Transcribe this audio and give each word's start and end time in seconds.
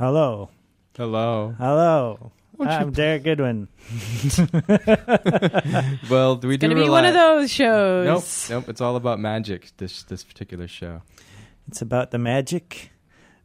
Hello. 0.00 0.48
Hello. 0.96 1.54
Hello. 1.58 2.32
I'm 2.58 2.90
Derek 2.90 3.22
Goodwin. 3.22 3.68
Well, 6.10 6.38
we 6.38 6.56
do 6.56 6.68
Gonna 6.68 6.74
be 6.74 6.80
rely- 6.80 6.88
one 6.88 7.04
of 7.04 7.12
those 7.12 7.50
shows. 7.50 8.06
Nope, 8.06 8.24
nope. 8.64 8.68
It's 8.70 8.80
all 8.80 8.96
about 8.96 9.20
magic. 9.20 9.72
This 9.76 10.02
this 10.04 10.24
particular 10.24 10.66
show. 10.66 11.02
It's 11.68 11.82
about 11.82 12.12
the 12.12 12.18
magic 12.18 12.92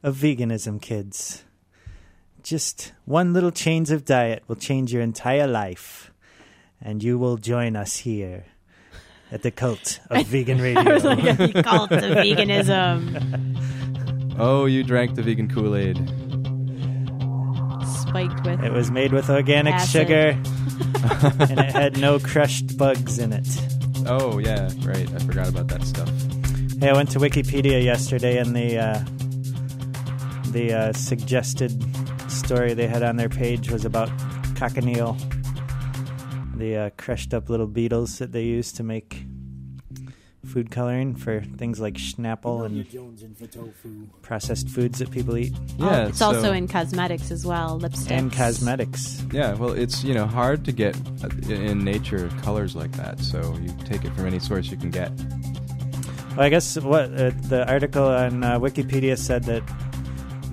of 0.02 0.15
veganism, 0.15 0.81
kids. 0.81 1.44
Just 2.41 2.94
one 3.04 3.34
little 3.34 3.52
change 3.52 3.92
of 3.92 4.06
diet 4.06 4.44
will 4.48 4.56
change 4.56 4.94
your 4.94 5.02
entire 5.02 5.48
life. 5.48 6.14
And 6.82 7.04
you 7.04 7.18
will 7.18 7.36
join 7.36 7.76
us 7.76 7.98
here 7.98 8.46
at 9.30 9.42
the 9.44 9.52
cult 9.52 10.00
of 10.10 10.26
vegan 10.32 10.62
radio. 10.62 10.82
I 10.90 10.94
was 10.94 11.04
like, 11.04 11.24
a 11.40 11.64
cult 11.64 11.92
of 11.92 12.00
veganism, 12.24 13.58
Oh, 14.40 14.66
you 14.68 14.84
drank 14.84 15.16
the 15.16 15.22
vegan 15.22 15.50
Kool 15.50 15.76
Aid. 15.76 15.98
Spiked 18.08 18.45
with. 18.45 18.64
it 18.64 18.72
was 18.72 18.91
made 18.91 19.12
with 19.12 19.30
organic 19.30 19.73
Acid. 19.76 19.90
sugar, 19.90 20.27
and 21.50 21.59
it 21.59 21.72
had 21.72 21.98
no 21.98 22.20
crushed 22.20 22.77
bugs 22.77 23.20
in 23.20 23.34
it. 23.34 23.48
Oh 24.08 24.38
yeah, 24.40 24.70
right. 24.84 25.12
I 25.13 25.20
forgot 25.20 25.50
about 25.50 25.68
that 25.70 25.84
stuff. 25.84 26.10
Hey, 26.80 26.90
I 26.90 26.94
went 26.94 27.10
to 27.12 27.20
Wikipedia 27.20 27.84
yesterday, 27.84 28.38
and 28.38 28.55
the 28.55 28.77
uh, 28.77 29.04
the 30.52 30.73
uh, 30.73 30.94
suggested 30.94 31.84
story 32.32 32.73
they 32.73 32.88
had 32.88 33.04
on 33.04 33.16
their 33.18 33.30
page 33.30 33.72
was 33.72 33.86
about 33.86 34.10
cochineal, 34.55 35.18
the 36.55 36.76
uh, 36.77 36.90
crushed 36.98 37.34
up 37.34 37.49
little 37.49 37.68
beetles 37.68 38.20
that 38.20 38.32
they 38.32 38.44
use 38.44 38.72
to 38.74 38.84
make 38.84 39.26
food 40.55 40.72
coloring 40.72 41.14
for 41.14 41.41
things 41.58 41.82
like 41.82 41.95
Snapple 41.95 42.66
and 42.66 42.88
processed 44.22 44.70
foods 44.70 45.00
that 45.00 45.12
people 45.12 45.36
eat, 45.36 45.52
Yeah, 45.77 46.04
Oh, 46.05 46.08
it's 46.08 46.20
so- 46.20 46.27
also 46.27 46.54
in 46.54 46.66
cosmetics 46.70 47.30
as 47.30 47.46
well, 47.46 47.77
lipsticks 47.77 48.09
and 48.12 48.32
cosmetics. 48.32 49.22
Yeah, 49.34 49.54
well, 49.55 49.73
it's 49.73 50.02
you 50.02 50.13
know 50.13 50.26
hard 50.26 50.63
to 50.63 50.71
get 50.71 50.96
uh, 51.21 51.27
in 51.52 51.84
nature 51.84 52.29
colors 52.41 52.74
like 52.74 52.94
that. 52.94 53.20
So 53.20 53.38
you 53.62 53.70
take 53.84 54.05
it 54.05 54.13
from 54.16 54.27
any 54.27 54.40
source 54.40 54.71
you 54.71 54.77
can 54.77 54.91
get. 54.91 55.12
Well, 56.38 56.46
I 56.46 56.49
guess 56.49 56.77
what 56.79 57.12
uh, 57.13 57.32
the 57.49 57.66
article 57.68 58.05
on 58.05 58.41
uh, 58.41 58.57
Wikipedia 58.57 59.18
said 59.18 59.44
that 59.44 59.63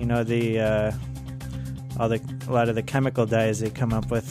you 0.01 0.05
know 0.05 0.25
the 0.25 0.59
uh, 0.59 0.91
all 1.97 2.09
the 2.09 2.19
a 2.49 2.51
lot 2.51 2.67
of 2.67 2.75
the 2.75 2.83
chemical 2.83 3.25
dyes 3.25 3.61
they 3.61 3.69
come 3.69 3.93
up 3.93 4.11
with 4.11 4.27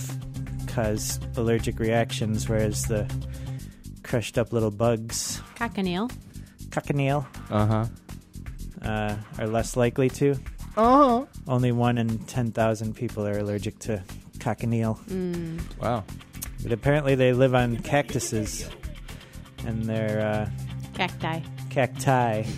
cause 0.68 1.18
allergic 1.39 1.78
reactions, 1.78 2.46
whereas 2.46 2.84
the 2.89 3.06
crushed 4.03 4.39
up 4.39 4.53
little 4.53 4.70
bugs, 4.70 5.41
Cochineal. 5.56 6.11
cochineal, 6.70 7.27
Uh 7.50 7.67
huh. 7.67 7.86
uh, 8.83 9.17
are 9.39 9.47
less 9.47 9.77
likely 9.77 10.08
to. 10.11 10.36
Oh. 10.77 11.27
Only 11.47 11.70
one 11.72 11.98
in 11.98 12.19
ten 12.20 12.50
thousand 12.53 12.95
people 12.95 13.27
are 13.27 13.39
allergic 13.39 13.78
to 13.80 14.03
cochineal, 14.39 14.98
Mm. 15.08 15.61
Wow. 15.80 16.05
but 16.62 16.73
apparently 16.73 17.14
they 17.14 17.33
live 17.33 17.55
on 17.55 17.77
cactuses, 17.78 18.69
and 19.67 19.84
they're 19.84 20.20
uh, 20.20 20.50
Cacti. 20.95 21.42
cacti. 21.70 22.42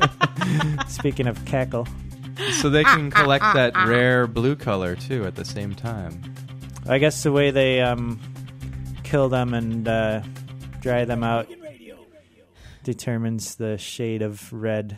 Speaking 0.88 1.26
of 1.26 1.42
cackle. 1.44 1.86
So 2.60 2.70
they 2.70 2.84
can 2.84 3.10
collect 3.20 3.44
that 3.54 3.74
rare 3.86 4.26
blue 4.26 4.56
color 4.56 4.96
too 4.96 5.24
at 5.26 5.36
the 5.36 5.44
same 5.44 5.74
time. 5.74 6.34
I 6.88 6.98
guess 6.98 7.22
the 7.22 7.32
way 7.32 7.50
they 7.50 7.80
um, 7.82 8.18
kill 9.10 9.28
them 9.28 9.54
and 9.54 9.88
uh, 9.88 10.22
dry 10.80 11.04
them 11.04 11.24
out 11.24 11.48
determines 12.84 13.56
the 13.56 13.76
shade 13.76 14.22
of 14.22 14.52
red. 14.52 14.96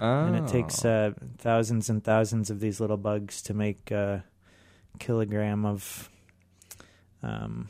Oh. 0.00 0.24
And 0.26 0.36
it 0.36 0.46
takes 0.48 0.84
uh, 0.84 1.12
thousands 1.38 1.90
and 1.90 2.02
thousands 2.02 2.50
of 2.50 2.60
these 2.60 2.80
little 2.80 2.96
bugs 2.96 3.42
to 3.42 3.54
make 3.54 3.90
a 3.90 4.24
kilogram 5.00 5.66
of 5.66 6.08
um, 7.22 7.68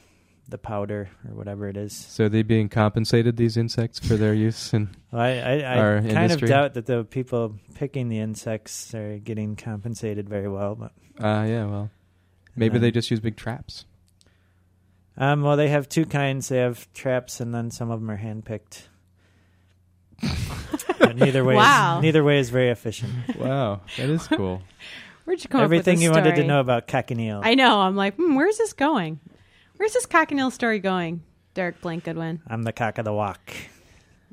the 0.49 0.59
powder 0.59 1.09
or 1.27 1.35
whatever 1.35 1.67
it 1.69 1.77
is. 1.79 1.95
So 1.95 2.27
are 2.27 2.29
they 2.29 2.43
being 2.43 2.69
compensated 2.69 3.39
these 3.39 3.57
insects 3.57 3.99
for 3.99 4.17
their 4.17 4.35
use 4.35 4.73
and 4.75 4.95
Well, 5.11 5.23
I, 5.23 5.29
I, 5.31 5.53
I 5.61 5.79
Our 5.79 5.97
kind 6.01 6.11
industry? 6.11 6.47
of 6.47 6.51
doubt 6.51 6.75
that 6.75 6.85
the 6.87 7.05
people 7.05 7.59
picking 7.75 8.09
the 8.09 8.19
insects 8.19 8.95
are 8.95 9.19
getting 9.19 9.57
compensated 9.57 10.29
very 10.29 10.49
well. 10.49 10.75
But 10.75 10.93
uh 11.19 11.45
yeah, 11.45 11.65
well. 11.65 11.91
Maybe 12.55 12.75
then- 12.75 12.83
they 12.83 12.91
just 12.91 13.11
use 13.11 13.21
big 13.21 13.37
traps. 13.37 13.87
Um, 15.21 15.43
well, 15.43 15.57
they 15.57 15.69
have 15.69 15.89
two 15.89 16.07
kinds. 16.07 16.49
They 16.49 16.59
have 16.59 16.91
traps, 16.95 17.41
and 17.41 17.53
then 17.53 17.71
some 17.73 17.91
of 17.91 18.01
them 18.01 18.09
are 18.11 18.17
handpicked. 18.19 18.83
but 21.01 21.17
neither 21.17 21.45
way, 21.45 21.57
Wow. 21.57 21.99
is, 21.99 22.03
neither 22.03 22.23
way 22.25 22.39
is 22.39 22.51
very 22.51 22.71
efficient. 22.71 23.13
Wow, 23.37 23.81
that 23.97 24.09
is 24.09 24.27
cool. 24.29 24.63
Where'd 25.25 25.43
you 25.43 25.49
come 25.51 25.61
Everything 25.63 25.95
up 25.95 25.97
with 25.97 26.03
you 26.05 26.09
this 26.11 26.17
wanted 26.17 26.31
to 26.31 26.37
story? 26.37 26.47
know 26.47 26.61
about 26.61 26.87
cochineal. 26.87 27.41
I 27.45 27.55
know. 27.55 27.81
I'm 27.81 27.97
like, 27.97 28.15
hmm, 28.17 28.35
where's 28.37 28.57
this 28.59 28.73
going? 28.73 29.21
Where's 29.77 29.93
this 29.93 30.07
cochineal 30.07 30.51
story 30.51 30.79
going? 30.79 31.23
Derek 31.55 31.81
Blank 31.81 32.05
Goodwin. 32.05 32.41
I'm 32.47 32.63
the 32.63 32.73
cock 32.73 32.99
of 32.99 33.05
the 33.05 33.13
walk. 33.13 33.41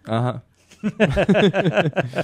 Uh 0.08 0.40
huh. 0.84 2.24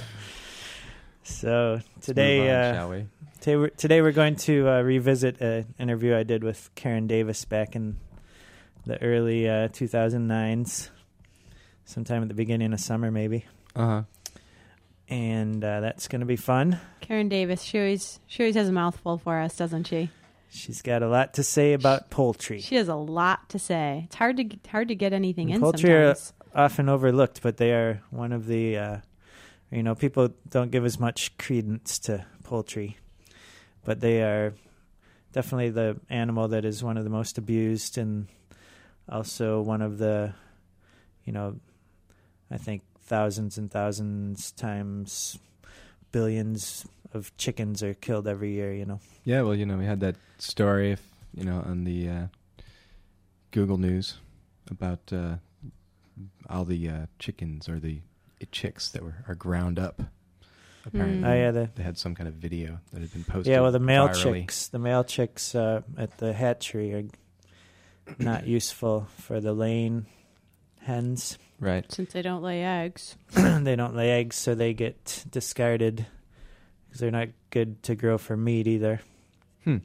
So 1.24 1.80
today, 2.00 2.50
uh, 2.50 2.72
shall 2.74 2.90
we? 2.90 3.06
today, 3.40 3.56
we're, 3.56 3.68
today 3.68 4.02
we're 4.02 4.10
going 4.12 4.34
to 4.36 4.68
uh, 4.68 4.82
revisit 4.82 5.40
an 5.40 5.72
interview 5.78 6.16
I 6.16 6.24
did 6.24 6.42
with 6.42 6.70
Karen 6.74 7.06
Davis 7.06 7.44
back 7.44 7.76
in 7.76 7.96
the 8.86 9.00
early 9.02 9.48
uh, 9.48 9.68
2009s, 9.68 10.90
sometime 11.84 12.22
at 12.22 12.28
the 12.28 12.34
beginning 12.34 12.72
of 12.72 12.80
summer, 12.80 13.10
maybe. 13.10 13.44
Uh 13.76 13.86
huh. 13.86 14.02
And 15.08 15.62
uh, 15.62 15.80
that's 15.80 16.08
going 16.08 16.20
to 16.20 16.26
be 16.26 16.36
fun. 16.36 16.78
Karen 17.00 17.28
Davis. 17.28 17.62
She 17.62 17.78
always 17.78 18.20
she 18.26 18.42
always 18.42 18.54
has 18.54 18.68
a 18.68 18.72
mouthful 18.72 19.18
for 19.18 19.38
us, 19.40 19.56
doesn't 19.56 19.84
she? 19.84 20.10
She's 20.50 20.82
got 20.82 21.02
a 21.02 21.08
lot 21.08 21.34
to 21.34 21.42
say 21.42 21.72
about 21.72 22.10
poultry. 22.10 22.60
She 22.60 22.76
has 22.76 22.88
a 22.88 22.94
lot 22.94 23.48
to 23.50 23.58
say. 23.58 24.02
It's 24.06 24.16
hard 24.16 24.36
to 24.36 24.44
get- 24.44 24.66
hard 24.66 24.88
to 24.88 24.94
get 24.94 25.12
anything 25.14 25.48
in 25.48 25.60
Poultry 25.60 25.92
are- 25.94 26.14
often 26.54 26.88
overlooked, 26.90 27.40
but 27.42 27.56
they 27.56 27.72
are 27.72 28.02
one 28.10 28.32
of 28.32 28.46
the, 28.46 28.76
uh, 28.76 28.96
you 29.70 29.82
know, 29.82 29.94
people 29.94 30.28
don't 30.50 30.70
give 30.70 30.84
as 30.84 31.00
much 31.00 31.36
credence 31.38 31.98
to 32.00 32.26
poultry, 32.44 32.98
but 33.84 34.00
they 34.00 34.22
are 34.22 34.52
definitely 35.32 35.70
the 35.70 35.98
animal 36.10 36.48
that 36.48 36.66
is 36.66 36.84
one 36.84 36.98
of 36.98 37.04
the 37.04 37.10
most 37.10 37.38
abused 37.38 37.96
and 37.96 38.26
also 39.08 39.60
one 39.60 39.82
of 39.82 39.98
the, 39.98 40.34
you 41.24 41.32
know, 41.32 41.56
I 42.50 42.56
think 42.58 42.82
thousands 43.00 43.58
and 43.58 43.70
thousands 43.70 44.52
times 44.52 45.38
billions 46.12 46.86
of 47.14 47.36
chickens 47.36 47.82
are 47.82 47.94
killed 47.94 48.26
every 48.28 48.52
year, 48.52 48.72
you 48.72 48.84
know. 48.84 49.00
Yeah, 49.24 49.42
well, 49.42 49.54
you 49.54 49.66
know, 49.66 49.76
we 49.76 49.84
had 49.86 50.00
that 50.00 50.16
story, 50.38 50.92
if, 50.92 51.02
you 51.34 51.44
know, 51.44 51.62
on 51.66 51.84
the 51.84 52.08
uh, 52.08 52.26
Google 53.50 53.78
News 53.78 54.18
about 54.70 55.12
uh, 55.12 55.36
all 56.48 56.64
the 56.64 56.88
uh, 56.88 57.06
chickens 57.18 57.68
or 57.68 57.78
the 57.78 58.00
chicks 58.50 58.88
that 58.90 59.02
were 59.02 59.24
are 59.28 59.34
ground 59.34 59.78
up. 59.78 60.02
Apparently, 60.84 61.22
Mm. 61.22 61.30
Oh 61.30 61.34
yeah, 61.34 61.50
the 61.52 61.70
they 61.76 61.82
had 61.84 61.96
some 61.96 62.14
kind 62.14 62.28
of 62.28 62.34
video 62.34 62.80
that 62.92 63.00
had 63.00 63.12
been 63.12 63.22
posted. 63.22 63.52
Yeah, 63.52 63.60
well, 63.60 63.70
the 63.70 63.78
male 63.78 64.08
virally. 64.08 64.40
chicks, 64.40 64.66
the 64.66 64.80
male 64.80 65.04
chicks 65.04 65.54
uh, 65.54 65.82
at 65.96 66.18
the 66.18 66.32
hatchery 66.32 66.92
are 66.92 67.04
not 68.18 68.46
useful 68.46 69.06
for 69.18 69.40
the 69.40 69.52
laying 69.52 70.06
hens. 70.80 71.38
right? 71.60 71.90
Since 71.90 72.12
they 72.12 72.22
don't 72.22 72.42
lay 72.42 72.62
eggs. 72.64 73.16
they 73.34 73.76
don't 73.76 73.94
lay 73.96 74.10
eggs, 74.10 74.36
so 74.36 74.54
they 74.54 74.74
get 74.74 75.24
discarded 75.30 76.06
because 76.88 77.00
they're 77.00 77.10
not 77.10 77.28
good 77.50 77.82
to 77.84 77.94
grow 77.94 78.18
for 78.18 78.36
meat 78.36 78.66
either. 78.66 79.00
Hmm. 79.64 79.78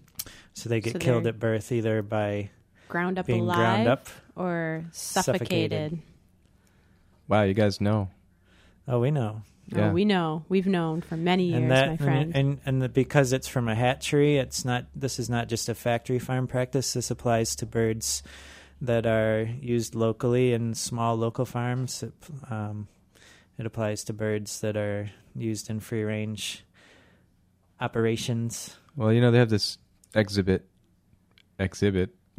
So 0.53 0.69
they 0.69 0.81
get 0.81 0.93
So 0.93 0.99
killed 0.99 1.27
at 1.27 1.39
birth 1.39 1.71
either 1.71 2.01
by 2.01 2.49
Ground 2.89 3.19
up 3.19 3.25
being 3.27 3.41
alive 3.41 3.57
ground 3.57 3.87
up. 3.87 4.07
or 4.35 4.85
Suffocated. 4.91 5.39
suffocated. 5.47 5.99
Wow, 7.27 7.43
you 7.43 7.53
guys 7.53 7.79
know. 7.81 8.09
Oh, 8.87 8.99
we 9.01 9.11
know. 9.11 9.41
Yeah. 9.67 9.89
Oh, 9.89 9.93
we 9.93 10.05
know. 10.05 10.45
We've 10.47 10.67
known 10.67 11.01
for 11.01 11.17
many 11.17 11.45
years, 11.45 11.61
and 11.61 11.71
that 11.71 11.89
my 11.89 11.97
friend. 11.97 12.31
and 12.33 12.35
and, 12.35 12.59
and 12.65 12.81
the, 12.81 12.89
because 12.89 13.33
it's 13.33 13.47
from 13.47 13.67
a 13.67 13.75
hatchery, 13.75 14.37
it's 14.37 14.63
not. 14.63 14.85
This 14.95 15.19
is 15.19 15.29
not 15.29 15.49
just 15.49 15.67
a 15.67 15.75
factory 15.75 16.19
farm 16.19 16.47
practice. 16.47 16.93
This 16.93 17.11
applies 17.11 17.55
to 17.57 17.65
birds 17.65 18.23
that 18.81 19.05
are 19.05 19.49
used 19.61 19.95
locally 19.95 20.53
in 20.53 20.73
small 20.73 21.15
local 21.15 21.45
farms. 21.45 22.03
It, 22.03 22.13
um, 22.49 22.87
it 23.57 23.65
applies 23.65 24.03
to 24.05 24.13
birds 24.13 24.61
that 24.61 24.77
are 24.77 25.09
used 25.35 25.69
in 25.69 25.79
free 25.79 26.03
range 26.03 26.63
operations. 27.79 28.75
Well, 28.95 29.11
you 29.11 29.21
know, 29.21 29.31
they 29.31 29.39
have 29.39 29.49
this 29.49 29.77
exhibit 30.15 30.65
exhibit 31.59 32.15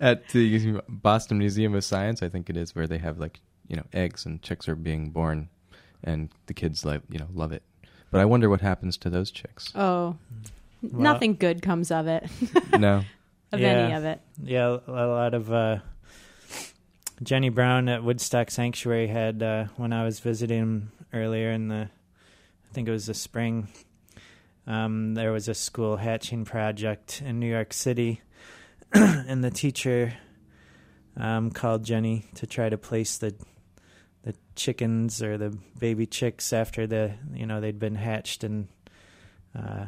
at 0.00 0.28
the 0.32 0.80
Boston 0.88 1.38
Museum 1.38 1.74
of 1.74 1.84
Science, 1.84 2.22
I 2.22 2.28
think 2.28 2.50
it 2.50 2.56
is, 2.56 2.74
where 2.74 2.86
they 2.86 2.98
have 2.98 3.18
like 3.18 3.40
you 3.68 3.76
know 3.76 3.84
eggs 3.92 4.26
and 4.26 4.42
chicks 4.42 4.68
are 4.68 4.74
being 4.74 5.10
born, 5.10 5.48
and 6.04 6.28
the 6.46 6.54
kids 6.54 6.84
like 6.84 7.00
you 7.10 7.18
know 7.18 7.28
love 7.34 7.50
it. 7.52 7.62
But 8.10 8.20
I 8.20 8.24
wonder 8.26 8.48
what 8.48 8.60
happens 8.60 8.96
to 8.98 9.10
those 9.10 9.30
chicks. 9.32 9.72
oh, 9.74 10.16
Well- 10.82 11.02
nothing 11.02 11.34
good 11.34 11.62
comes 11.62 11.90
of 11.90 12.06
it, 12.06 12.28
no, 12.78 13.02
of 13.50 13.58
Yeah. 13.60 13.68
any 13.68 13.94
of 13.94 14.04
it. 14.04 14.20
Yeah, 14.42 14.78
a 14.86 14.92
lot 15.06 15.34
of 15.34 15.52
uh, 15.52 15.78
Jenny 17.22 17.48
Brown 17.48 17.88
at 17.88 18.04
Woodstock 18.04 18.50
Sanctuary 18.50 19.06
had 19.08 19.42
uh, 19.42 19.64
when 19.76 19.92
I 19.92 20.04
was 20.04 20.20
visiting 20.20 20.58
him 20.58 20.92
earlier 21.12 21.50
in 21.52 21.68
the, 21.68 21.88
I 22.70 22.72
think 22.74 22.88
it 22.88 22.92
was 22.92 23.06
the 23.06 23.14
spring. 23.14 23.68
um, 24.66 25.14
there 25.14 25.32
was 25.32 25.48
a 25.48 25.54
school 25.54 25.96
hatching 25.96 26.44
project 26.44 27.22
in 27.24 27.38
New 27.40 27.50
York 27.50 27.72
City, 27.72 28.20
and 28.92 29.42
the 29.44 29.50
teacher 29.50 30.14
um, 31.16 31.50
called 31.50 31.84
Jenny 31.84 32.26
to 32.36 32.46
try 32.46 32.68
to 32.68 32.78
place 32.78 33.18
the 33.18 33.34
the 34.24 34.34
chickens 34.56 35.22
or 35.22 35.38
the 35.38 35.56
baby 35.78 36.06
chicks 36.06 36.52
after 36.52 36.86
the 36.86 37.12
you 37.32 37.46
know 37.46 37.60
they'd 37.60 37.78
been 37.78 37.94
hatched 37.94 38.42
and 38.44 38.68
uh, 39.56 39.86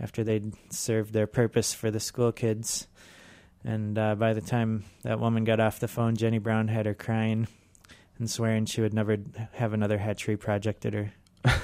after 0.00 0.22
they'd 0.24 0.52
served 0.72 1.12
their 1.12 1.26
purpose 1.26 1.74
for 1.74 1.90
the 1.90 2.00
school 2.00 2.32
kids. 2.32 2.86
And 3.64 3.96
uh, 3.96 4.16
by 4.16 4.32
the 4.32 4.40
time 4.40 4.84
that 5.02 5.20
woman 5.20 5.44
got 5.44 5.60
off 5.60 5.78
the 5.78 5.86
phone, 5.88 6.16
Jenny 6.16 6.38
Brown 6.38 6.66
had 6.68 6.86
her 6.86 6.94
crying 6.94 7.46
and 8.18 8.28
swearing 8.28 8.64
she 8.66 8.80
would 8.80 8.92
never 8.94 9.16
have 9.52 9.72
another 9.72 9.98
hatchery 9.98 10.36
project 10.36 10.84
at 10.84 10.94
her 10.94 11.12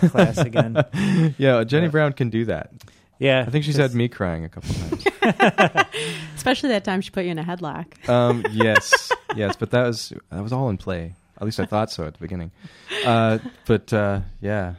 class 0.08 0.38
again. 0.38 0.76
yeah, 1.38 1.64
Jenny 1.64 1.86
Yeah. 1.86 1.90
Brown 1.90 2.12
can 2.12 2.30
do 2.30 2.44
that. 2.44 2.70
Yeah, 3.18 3.44
I 3.46 3.50
think 3.50 3.64
she's 3.64 3.76
had 3.76 3.94
me 3.94 4.06
crying 4.08 4.44
a 4.44 4.48
couple 4.48 4.72
times. 4.74 5.04
Especially 6.36 6.68
that 6.68 6.84
time 6.84 7.00
she 7.00 7.10
put 7.10 7.24
you 7.24 7.32
in 7.32 7.38
a 7.38 7.42
headlock. 7.44 8.08
um, 8.08 8.44
yes, 8.52 9.10
yes, 9.34 9.56
but 9.56 9.70
that 9.72 9.86
was 9.86 10.12
that 10.30 10.40
was 10.42 10.52
all 10.52 10.68
in 10.68 10.76
play. 10.78 11.14
At 11.40 11.44
least 11.44 11.60
I 11.60 11.66
thought 11.66 11.90
so 11.90 12.04
at 12.04 12.14
the 12.14 12.18
beginning. 12.20 12.50
Uh, 13.04 13.38
but 13.66 13.92
uh, 13.92 14.20
yeah. 14.40 14.74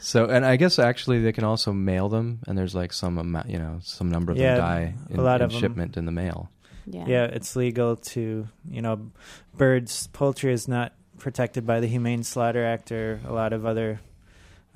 So, 0.00 0.24
and 0.26 0.44
I 0.44 0.56
guess 0.56 0.78
actually 0.78 1.20
they 1.20 1.32
can 1.32 1.44
also 1.44 1.72
mail 1.72 2.08
them, 2.08 2.40
and 2.46 2.56
there's 2.58 2.74
like 2.74 2.92
some 2.92 3.18
amount, 3.18 3.48
you 3.50 3.58
know, 3.58 3.80
some 3.82 4.10
number 4.10 4.32
of 4.32 4.38
Yeah, 4.38 4.54
them 4.56 4.64
die 4.64 4.94
in, 5.10 5.18
a 5.20 5.22
lot 5.22 5.40
in 5.40 5.46
of 5.46 5.54
'em. 5.54 5.60
shipment 5.60 5.96
in 5.96 6.06
the 6.06 6.12
mail. 6.12 6.50
Yeah. 6.86 7.04
Yeah, 7.06 7.24
it's 7.24 7.54
legal 7.54 7.96
to, 7.96 8.48
you 8.68 8.82
know, 8.82 9.10
birds, 9.56 10.08
poultry 10.08 10.52
is 10.52 10.66
not 10.66 10.92
protected 11.18 11.66
by 11.66 11.80
the 11.80 11.86
Humane 11.86 12.24
Slaughter 12.24 12.64
Act 12.64 12.90
or 12.90 13.20
a 13.26 13.32
lot 13.32 13.52
of 13.52 13.64
other 13.66 14.00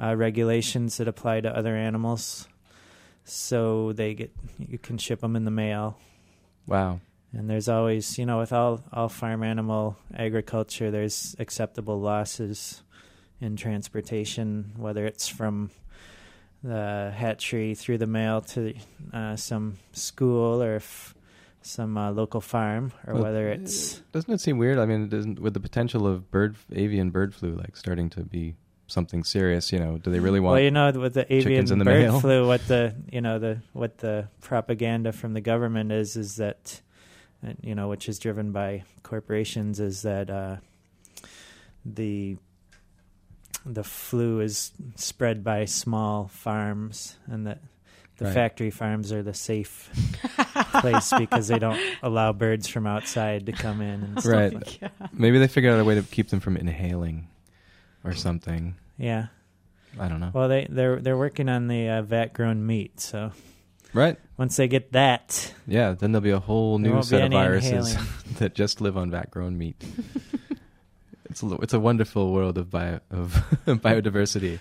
uh, 0.01 0.15
regulations 0.15 0.99
that 0.99 1.09
apply 1.09 1.41
to 1.41 1.57
other 1.57 1.75
animals. 1.75 2.47
So 3.25 3.93
they 3.95 4.13
get, 4.15 4.31
you 4.59 4.77
can 4.79 4.99
ship 4.99 5.23
them 5.23 5.35
in 5.35 5.45
the 5.47 5.51
mail. 5.51 5.99
Wow. 6.67 7.01
And 7.37 7.51
there's 7.51 7.69
always, 7.69 8.19
you 8.19 8.27
know, 8.27 8.39
with 8.39 8.53
all, 8.53 8.83
all 8.93 9.09
farm 9.09 9.43
animal 9.43 9.97
agriculture, 10.17 10.91
there's 10.91 11.35
acceptable 11.39 12.01
losses 12.01 12.83
in 13.41 13.57
transportation, 13.57 14.73
whether 14.77 15.05
it's 15.05 15.29
from 15.29 15.71
the 16.63 17.13
hatchery 17.15 17.75
through 17.75 17.99
the 17.99 18.07
mail 18.07 18.41
to 18.41 18.75
uh, 19.13 19.37
some 19.37 19.79
school 19.93 20.63
or 20.63 20.77
if 20.77 21.15
some 21.61 21.97
uh, 21.97 22.11
local 22.11 22.41
farm, 22.41 22.93
or 23.07 23.15
Well, 23.15 23.23
whether 23.25 23.49
it's 23.49 24.01
Doesn't 24.13 24.33
it 24.33 24.41
seem 24.41 24.59
weird? 24.59 24.79
I 24.79 24.87
mean, 24.87 25.05
it 25.05 25.11
doesn't, 25.11 25.41
with 25.41 25.55
the 25.55 25.61
potential 25.61 26.07
of 26.07 26.31
bird 26.31 26.57
avian 26.73 27.11
bird 27.11 27.35
flu 27.35 27.57
like 27.57 27.77
starting 27.77 28.11
to 28.11 28.21
be 28.21 28.55
something 28.87 29.25
serious, 29.25 29.73
you 29.73 29.79
know, 29.79 29.99
do 29.99 30.11
they 30.11 30.21
really 30.21 30.41
want 30.41 30.55
well, 30.55 30.63
you 30.63 30.71
know, 30.71 30.91
with 30.93 31.15
the 31.15 31.33
avian 31.33 31.65
the 31.67 31.77
bird 31.77 32.03
mail? 32.03 32.21
flu, 32.21 32.47
what 32.47 32.67
the 32.69 32.95
you 33.11 33.21
know 33.21 33.39
the 33.39 33.59
what 33.73 33.99
the 33.99 34.29
propaganda 34.41 35.13
from 35.13 35.33
the 35.33 35.41
government 35.41 35.91
is 35.91 36.17
is 36.17 36.37
that 36.37 36.81
you 37.63 37.75
know, 37.75 37.89
which 37.89 38.09
is 38.09 38.19
driven 38.19 38.53
by 38.53 38.85
corporations, 39.03 39.81
is 39.81 40.03
that 40.03 40.31
uh, 40.31 40.57
the 41.85 42.37
the 43.67 43.85
flu 43.85 44.41
is 44.41 44.73
spread 44.97 45.43
by 45.43 45.65
small 45.65 46.29
farms, 46.29 47.17
and 47.27 47.47
that 47.47 47.61
the 48.19 48.27
Right. 48.27 48.35
factory 48.35 48.71
farms 48.71 49.11
are 49.13 49.23
the 49.23 49.35
safe 49.35 49.91
place 50.81 51.13
because 51.19 51.49
they 51.49 51.59
don't 51.59 51.81
allow 52.03 52.33
birds 52.33 52.69
from 52.69 52.87
outside 52.87 53.47
to 53.47 53.53
come 53.53 53.81
in 53.81 54.03
and 54.05 54.21
stuff 54.21 54.33
Right. 54.33 54.55
like- 54.55 54.81
Yeah. 54.83 54.89
maybe 55.13 55.39
they 55.39 55.49
figured 55.49 55.73
out 55.73 55.81
a 55.81 55.85
way 55.85 55.95
to 55.97 56.03
keep 56.03 56.29
them 56.29 56.41
from 56.41 56.57
inhaling 56.57 57.27
or 58.05 58.13
something. 58.15 58.77
yeah. 58.99 59.29
I 59.99 60.09
don't 60.09 60.19
know. 60.21 60.31
Well, 60.35 60.49
they 60.49 60.67
they're 60.69 61.01
they're 61.01 61.17
working 61.17 61.49
on 61.49 61.69
the 61.69 61.89
uh, 61.89 62.03
vat 62.03 62.33
grown 62.35 62.67
meat, 62.67 62.99
so 62.99 63.31
right? 63.95 64.19
once 64.37 64.57
they 64.57 64.69
get 64.69 64.93
that, 64.93 65.55
Yeah, 65.67 65.93
then 65.93 66.13
there'll 66.13 66.23
be 66.23 66.31
a 66.31 66.41
whole 66.41 66.79
There 66.79 66.89
new 66.89 66.95
won't 66.95 67.07
be 67.07 67.09
set 67.11 67.21
of 67.21 67.27
any 67.27 67.37
viruses 67.37 67.93
inhaling. 67.93 68.09
that 68.39 68.55
just 68.55 68.81
live 68.81 68.97
on 68.97 69.11
vat 69.11 69.31
grown 69.31 69.57
meat. 69.57 69.83
it's 71.31 71.43
a, 71.43 71.55
it's 71.63 71.73
a 71.73 71.81
wonderful 71.81 72.33
world 72.33 72.59
of 72.59 72.71
bio, 72.71 73.01
of 73.11 73.33
biodiversity 73.67 74.59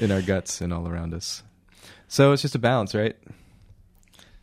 in 0.00 0.10
our 0.10 0.22
guts 0.22 0.60
and 0.60 0.72
all 0.72 0.88
around 0.88 1.14
us. 1.14 1.42
So 2.08 2.32
it's 2.32 2.42
just 2.42 2.54
a 2.54 2.58
balance, 2.58 2.94
right? 2.94 3.16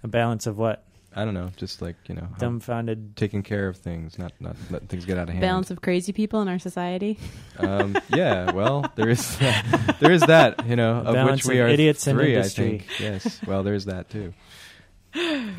a 0.03 0.07
balance 0.07 0.45
of 0.47 0.57
what 0.57 0.83
I 1.15 1.25
don't 1.25 1.33
know, 1.33 1.49
just 1.55 1.81
like 1.81 1.95
you 2.07 2.15
know, 2.15 2.27
dumbfounded. 2.37 3.15
taking 3.15 3.41
care 3.41 3.67
of 3.67 3.77
things, 3.77 4.19
not 4.19 4.33
not 4.39 4.55
letting 4.69 4.87
things 4.87 5.05
get 5.05 5.17
out 5.17 5.23
of 5.23 5.29
hand. 5.29 5.41
Balance 5.41 5.71
of 5.71 5.81
crazy 5.81 6.13
people 6.13 6.41
in 6.41 6.47
our 6.47 6.59
society. 6.59 7.17
Um, 7.57 7.97
yeah, 8.09 8.51
well, 8.51 8.91
there 8.95 9.09
is 9.09 9.37
that, 9.39 9.97
there 9.99 10.11
is 10.11 10.21
that, 10.21 10.67
you 10.67 10.75
know, 10.75 10.97
of 10.97 11.29
which 11.31 11.45
we 11.45 11.59
of 11.59 11.65
are 11.65 11.69
idiots 11.69 12.05
in 12.05 12.17
three. 12.17 12.37
I 12.37 12.43
think 12.43 12.85
yes. 12.99 13.41
Well, 13.47 13.63
there's 13.63 13.85
that 13.85 14.09
too. 14.09 14.33
Don't 15.13 15.55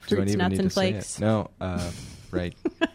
Fruits, 0.00 0.32
even 0.32 0.38
nuts, 0.38 0.50
need 0.52 0.60
and 0.60 0.70
to 0.70 0.74
say 0.74 0.88
it. 0.88 0.92
flakes. 0.92 1.20
No, 1.20 1.50
uh, 1.60 1.90
right. 2.30 2.54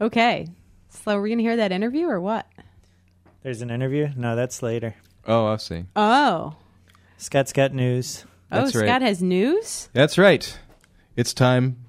Okay. 0.00 0.48
So 0.88 1.18
we're 1.20 1.28
gonna 1.28 1.42
hear 1.42 1.56
that 1.56 1.72
interview 1.72 2.06
or 2.06 2.20
what? 2.20 2.46
There's 3.42 3.60
an 3.62 3.70
interview. 3.70 4.08
No, 4.16 4.34
that's 4.34 4.62
later. 4.62 4.94
Oh, 5.26 5.46
I'll 5.46 5.58
see. 5.58 5.84
Oh. 5.94 6.56
Scott's 7.18 7.52
got 7.52 7.74
news. 7.74 8.24
Oh, 8.52 8.62
right. 8.64 8.72
Scott 8.72 9.02
has 9.02 9.22
news? 9.22 9.88
That's 9.92 10.18
right. 10.18 10.58
It's 11.16 11.32
time 11.34 11.86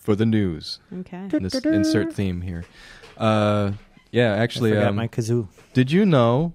for 0.00 0.14
the 0.14 0.26
news. 0.26 0.78
Okay. 1.00 1.28
This 1.28 1.54
insert 1.64 2.12
theme 2.12 2.40
here. 2.42 2.64
Uh, 3.16 3.72
yeah, 4.10 4.34
actually, 4.34 4.72
I 4.72 4.76
forgot 4.76 4.88
um, 4.90 4.96
my 4.96 5.08
kazoo. 5.08 5.48
did 5.74 5.90
you 5.90 6.04
know? 6.06 6.52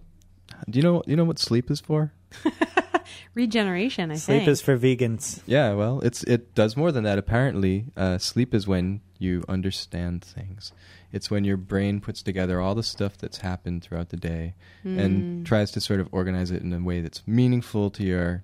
Do 0.70 0.78
you 0.78 0.84
know? 0.84 1.04
You 1.08 1.16
know 1.16 1.24
what 1.26 1.40
sleep 1.40 1.72
is 1.72 1.80
for? 1.82 2.14
Regeneration, 3.34 4.12
I 4.12 4.16
Sleep 4.16 4.40
think. 4.40 4.50
is 4.50 4.62
for 4.62 4.78
vegans. 4.78 5.42
Yeah, 5.46 5.74
well, 5.74 6.02
it's 6.02 6.24
it 6.24 6.54
does 6.54 6.76
more 6.76 6.92
than 6.92 7.06
that. 7.06 7.18
Apparently, 7.18 7.86
uh, 7.96 8.18
sleep 8.18 8.54
is 8.54 8.68
when 8.68 9.00
you 9.20 9.44
understand 9.48 10.24
things. 10.24 10.74
It's 11.14 11.32
when 11.32 11.44
your 11.46 11.56
brain 11.58 12.02
puts 12.02 12.22
together 12.22 12.60
all 12.60 12.76
the 12.76 12.84
stuff 12.84 13.18
that's 13.18 13.38
happened 13.40 13.84
throughout 13.84 14.10
the 14.10 14.18
day 14.18 14.56
Mm. 14.86 15.00
and 15.00 15.46
tries 15.46 15.72
to 15.72 15.82
sort 15.82 16.00
of 16.00 16.10
organize 16.12 16.52
it 16.52 16.62
in 16.62 16.74
a 16.74 16.80
way 16.80 17.00
that's 17.02 17.26
meaningful 17.28 17.90
to 17.92 18.04
your, 18.04 18.44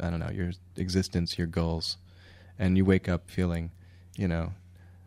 I 0.00 0.10
don't 0.10 0.20
know, 0.20 0.30
your 0.30 0.52
existence, 0.76 1.38
your 1.38 1.46
goals, 1.46 1.96
and 2.58 2.76
you 2.76 2.84
wake 2.84 3.08
up 3.08 3.30
feeling, 3.30 3.70
you 4.16 4.28
know, 4.28 4.52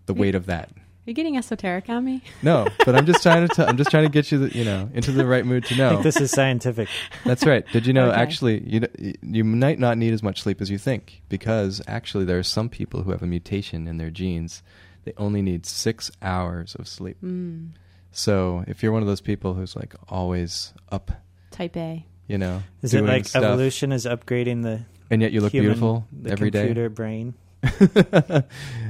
the 0.06 0.13
Yeah. 0.13 0.19
weight 0.22 0.36
of 0.36 0.45
that. 0.48 0.69
Are 0.69 1.10
you 1.12 1.13
getting 1.13 1.38
esoteric 1.38 1.88
on 1.89 2.04
me? 2.04 2.22
No, 2.44 2.68
but 2.86 2.94
I'm 2.95 3.06
just 3.06 3.24
trying 3.24 3.48
to. 3.48 3.56
T- 3.56 3.62
I'm 3.68 3.78
just 3.78 3.89
trying 3.89 4.04
to 4.04 4.10
get 4.10 4.30
you, 4.30 4.39
the, 4.48 4.57
you 4.57 4.66
know, 4.66 4.89
into 4.94 5.13
the 5.13 5.25
right 5.25 5.45
mood 5.45 5.63
to 5.66 5.74
I 5.75 5.78
know. 5.78 5.89
think 5.92 6.04
this 6.04 6.19
is 6.19 6.31
scientific. 6.31 6.89
That's 7.24 7.45
right. 7.45 7.66
Did 7.72 7.86
you 7.88 7.94
know 7.94 8.09
Okay. 8.09 8.19
actually 8.21 8.64
you 8.69 9.16
you 9.21 9.45
might 9.45 9.80
not 9.80 9.97
need 9.97 10.11
as 10.14 10.21
much 10.21 10.42
sleep 10.42 10.59
as 10.59 10.69
you 10.69 10.78
think 10.78 11.21
because 11.30 11.81
actually 11.88 12.26
there 12.26 12.38
are 12.38 12.44
some 12.44 12.68
people 12.68 13.04
who 13.04 13.11
have 13.11 13.23
a 13.23 13.28
mutation 13.28 13.88
in 13.88 13.97
their 13.97 14.09
genes. 14.09 14.61
They 15.06 15.14
only 15.16 15.42
need 15.42 15.66
6 15.66 16.11
hours 16.21 16.76
of 16.76 16.85
sleep. 16.90 17.16
Mm. 17.23 17.69
So, 18.11 18.66
if 18.68 18.83
you're 18.83 18.92
one 18.92 19.02
of 19.02 19.07
those 19.07 19.21
people 19.21 19.54
who's 19.54 19.78
like 19.78 19.95
always 20.09 20.73
up, 20.92 21.11
Type 21.52 21.78
A. 21.78 22.06
you 22.28 22.38
know, 22.38 22.64
Is 22.81 22.94
it 22.94 23.04
like 23.04 23.26
stuff, 23.26 23.44
evolution 23.44 23.92
is 23.92 24.06
upgrading 24.06 24.64
the 24.64 24.81
and 25.10 25.22
yet 25.22 25.31
you 25.31 25.42
look 25.42 25.52
human, 25.52 25.69
beautiful 25.69 26.07
the 26.12 26.31
every 26.31 26.52
day? 26.52 26.66
computer 26.66 26.90
brain? 26.90 27.34
uh, 27.64 28.42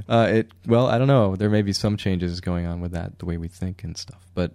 it 0.09 0.51
well, 0.65 0.87
I 0.87 0.97
don't 0.97 1.07
know. 1.07 1.35
There 1.35 1.49
may 1.49 1.61
be 1.61 1.73
some 1.73 1.97
changes 1.97 2.41
going 2.41 2.65
on 2.65 2.81
with 2.81 2.91
that, 2.91 3.19
the 3.19 3.25
way 3.25 3.37
we 3.37 3.47
think 3.47 3.83
and 3.83 3.97
stuff. 3.97 4.27
But 4.33 4.51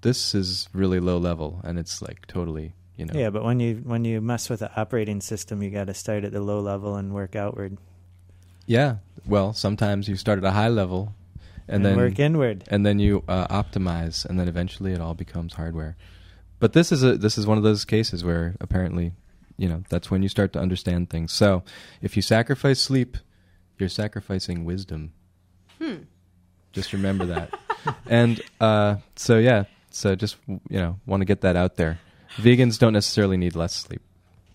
this 0.00 0.34
is 0.34 0.68
really 0.72 1.00
low 1.00 1.18
level, 1.18 1.60
and 1.64 1.78
it's 1.78 2.00
like 2.02 2.26
totally, 2.26 2.72
you 2.96 3.06
know. 3.06 3.18
Yeah, 3.18 3.30
but 3.30 3.44
when 3.44 3.60
you 3.60 3.82
when 3.84 4.04
you 4.04 4.20
mess 4.20 4.48
with 4.48 4.60
the 4.60 4.74
operating 4.80 5.20
system, 5.20 5.62
you 5.62 5.70
got 5.70 5.86
to 5.88 5.94
start 5.94 6.24
at 6.24 6.32
the 6.32 6.40
low 6.40 6.60
level 6.60 6.96
and 6.96 7.12
work 7.12 7.36
outward 7.36 7.78
Yeah. 8.66 8.96
Well, 9.26 9.52
sometimes 9.52 10.08
you 10.08 10.16
start 10.16 10.38
at 10.38 10.44
a 10.44 10.50
high 10.50 10.68
level, 10.68 11.14
and, 11.68 11.84
then 11.84 11.96
work 11.96 12.18
inward. 12.18 12.64
and 12.68 12.84
then 12.84 12.98
you 12.98 13.22
uh, 13.28 13.46
optimize, 13.48 14.24
and 14.24 14.38
then 14.40 14.48
eventually 14.48 14.92
it 14.92 15.00
all 15.00 15.14
becomes 15.14 15.54
hardware. 15.54 15.96
But 16.62 16.74
this 16.74 16.92
is 16.92 17.02
a 17.02 17.18
this 17.18 17.38
is 17.38 17.44
one 17.44 17.58
of 17.58 17.64
those 17.64 17.84
cases 17.84 18.22
where 18.22 18.54
apparently, 18.60 19.10
you 19.56 19.68
know, 19.68 19.82
that's 19.88 20.12
when 20.12 20.22
you 20.22 20.28
start 20.28 20.52
to 20.52 20.60
understand 20.60 21.10
things. 21.10 21.32
So, 21.32 21.64
if 22.00 22.14
you 22.14 22.22
sacrifice 22.22 22.78
sleep, 22.78 23.16
you're 23.78 23.88
sacrificing 23.88 24.64
wisdom. 24.64 25.12
Hmm. 25.80 26.04
Just 26.70 26.92
remember 26.92 27.26
that. 27.26 27.58
and 28.06 28.40
uh, 28.60 28.98
so 29.16 29.38
yeah, 29.38 29.64
so 29.90 30.14
just 30.14 30.36
you 30.46 30.60
know, 30.78 31.00
want 31.04 31.20
to 31.22 31.24
get 31.24 31.40
that 31.40 31.56
out 31.56 31.74
there. 31.74 31.98
Vegans 32.36 32.78
don't 32.78 32.92
necessarily 32.92 33.36
need 33.36 33.56
less 33.56 33.74
sleep 33.74 34.02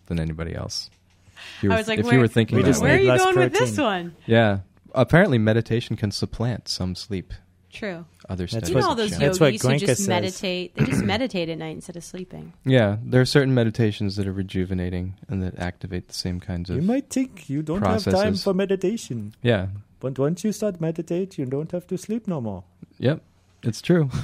than 0.06 0.18
anybody 0.18 0.56
else. 0.56 0.90
If 1.58 1.64
you 1.64 1.72
I 1.72 1.74
were, 1.74 1.78
was 1.80 1.88
like, 1.90 2.00
if 2.00 2.06
where- 2.06 2.14
you 2.14 2.20
were 2.22 2.30
thinking 2.30 2.56
We 2.56 2.62
that 2.64 2.70
just. 2.70 2.82
Where 2.82 2.96
are 2.96 3.00
you 3.02 3.10
less 3.10 3.22
going 3.22 3.36
with 3.36 3.52
this 3.52 3.78
one? 3.78 4.16
Yeah. 4.26 4.60
Apparently, 4.96 5.40
meditation 5.40 5.98
can 5.98 6.12
supplant 6.12 6.70
some 6.70 6.96
sleep. 6.96 7.34
True. 7.78 8.06
Other 8.28 8.44
That's 8.44 8.52
studies 8.54 8.70
You 8.70 8.76
know 8.76 8.82
what- 8.82 8.90
all 8.90 8.96
those 8.96 9.10
show. 9.12 9.20
That's 9.20 9.40
what 9.40 9.54
yogis 9.54 9.62
who 9.62 9.68
Goenka 9.70 9.80
just 9.80 9.98
says. 9.98 10.08
meditate. 10.08 10.76
They 10.76 10.86
just 10.86 11.04
meditate 11.14 11.50
at 11.50 11.58
night 11.60 11.76
instead 11.76 11.96
of 11.96 12.04
sleeping. 12.04 12.54
Yeah, 12.66 12.98
there 13.04 13.22
are 13.22 13.26
certain 13.26 13.54
meditations 13.54 14.16
that 14.18 14.26
are 14.28 14.34
rejuvenating 14.34 15.14
and 15.30 15.44
that 15.44 15.58
activate 15.60 16.08
the 16.08 16.14
same 16.14 16.40
kinds 16.40 16.70
of. 16.70 16.76
You 16.78 16.82
might 16.82 17.10
think 17.10 17.50
you 17.50 17.62
don't 17.62 17.82
have 17.84 18.04
time 18.04 18.12
processes. 18.14 18.44
for 18.44 18.54
meditation, 18.54 19.36
yeah. 19.44 19.68
but 20.00 20.18
once 20.18 20.44
you 20.44 20.52
start 20.52 20.82
meditate, 20.82 21.38
you 21.38 21.46
don't 21.46 21.72
have 21.72 21.86
to 21.88 21.98
sleep 21.98 22.28
no 22.28 22.42
more. 22.42 22.64
Yep. 23.00 23.22
It's 23.64 23.82
true. 23.82 24.10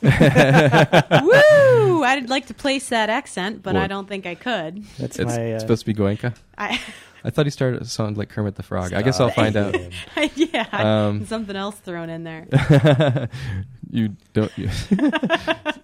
Woo! 0.02 0.10
I'd 2.04 2.28
like 2.30 2.46
to 2.46 2.54
place 2.54 2.88
that 2.90 3.10
accent, 3.10 3.62
but 3.62 3.74
I 3.74 3.80
Well- 3.80 3.88
don't 3.88 4.08
think 4.08 4.26
I 4.26 4.34
could. 4.36 4.84
That's 4.98 5.18
It's, 5.18 5.36
my. 5.36 5.40
it's 5.42 5.56
Uh, 5.56 5.66
supposed 5.66 5.80
to 5.84 5.86
be 5.86 5.94
Goenka. 5.94 6.34
I, 6.56 6.80
I 7.24 7.30
thought 7.30 7.46
he 7.46 7.50
started 7.50 7.86
sounded 7.88 8.16
like 8.18 8.28
Kermit 8.28 8.54
the 8.54 8.62
Frog. 8.62 8.92
I 8.92 9.02
guess 9.02 9.18
I'll 9.20 9.30
find 9.30 9.56
out. 9.56 9.74
yeah, 10.36 10.66
Um, 10.72 11.26
something 11.26 11.56
else 11.56 11.76
thrown 11.76 12.10
in 12.10 12.24
there. 12.24 12.46
you 13.90 14.16
don't. 14.32 14.52
You 14.56 14.68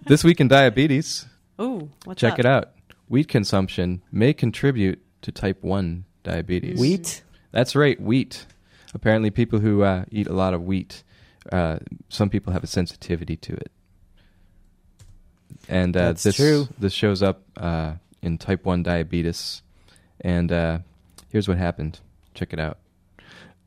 this 0.05 0.23
week 0.23 0.39
in 0.39 0.47
diabetes, 0.47 1.25
Ooh, 1.61 1.89
what's 2.05 2.19
check 2.21 2.33
up? 2.33 2.39
it 2.39 2.45
out. 2.45 2.71
Wheat 3.07 3.27
consumption 3.27 4.01
may 4.11 4.33
contribute 4.33 5.01
to 5.21 5.31
type 5.31 5.61
one 5.63 6.05
diabetes. 6.23 6.79
wheat. 6.79 7.23
That's 7.51 7.75
right, 7.75 7.99
wheat. 8.01 8.45
Apparently, 8.93 9.29
people 9.29 9.59
who 9.59 9.83
uh, 9.83 10.05
eat 10.11 10.27
a 10.27 10.33
lot 10.33 10.53
of 10.53 10.63
wheat, 10.63 11.03
uh, 11.51 11.79
some 12.09 12.29
people 12.29 12.53
have 12.53 12.63
a 12.63 12.67
sensitivity 12.67 13.35
to 13.37 13.53
it, 13.53 13.71
and 15.67 15.95
uh, 15.95 15.99
That's 16.07 16.23
this 16.23 16.35
true. 16.37 16.67
this 16.79 16.93
shows 16.93 17.21
up 17.21 17.41
uh, 17.57 17.93
in 18.21 18.37
type 18.37 18.65
one 18.65 18.83
diabetes. 18.83 19.61
And 20.21 20.51
uh, 20.51 20.79
here's 21.35 21.49
what 21.49 21.57
happened. 21.57 21.99
Check 22.33 22.53
it 22.53 22.59
out. 22.61 22.77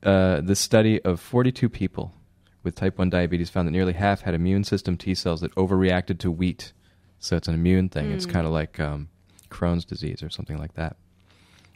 Uh, 0.02 0.40
this 0.40 0.58
study 0.58 1.02
of 1.02 1.20
42 1.20 1.68
people 1.68 2.14
with 2.62 2.74
type 2.74 2.96
1 2.96 3.10
diabetes 3.10 3.50
found 3.50 3.68
that 3.68 3.72
nearly 3.72 3.92
half 3.92 4.22
had 4.22 4.32
immune 4.32 4.64
system 4.64 4.96
T 4.96 5.14
cells 5.14 5.42
that 5.42 5.54
overreacted 5.54 6.18
to 6.20 6.30
wheat. 6.30 6.72
So 7.18 7.36
it's 7.36 7.46
an 7.46 7.52
immune 7.52 7.90
thing. 7.90 8.10
It's 8.10 8.24
Mm. 8.24 8.30
kind 8.32 8.46
of 8.46 8.54
like 8.54 8.80
um, 8.80 9.08
Crohn's 9.50 9.84
disease 9.84 10.22
or 10.22 10.30
something 10.30 10.56
like 10.56 10.72
that. 10.76 10.96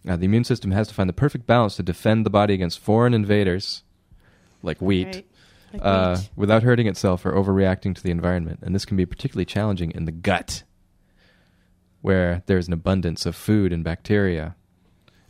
Now, 0.03 0.17
the 0.17 0.25
immune 0.25 0.45
system 0.45 0.71
has 0.71 0.89
to 0.89 0.95
find 0.95 1.11
the 1.11 1.13
perfect 1.13 1.47
balance 1.47 1.77
to 1.77 1.83
defend 1.83 2.25
the 2.25 2.31
body 2.31 2.55
against 2.55 2.79
foreign 2.79 3.13
invaders, 3.13 3.83
like 4.63 4.81
wheat, 4.81 5.07
Right. 5.17 5.27
Like 5.75 5.83
uh, 5.85 6.17
wheat. 6.17 6.31
without 6.37 6.63
hurting 6.63 6.87
itself 6.87 7.27
or 7.27 7.33
overreacting 7.33 7.95
to 7.97 8.03
the 8.03 8.11
environment. 8.11 8.61
And 8.63 8.75
this 8.75 8.87
can 8.87 8.97
be 8.97 9.05
particularly 9.05 9.45
challenging 9.45 9.91
in 9.91 10.07
the 10.07 10.13
gut, 10.13 10.63
where 12.01 12.43
there's 12.47 12.67
an 12.67 12.73
abundance 12.73 13.27
of 13.27 13.37
food 13.37 13.75
and 13.75 13.85
bacteria 13.85 14.57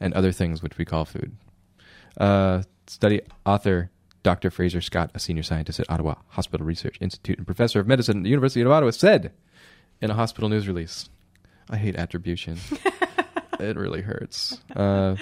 and 0.02 0.12
other 0.12 0.32
things 0.32 0.62
which 0.62 0.76
we 0.76 0.84
call 0.84 1.06
food. 1.06 1.36
Uh, 2.18 2.62
study 2.86 3.22
author 3.46 3.90
Dr. 4.22 4.50
Fraser 4.50 4.80
Scott, 4.80 5.10
a 5.14 5.18
senior 5.18 5.42
scientist 5.42 5.80
at 5.80 5.90
Ottawa 5.90 6.16
Hospital 6.30 6.66
Research 6.66 6.98
Institute 7.00 7.38
and 7.38 7.46
professor 7.46 7.80
of 7.80 7.86
medicine 7.86 8.18
at 8.18 8.22
the 8.24 8.28
University 8.28 8.60
of 8.60 8.70
Ottawa, 8.70 8.90
said 8.90 9.32
in 10.00 10.10
a 10.10 10.14
hospital 10.14 10.48
news 10.48 10.68
release, 10.68 11.08
I 11.70 11.76
hate 11.76 11.96
attribution. 11.96 12.58
it 13.60 13.76
really 13.76 14.02
hurts. 14.02 14.58
Uh, 14.74 15.16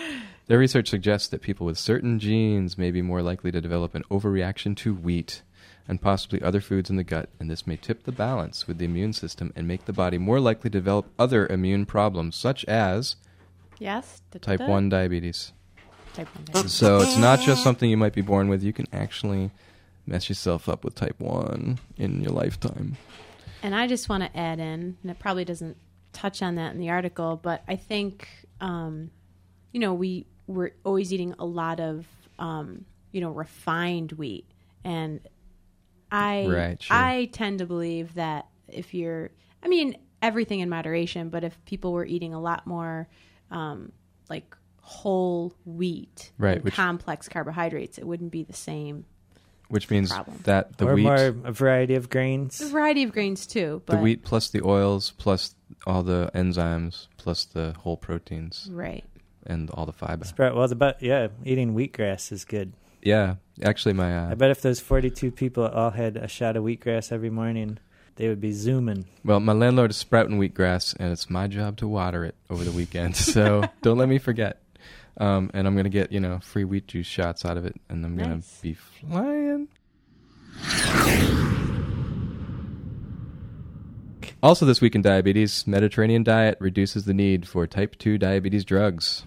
their 0.48 0.58
research 0.58 0.88
suggests 0.88 1.28
that 1.28 1.42
people 1.42 1.66
with 1.66 1.78
certain 1.78 2.18
genes 2.18 2.76
may 2.76 2.90
be 2.90 3.02
more 3.02 3.22
likely 3.22 3.52
to 3.52 3.60
develop 3.60 3.94
an 3.94 4.04
overreaction 4.10 4.76
to 4.78 4.94
wheat 4.94 5.42
and 5.86 6.02
possibly 6.02 6.42
other 6.42 6.60
foods 6.60 6.90
in 6.90 6.96
the 6.96 7.04
gut, 7.04 7.28
and 7.38 7.50
this 7.50 7.66
may 7.66 7.76
tip 7.76 8.04
the 8.04 8.12
balance 8.12 8.66
with 8.66 8.78
the 8.78 8.84
immune 8.84 9.12
system 9.12 9.52
and 9.56 9.66
make 9.66 9.84
the 9.84 9.92
body 9.92 10.18
more 10.18 10.40
likely 10.40 10.70
to 10.70 10.78
develop 10.78 11.06
other 11.18 11.46
immune 11.46 11.86
problems, 11.86 12.36
such 12.36 12.64
as 12.66 13.16
yes. 13.80 14.22
Da- 14.30 14.38
da- 14.38 14.56
type 14.56 14.68
1 14.68 14.88
diabetes. 14.88 15.52
Type 16.14 16.32
one. 16.36 16.44
diabetes. 16.44 16.72
So 16.72 17.00
it's 17.00 17.16
not 17.16 17.40
just 17.40 17.64
something 17.64 17.90
you 17.90 17.96
might 17.96 18.12
be 18.12 18.20
born 18.22 18.48
with, 18.48 18.62
you 18.62 18.72
can 18.72 18.86
actually 18.92 19.50
mess 20.06 20.28
yourself 20.28 20.68
up 20.68 20.84
with 20.84 20.94
type 20.94 21.18
1 21.18 21.78
in 21.96 22.20
your 22.22 22.32
lifetime. 22.32 22.96
And 23.62 23.74
I 23.74 23.86
just 23.86 24.08
want 24.08 24.22
to 24.22 24.38
add 24.38 24.58
in, 24.58 24.96
and 25.02 25.10
it 25.10 25.18
probably 25.18 25.44
doesn't 25.44 25.76
touch 26.12 26.42
on 26.42 26.54
that 26.54 26.72
in 26.72 26.80
the 26.80 26.90
article, 26.90 27.36
but 27.42 27.62
I 27.68 27.76
think, 27.76 28.28
um, 28.60 29.10
you 29.72 29.80
know, 29.80 29.94
we 29.94 30.26
we're 30.46 30.72
always 30.84 31.12
eating 31.12 31.34
a 31.38 31.44
lot 31.44 31.78
of, 31.78 32.06
um, 32.40 32.84
you 33.12 33.20
know, 33.20 33.30
refined 33.30 34.12
wheat, 34.12 34.46
and 34.82 35.20
I 36.10 36.46
Right, 36.48 36.82
sure. 36.82 36.96
I 36.96 37.26
tend 37.26 37.60
to 37.60 37.66
believe 37.66 38.14
that 38.14 38.48
if 38.66 38.94
you're, 38.94 39.30
I 39.62 39.68
mean, 39.68 39.96
everything 40.22 40.60
in 40.60 40.68
moderation, 40.68 41.28
but 41.28 41.44
if 41.44 41.64
people 41.66 41.92
were 41.92 42.04
eating 42.04 42.34
a 42.34 42.40
lot 42.40 42.66
more, 42.66 43.08
um, 43.50 43.92
like 44.28 44.56
whole 44.80 45.54
wheat, 45.64 46.32
Right, 46.38 46.56
and 46.56 46.64
which- 46.64 46.74
complex 46.74 47.28
carbohydrates, 47.28 47.98
it 47.98 48.06
wouldn't 48.06 48.30
be 48.32 48.42
the 48.42 48.52
same. 48.52 49.04
Which 49.68 49.88
means 49.88 50.10
Problem. 50.10 50.40
that 50.44 50.78
the 50.78 50.88
or 50.88 50.94
wheat, 50.96 51.04
more 51.04 51.14
a 51.14 51.52
variety 51.52 51.94
of 51.94 52.10
grains. 52.10 52.60
A 52.60 52.66
variety 52.66 53.04
of 53.04 53.12
grains 53.12 53.46
too, 53.46 53.82
but 53.86 53.96
the 53.96 54.02
wheat 54.02 54.24
plus 54.24 54.50
the 54.50 54.62
oils 54.64 55.12
plus 55.16 55.54
all 55.86 56.02
the 56.02 56.28
enzymes 56.34 57.06
plus 57.18 57.44
the 57.44 57.72
whole 57.78 57.96
proteins 57.96 58.68
right. 58.72 59.04
and 59.46 59.70
all 59.70 59.86
the 59.86 59.92
fiber. 59.92 60.24
Sprout. 60.24 60.56
Well, 60.56 60.66
the 60.66 60.74
but 60.74 61.00
yeah, 61.00 61.28
eating 61.44 61.74
wheatgrass 61.76 62.32
is 62.32 62.44
good. 62.44 62.72
Yeah, 63.00 63.36
actually, 63.62 63.92
my 63.92 64.26
uh, 64.26 64.30
I 64.32 64.34
bet 64.34 64.50
if 64.50 64.60
those 64.60 64.80
forty-two 64.80 65.30
people 65.30 65.64
all 65.68 65.90
had 65.92 66.16
a 66.16 66.26
shot 66.26 66.56
of 66.56 66.64
wheatgrass 66.64 67.12
every 67.12 67.30
morning, 67.30 67.78
they 68.20 68.28
would 68.28 68.40
be 68.40 68.52
zooming. 68.52 69.06
well, 69.24 69.40
my 69.40 69.54
landlord 69.54 69.90
is 69.90 69.96
sprouting 69.96 70.38
wheatgrass, 70.38 70.94
and 71.00 71.10
it's 71.10 71.30
my 71.30 71.46
job 71.46 71.78
to 71.78 71.88
water 71.88 72.22
it 72.26 72.34
over 72.50 72.62
the 72.62 72.70
weekend. 72.70 73.16
so 73.34 73.64
don't 73.80 73.96
let 73.96 74.10
me 74.10 74.18
forget. 74.18 74.60
Um, 75.16 75.50
and 75.54 75.66
I'm 75.66 75.74
gonna 75.74 75.88
get 75.88 76.12
you 76.12 76.20
know 76.20 76.38
free 76.40 76.64
wheat 76.64 76.86
juice 76.86 77.06
shots 77.06 77.46
out 77.46 77.56
of 77.56 77.64
it, 77.64 77.74
and 77.88 78.04
I'm 78.04 78.16
gonna 78.16 78.42
be 78.60 78.74
flying. 78.74 79.68
Also, 84.42 84.66
this 84.66 84.82
week 84.82 84.94
in 84.94 85.00
diabetes, 85.02 85.66
Mediterranean 85.66 86.22
diet 86.22 86.58
reduces 86.60 87.04
the 87.06 87.14
need 87.14 87.48
for 87.48 87.66
type 87.66 87.96
2 87.98 88.16
diabetes 88.16 88.64
drugs. 88.64 89.24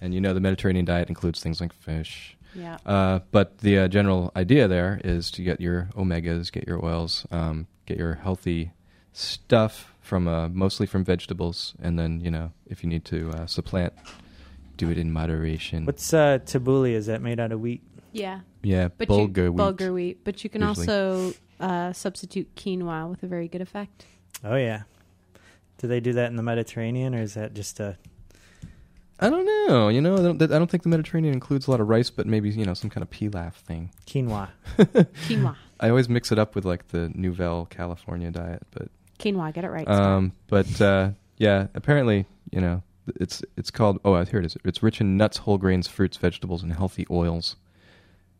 And 0.00 0.14
you 0.14 0.20
know 0.20 0.32
the 0.32 0.40
Mediterranean 0.40 0.84
diet 0.84 1.08
includes 1.08 1.42
things 1.42 1.60
like 1.60 1.72
fish. 1.72 2.37
Yeah. 2.54 2.78
Uh, 2.84 3.20
but 3.30 3.58
the 3.58 3.78
uh, 3.78 3.88
general 3.88 4.32
idea 4.34 4.68
there 4.68 5.00
is 5.04 5.30
to 5.32 5.42
get 5.42 5.60
your 5.60 5.88
omegas, 5.96 6.50
get 6.50 6.66
your 6.66 6.84
oils, 6.84 7.26
um, 7.30 7.66
get 7.86 7.98
your 7.98 8.14
healthy 8.14 8.72
stuff 9.12 9.94
from 10.00 10.26
uh, 10.26 10.48
mostly 10.48 10.86
from 10.86 11.04
vegetables, 11.04 11.74
and 11.80 11.98
then 11.98 12.20
you 12.20 12.30
know 12.30 12.52
if 12.66 12.82
you 12.82 12.88
need 12.88 13.04
to 13.06 13.30
uh, 13.30 13.46
supplant, 13.46 13.92
do 14.76 14.90
it 14.90 14.98
in 14.98 15.12
moderation. 15.12 15.84
What's 15.84 16.12
uh, 16.14 16.38
tabbouleh? 16.38 16.92
Is 16.92 17.06
that 17.06 17.20
made 17.20 17.38
out 17.38 17.52
of 17.52 17.60
wheat? 17.60 17.82
Yeah. 18.12 18.40
yeah, 18.62 18.88
But 18.88 19.08
bulgur 19.08 19.36
you, 19.36 19.52
wheat. 19.52 19.62
Bulgur 19.62 19.94
wheat. 19.94 20.24
But 20.24 20.42
you 20.42 20.50
can 20.50 20.62
usually. 20.62 20.86
also 20.88 21.34
uh, 21.60 21.92
substitute 21.92 22.54
quinoa 22.56 23.10
with 23.10 23.22
a 23.22 23.26
very 23.26 23.48
good 23.48 23.60
effect. 23.60 24.06
Oh 24.42 24.56
yeah. 24.56 24.82
Do 25.76 25.86
they 25.86 26.00
do 26.00 26.14
that 26.14 26.30
in 26.30 26.36
the 26.36 26.42
Mediterranean, 26.42 27.14
or 27.14 27.22
is 27.22 27.34
that 27.34 27.54
just 27.54 27.78
a? 27.80 27.98
I 29.20 29.30
don't 29.30 29.44
know. 29.44 29.88
You 29.88 30.00
know, 30.00 30.14
I 30.14 30.22
don't, 30.22 30.42
I 30.42 30.46
don't 30.46 30.70
think 30.70 30.84
the 30.84 30.88
Mediterranean 30.88 31.34
includes 31.34 31.66
a 31.66 31.70
lot 31.70 31.80
of 31.80 31.88
rice, 31.88 32.10
but 32.10 32.26
maybe 32.26 32.50
you 32.50 32.64
know 32.64 32.74
some 32.74 32.90
kind 32.90 33.02
of 33.02 33.10
pilaf 33.10 33.54
thing. 33.54 33.90
quinoa. 34.06 34.48
Quinoa. 34.78 35.56
I 35.80 35.88
always 35.88 36.08
mix 36.08 36.30
it 36.32 36.38
up 36.38 36.54
with 36.54 36.64
like 36.64 36.88
the 36.88 37.10
Nouvelle 37.14 37.66
California 37.66 38.30
diet, 38.30 38.62
but 38.70 38.88
Quinoa. 39.18 39.52
Get 39.52 39.64
it 39.64 39.70
right. 39.70 39.88
Um, 39.88 40.32
but 40.48 40.80
uh, 40.80 41.10
yeah, 41.36 41.66
apparently, 41.74 42.26
you 42.50 42.60
know, 42.60 42.82
it's 43.16 43.42
it's 43.56 43.70
called. 43.70 44.00
Oh, 44.04 44.22
here 44.24 44.40
it 44.40 44.46
is. 44.46 44.56
It's 44.64 44.82
rich 44.82 45.00
in 45.00 45.16
nuts, 45.16 45.38
whole 45.38 45.58
grains, 45.58 45.88
fruits, 45.88 46.16
vegetables, 46.16 46.62
and 46.62 46.72
healthy 46.72 47.06
oils. 47.10 47.56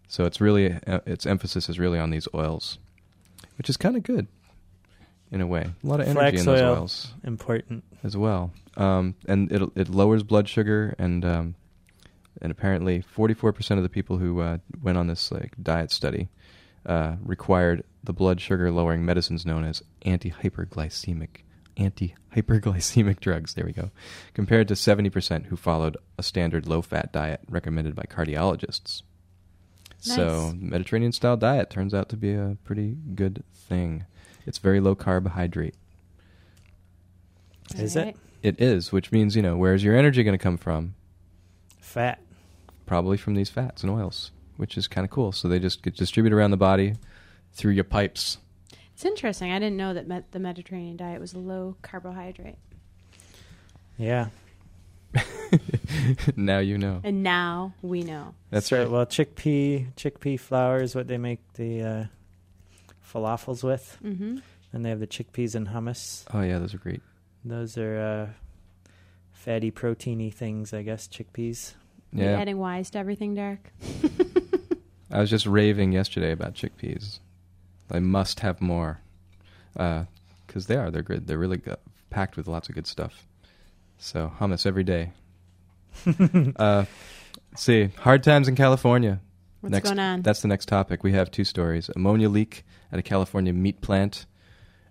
So 0.07 0.25
it's 0.25 0.41
really 0.41 0.73
uh, 0.87 1.01
its 1.07 1.27
emphasis 1.27 1.69
is 1.69 1.79
really 1.79 1.99
on 1.99 2.11
these 2.11 2.29
oils, 2.35 2.79
which 3.57 3.69
is 3.69 3.77
kind 3.77 3.97
of 3.97 4.05
good 4.05 4.29
in 5.31 5.41
a 5.41 5.47
way. 5.47 5.67
A 5.83 5.87
lot 5.87 6.01
of 6.01 6.07
energy 6.07 6.15
Flax 6.19 6.41
in 6.41 6.47
those 6.47 6.61
oil. 6.61 6.73
oils 6.75 7.13
Important. 7.25 7.85
as 8.03 8.17
well. 8.17 8.53
Um, 8.77 9.15
and 9.27 9.51
it 9.53 9.63
it 9.75 9.89
lowers 9.89 10.23
blood 10.23 10.49
sugar 10.49 10.95
and 10.99 11.25
um, 11.25 11.55
and 12.41 12.53
apparently 12.53 13.03
44% 13.03 13.77
of 13.77 13.83
the 13.83 13.89
people 13.89 14.19
who 14.19 14.41
uh, 14.41 14.59
went 14.83 14.97
on 14.97 15.09
this 15.09 15.33
like 15.33 15.55
diet 15.63 15.91
study 15.91 16.29
uh, 16.87 17.17
required 17.23 17.83
the 18.05 18.13
blood 18.13 18.41
sugar 18.41 18.71
lowering 18.71 19.05
medicines 19.05 19.45
known 19.45 19.65
as 19.65 19.83
anti-hyperglycemic 20.03 21.29
anti-hyperglycemic 21.77 23.21
drugs. 23.21 23.55
There 23.55 23.65
we 23.67 23.73
go. 23.73 23.91
Compared 24.35 24.69
to 24.69 24.75
70% 24.75 25.47
who 25.47 25.57
followed 25.57 25.97
a 26.17 26.23
standard 26.23 26.67
low-fat 26.67 27.13
diet 27.13 27.41
recommended 27.49 27.95
by 27.95 28.05
cardiologists. 28.05 29.03
So 30.01 30.55
Mediterranean 30.57 31.13
style 31.13 31.37
diet 31.37 31.71
turns 31.71 31.93
out 31.93 32.09
to 32.11 32.17
be 32.17 32.33
a 32.33 32.57
pretty 32.65 32.97
good 33.15 33.43
thing. 33.53 34.07
It's 34.49 34.59
very 34.59 34.81
low 34.81 34.95
carbohydrate. 34.95 35.75
Is 37.77 37.97
it? 37.97 38.17
It 38.43 38.61
is, 38.61 38.93
which 38.93 39.13
means, 39.13 39.37
you 39.37 39.43
know, 39.43 39.59
where's 39.59 39.85
your 39.85 39.95
energy 39.95 40.25
going 40.25 40.37
to 40.37 40.43
come 40.43 40.57
from? 40.57 40.95
Fat. 41.81 42.19
Probably 42.87 43.19
from 43.19 43.35
these 43.35 43.51
fats 43.51 43.83
and 43.83 43.93
oils, 43.93 44.31
which 44.57 44.79
is 44.79 44.89
kind 44.89 45.05
of 45.05 45.11
cool. 45.11 45.33
So 45.33 45.49
they 45.49 45.59
just 45.59 45.83
get 45.83 45.97
distributed 45.97 46.35
around 46.35 46.53
the 46.53 46.57
body 46.57 46.95
through 47.53 47.73
your 47.73 47.85
pipes. 47.85 48.39
It's 48.95 49.05
interesting. 49.05 49.53
I 49.53 49.59
didn't 49.59 49.77
know 49.77 49.93
that 49.93 50.09
met- 50.09 50.33
the 50.33 50.39
Mediterranean 50.39 50.97
diet 50.97 51.21
was 51.21 51.35
low 51.35 51.77
carbohydrate. 51.83 52.59
Yeah. 53.99 54.29
now 56.37 56.59
you 56.59 56.79
know. 56.79 57.01
And 57.05 57.23
now 57.23 57.75
we 57.83 58.03
know. 58.03 58.35
That's 58.51 58.73
right. 58.73 58.89
Well, 58.89 59.05
chickpea 59.05 59.95
chickpea 59.95 60.41
flour 60.41 60.81
is 60.83 60.95
what 60.95 61.07
they 61.07 61.19
make 61.19 61.41
the 61.55 61.83
uh, 61.83 62.05
falafels 63.13 63.63
with, 63.65 63.99
Mm-hmm. 64.05 64.39
and 64.73 64.85
they 64.85 64.91
have 64.91 65.01
the 65.01 65.07
chickpeas 65.07 65.55
and 65.55 65.69
hummus. 65.69 66.25
Oh 66.33 66.43
yeah, 66.43 66.59
those 66.59 66.75
are 66.75 66.79
great. 66.79 67.01
Those 67.45 67.79
are 67.79 67.99
uh, 67.99 68.91
fatty, 69.33 69.71
proteiny 69.71 70.33
things, 70.33 70.73
I 70.75 70.83
guess. 70.83 71.09
Chickpeas. 71.09 71.75
You 72.13 72.25
Yeah, 72.25 72.39
adding 72.41 72.59
wise 72.59 72.91
to 72.91 72.99
everything, 72.99 73.35
Derek? 73.35 73.73
I 75.11 75.21
was 75.21 75.31
just 75.31 75.47
raving 75.47 75.93
yesterday 75.93 76.33
about 76.33 76.55
chickpeas. 76.55 77.21
I 77.91 77.99
must 78.01 78.41
have 78.41 78.61
more. 78.61 79.01
because 79.73 80.67
they 80.67 80.77
are. 80.77 80.91
They're 80.91 81.03
good. 81.03 81.27
They're 81.27 81.39
really 81.39 81.57
go- 81.59 81.77
packed 82.11 82.37
with 82.37 82.47
lots 82.49 82.69
of 82.69 82.75
good 82.75 82.87
stuff. 82.87 83.27
So 83.99 84.33
hummus 84.39 84.67
every 84.67 84.85
day. 84.85 85.13
uh, 86.57 86.85
see, 87.57 87.87
hard 87.99 88.23
times 88.23 88.49
in 88.49 88.55
California. 88.57 89.21
What's 89.61 89.73
next, 89.73 89.89
going 89.89 89.99
on? 89.99 90.23
That's 90.23 90.43
the 90.43 90.49
next 90.49 90.67
topic. 90.67 91.03
We 91.03 91.13
have 91.13 91.31
two 91.31 91.45
stories: 91.45 91.89
ammonia 91.97 92.29
leak 92.29 92.65
at 92.93 92.99
a 92.99 93.03
California 93.03 93.53
meat 93.53 93.81
plant, 93.81 94.27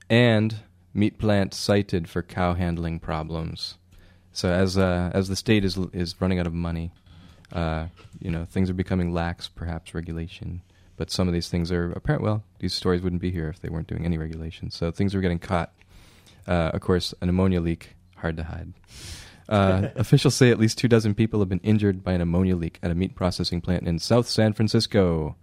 and 0.09 0.57
meat 0.93 1.17
plant 1.17 1.53
cited 1.53 2.09
for 2.09 2.21
cow 2.23 2.53
handling 2.53 2.99
problems. 2.99 3.77
So 4.31 4.51
as 4.51 4.77
uh, 4.77 5.11
as 5.13 5.29
the 5.29 5.35
state 5.35 5.65
is 5.65 5.77
is 5.93 6.19
running 6.21 6.39
out 6.39 6.47
of 6.47 6.53
money, 6.53 6.91
uh, 7.51 7.87
you 8.19 8.31
know 8.31 8.45
things 8.45 8.69
are 8.69 8.75
becoming 8.75 9.13
lax, 9.13 9.47
perhaps 9.47 9.93
regulation. 9.93 10.61
But 10.95 11.11
some 11.11 11.27
of 11.27 11.33
these 11.33 11.47
things 11.47 11.71
are 11.71 11.91
apparent. 11.91 12.23
Well, 12.23 12.43
these 12.59 12.73
stories 12.73 13.01
wouldn't 13.01 13.21
be 13.21 13.31
here 13.31 13.49
if 13.49 13.61
they 13.61 13.69
weren't 13.69 13.87
doing 13.87 14.03
any 14.03 14.17
regulation. 14.17 14.71
So 14.71 14.91
things 14.91 15.13
are 15.13 15.21
getting 15.21 15.39
caught. 15.39 15.71
Uh, 16.47 16.71
of 16.73 16.81
course, 16.81 17.13
an 17.21 17.29
ammonia 17.29 17.61
leak 17.61 17.95
hard 18.15 18.37
to 18.37 18.43
hide. 18.43 18.73
Uh, 19.47 19.89
officials 19.95 20.35
say 20.35 20.49
at 20.49 20.59
least 20.59 20.77
two 20.77 20.87
dozen 20.87 21.13
people 21.13 21.39
have 21.39 21.49
been 21.49 21.59
injured 21.59 22.03
by 22.03 22.13
an 22.13 22.21
ammonia 22.21 22.55
leak 22.55 22.79
at 22.81 22.91
a 22.91 22.95
meat 22.95 23.15
processing 23.15 23.61
plant 23.61 23.87
in 23.87 23.99
South 23.99 24.27
San 24.27 24.53
Francisco. 24.53 25.35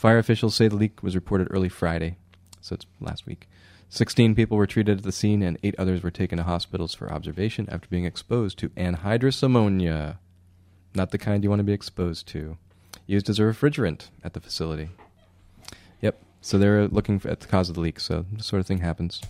Fire 0.00 0.16
officials 0.16 0.54
say 0.54 0.66
the 0.66 0.76
leak 0.76 1.02
was 1.02 1.14
reported 1.14 1.48
early 1.50 1.68
Friday, 1.68 2.16
so 2.62 2.72
it's 2.72 2.86
last 3.02 3.26
week. 3.26 3.46
16 3.90 4.34
people 4.34 4.56
were 4.56 4.66
treated 4.66 4.96
at 4.96 5.04
the 5.04 5.12
scene, 5.12 5.42
and 5.42 5.58
eight 5.62 5.74
others 5.76 6.02
were 6.02 6.10
taken 6.10 6.38
to 6.38 6.44
hospitals 6.44 6.94
for 6.94 7.12
observation 7.12 7.68
after 7.70 7.86
being 7.86 8.06
exposed 8.06 8.58
to 8.60 8.70
anhydrous 8.70 9.42
ammonia. 9.42 10.18
Not 10.94 11.10
the 11.10 11.18
kind 11.18 11.44
you 11.44 11.50
want 11.50 11.60
to 11.60 11.64
be 11.64 11.74
exposed 11.74 12.26
to. 12.28 12.56
Used 13.06 13.28
as 13.28 13.38
a 13.38 13.42
refrigerant 13.42 14.08
at 14.24 14.32
the 14.32 14.40
facility. 14.40 14.88
Yep. 16.00 16.18
So 16.40 16.56
they're 16.56 16.88
looking 16.88 17.18
for, 17.18 17.28
at 17.28 17.40
the 17.40 17.46
cause 17.48 17.68
of 17.68 17.74
the 17.74 17.82
leak, 17.82 18.00
so 18.00 18.24
this 18.32 18.46
sort 18.46 18.60
of 18.60 18.66
thing 18.66 18.78
happens. 18.78 19.20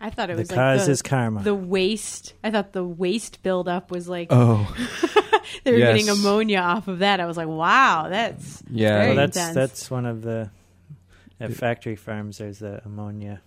I 0.00 0.10
thought 0.10 0.30
it 0.30 0.34
the 0.34 0.42
was 0.42 0.50
cause 0.50 0.78
like 0.82 0.86
the, 0.86 0.92
is 0.92 1.02
karma. 1.02 1.42
the 1.42 1.52
waste. 1.56 2.34
I 2.44 2.52
thought 2.52 2.72
the 2.72 2.84
waste 2.84 3.42
buildup 3.42 3.90
was 3.90 4.08
like 4.08 4.28
Oh, 4.30 4.72
they 5.64 5.72
were 5.72 5.78
yes. 5.78 5.96
getting 5.96 6.08
ammonia 6.08 6.58
off 6.58 6.88
of 6.88 7.00
that. 7.00 7.20
I 7.20 7.26
was 7.26 7.36
like, 7.36 7.48
wow, 7.48 8.08
that's 8.08 8.62
yeah. 8.70 8.98
Very 8.98 9.06
well, 9.08 9.16
that's 9.16 9.36
intense. 9.36 9.54
that's 9.54 9.90
one 9.90 10.06
of 10.06 10.22
the 10.22 10.50
at 11.40 11.52
factory 11.54 11.96
farms. 11.96 12.38
There's 12.38 12.60
the 12.60 12.82
ammonia 12.84 13.40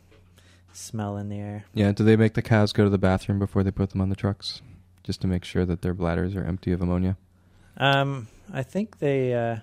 smell 0.73 1.17
in 1.17 1.29
the 1.29 1.39
air. 1.39 1.65
Yeah, 1.73 1.91
do 1.91 2.03
they 2.03 2.15
make 2.15 2.33
the 2.33 2.41
cows 2.41 2.73
go 2.73 2.83
to 2.83 2.89
the 2.89 2.97
bathroom 2.97 3.39
before 3.39 3.63
they 3.63 3.71
put 3.71 3.91
them 3.91 4.01
on 4.01 4.09
the 4.09 4.15
trucks? 4.15 4.61
Just 5.03 5.21
to 5.21 5.27
make 5.27 5.43
sure 5.43 5.65
that 5.65 5.81
their 5.81 5.93
bladders 5.93 6.35
are 6.35 6.43
empty 6.43 6.71
of 6.71 6.81
ammonia? 6.81 7.17
Um, 7.77 8.27
I 8.53 8.63
think 8.63 8.99
they. 8.99 9.33
Uh, 9.33 9.57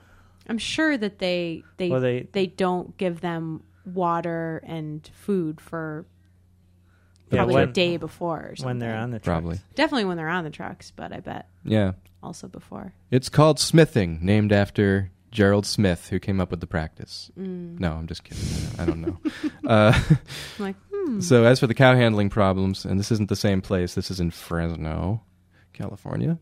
I'm 0.49 0.59
sure 0.59 0.97
that 0.97 1.19
they 1.19 1.63
they 1.77 1.91
well, 1.91 2.01
they 2.01 2.29
they 2.33 2.47
don't 2.47 2.97
give 2.97 3.21
them 3.21 3.63
water 3.85 4.61
and 4.65 5.09
food 5.15 5.61
for 5.61 6.05
yeah, 7.31 7.39
probably 7.39 7.55
when, 7.55 7.69
a 7.69 7.73
day 7.73 7.97
before 7.97 8.39
or 8.39 8.65
when 8.65 8.79
they're 8.79 8.97
on 8.97 9.11
the 9.11 9.19
trucks. 9.19 9.25
Probably. 9.25 9.61
Definitely 9.75 10.05
when 10.07 10.17
they're 10.17 10.29
on 10.29 10.45
the 10.45 10.51
trucks, 10.51 10.93
but 10.95 11.13
I 11.13 11.21
bet 11.21 11.49
Yeah. 11.65 11.93
also 12.23 12.49
before. 12.49 12.93
It's 13.11 13.29
called 13.29 13.59
smithing, 13.59 14.21
named 14.23 14.53
after 14.53 15.11
Gerald 15.31 15.67
Smith, 15.67 16.09
who 16.09 16.19
came 16.19 16.41
up 16.41 16.51
with 16.51 16.61
the 16.61 16.67
practice. 16.67 17.31
Mm. 17.39 17.79
No, 17.79 17.93
I'm 17.93 18.07
just 18.07 18.25
kidding. 18.25 18.45
I 18.79 18.85
don't 18.85 19.01
know. 19.03 19.19
uh, 19.67 19.93
I'm 20.09 20.19
like, 20.59 20.77
hmm. 20.95 21.21
so, 21.21 21.45
as 21.45 21.61
for 21.61 21.67
the 21.67 21.75
cow 21.75 21.95
handling 21.95 22.31
problems, 22.31 22.85
and 22.85 22.99
this 22.99 23.11
isn't 23.13 23.29
the 23.29 23.37
same 23.37 23.61
place, 23.61 23.95
this 23.95 24.11
is 24.11 24.21
in 24.21 24.31
Fresno, 24.31 25.23
California. 25.73 26.39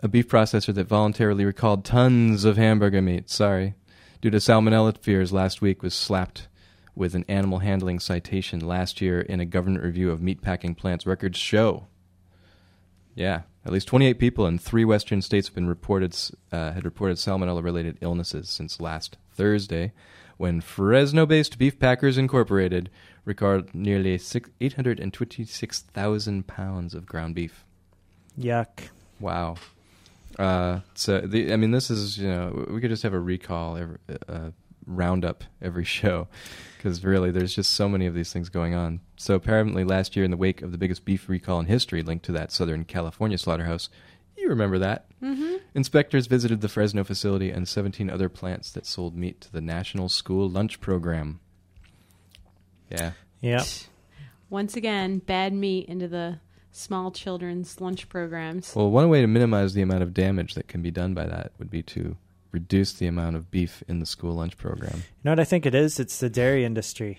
A 0.00 0.08
beef 0.08 0.28
processor 0.28 0.74
that 0.74 0.88
voluntarily 0.88 1.44
recalled 1.44 1.84
tons 1.84 2.44
of 2.44 2.56
hamburger 2.56 3.02
meat, 3.02 3.28
sorry, 3.30 3.74
due 4.20 4.30
to 4.30 4.38
salmonella 4.38 4.96
fears 4.98 5.32
last 5.32 5.60
week 5.60 5.82
was 5.82 5.94
slapped 5.94 6.48
with 6.94 7.14
an 7.14 7.24
animal 7.28 7.60
handling 7.60 7.98
citation 7.98 8.60
last 8.60 9.00
year 9.00 9.20
in 9.20 9.40
a 9.40 9.46
government 9.46 9.84
review 9.84 10.10
of 10.10 10.20
meatpacking 10.20 10.76
plants 10.76 11.06
records 11.06 11.38
show. 11.38 11.86
Yeah, 13.14 13.42
at 13.64 13.72
least 13.72 13.88
28 13.88 14.18
people 14.18 14.46
in 14.46 14.58
three 14.58 14.84
western 14.84 15.22
states 15.22 15.48
have 15.48 15.54
been 15.54 15.68
reported 15.68 16.16
uh, 16.50 16.72
had 16.72 16.84
reported 16.84 17.16
salmonella-related 17.18 17.98
illnesses 18.00 18.48
since 18.50 18.80
last 18.80 19.16
Thursday, 19.32 19.92
when 20.36 20.60
Fresno-based 20.60 21.58
Beef 21.58 21.78
Packers 21.78 22.18
Incorporated 22.18 22.90
recorded 23.24 23.74
nearly 23.74 24.14
826,000 24.60 26.46
pounds 26.46 26.94
of 26.94 27.06
ground 27.06 27.34
beef. 27.34 27.64
Yuck. 28.38 28.88
Wow. 29.20 29.56
Uh, 30.38 30.80
so 30.94 31.20
the, 31.20 31.52
I 31.52 31.56
mean, 31.56 31.70
this 31.70 31.90
is 31.90 32.18
you 32.18 32.28
know 32.28 32.66
we 32.70 32.80
could 32.80 32.90
just 32.90 33.02
have 33.02 33.12
a 33.12 33.20
recall, 33.20 33.76
every, 33.76 33.98
uh, 34.28 34.50
roundup 34.86 35.44
every 35.60 35.84
show, 35.98 36.28
because 36.76 37.04
really 37.04 37.30
there's 37.30 37.54
just 37.54 37.74
so 37.74 37.88
many 37.88 38.06
of 38.06 38.14
these 38.14 38.32
things 38.32 38.48
going 38.48 38.74
on. 38.74 39.00
So 39.16 39.34
apparently 39.34 39.84
last 39.84 40.16
year, 40.16 40.24
in 40.24 40.30
the 40.30 40.36
wake 40.36 40.62
of 40.62 40.72
the 40.72 40.78
biggest 40.78 41.04
beef 41.04 41.28
recall 41.28 41.60
in 41.60 41.66
history, 41.66 42.02
linked 42.02 42.24
to 42.26 42.32
that 42.32 42.52
Southern 42.52 42.84
California 42.84 43.38
slaughterhouse, 43.38 43.88
you 44.36 44.48
remember 44.48 44.78
that. 44.78 45.06
Mm-hmm. 45.22 45.56
Inspectors 45.74 46.26
visited 46.26 46.60
the 46.60 46.68
Fresno 46.68 47.04
facility 47.04 47.50
and 47.50 47.68
17 47.68 48.10
other 48.10 48.28
plants 48.28 48.72
that 48.72 48.86
sold 48.86 49.16
meat 49.16 49.40
to 49.42 49.52
the 49.52 49.60
National 49.60 50.08
School 50.08 50.48
Lunch 50.48 50.80
Program. 50.80 51.40
Yeah. 52.90 53.12
Yep. 53.40 53.66
Once 54.50 54.76
again, 54.76 55.18
bad 55.18 55.52
meat 55.52 55.88
into 55.88 56.08
the 56.08 56.38
small 56.72 57.10
children's 57.10 57.80
lunch 57.80 58.08
programs. 58.08 58.74
Well, 58.74 58.90
one 58.90 59.08
way 59.08 59.20
to 59.20 59.26
minimize 59.26 59.74
the 59.74 59.82
amount 59.82 60.02
of 60.02 60.12
damage 60.12 60.54
that 60.54 60.68
can 60.68 60.82
be 60.82 60.90
done 60.90 61.14
by 61.14 61.26
that 61.26 61.52
would 61.58 61.70
be 61.70 61.82
to 61.84 62.16
reduce 62.52 62.92
the 62.92 63.06
amount 63.06 63.34
of 63.36 63.50
beef 63.50 63.82
in 63.88 63.98
the 63.98 64.06
school 64.06 64.34
lunch 64.34 64.56
program. 64.56 64.96
You 64.98 65.02
know 65.24 65.30
what 65.32 65.40
I 65.40 65.44
think 65.44 65.66
it 65.66 65.74
is? 65.74 65.98
It's 65.98 66.18
the 66.20 66.30
dairy 66.30 66.64
industry. 66.64 67.18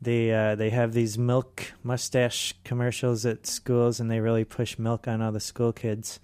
They 0.00 0.32
uh, 0.32 0.56
they 0.56 0.70
have 0.70 0.92
these 0.94 1.16
milk 1.16 1.72
mustache 1.84 2.54
commercials 2.64 3.24
at 3.24 3.46
schools, 3.46 4.00
and 4.00 4.10
they 4.10 4.18
really 4.20 4.44
push 4.44 4.78
milk 4.78 5.06
on 5.06 5.22
all 5.22 5.30
the 5.30 5.38
school 5.40 5.72
kids. 5.72 6.18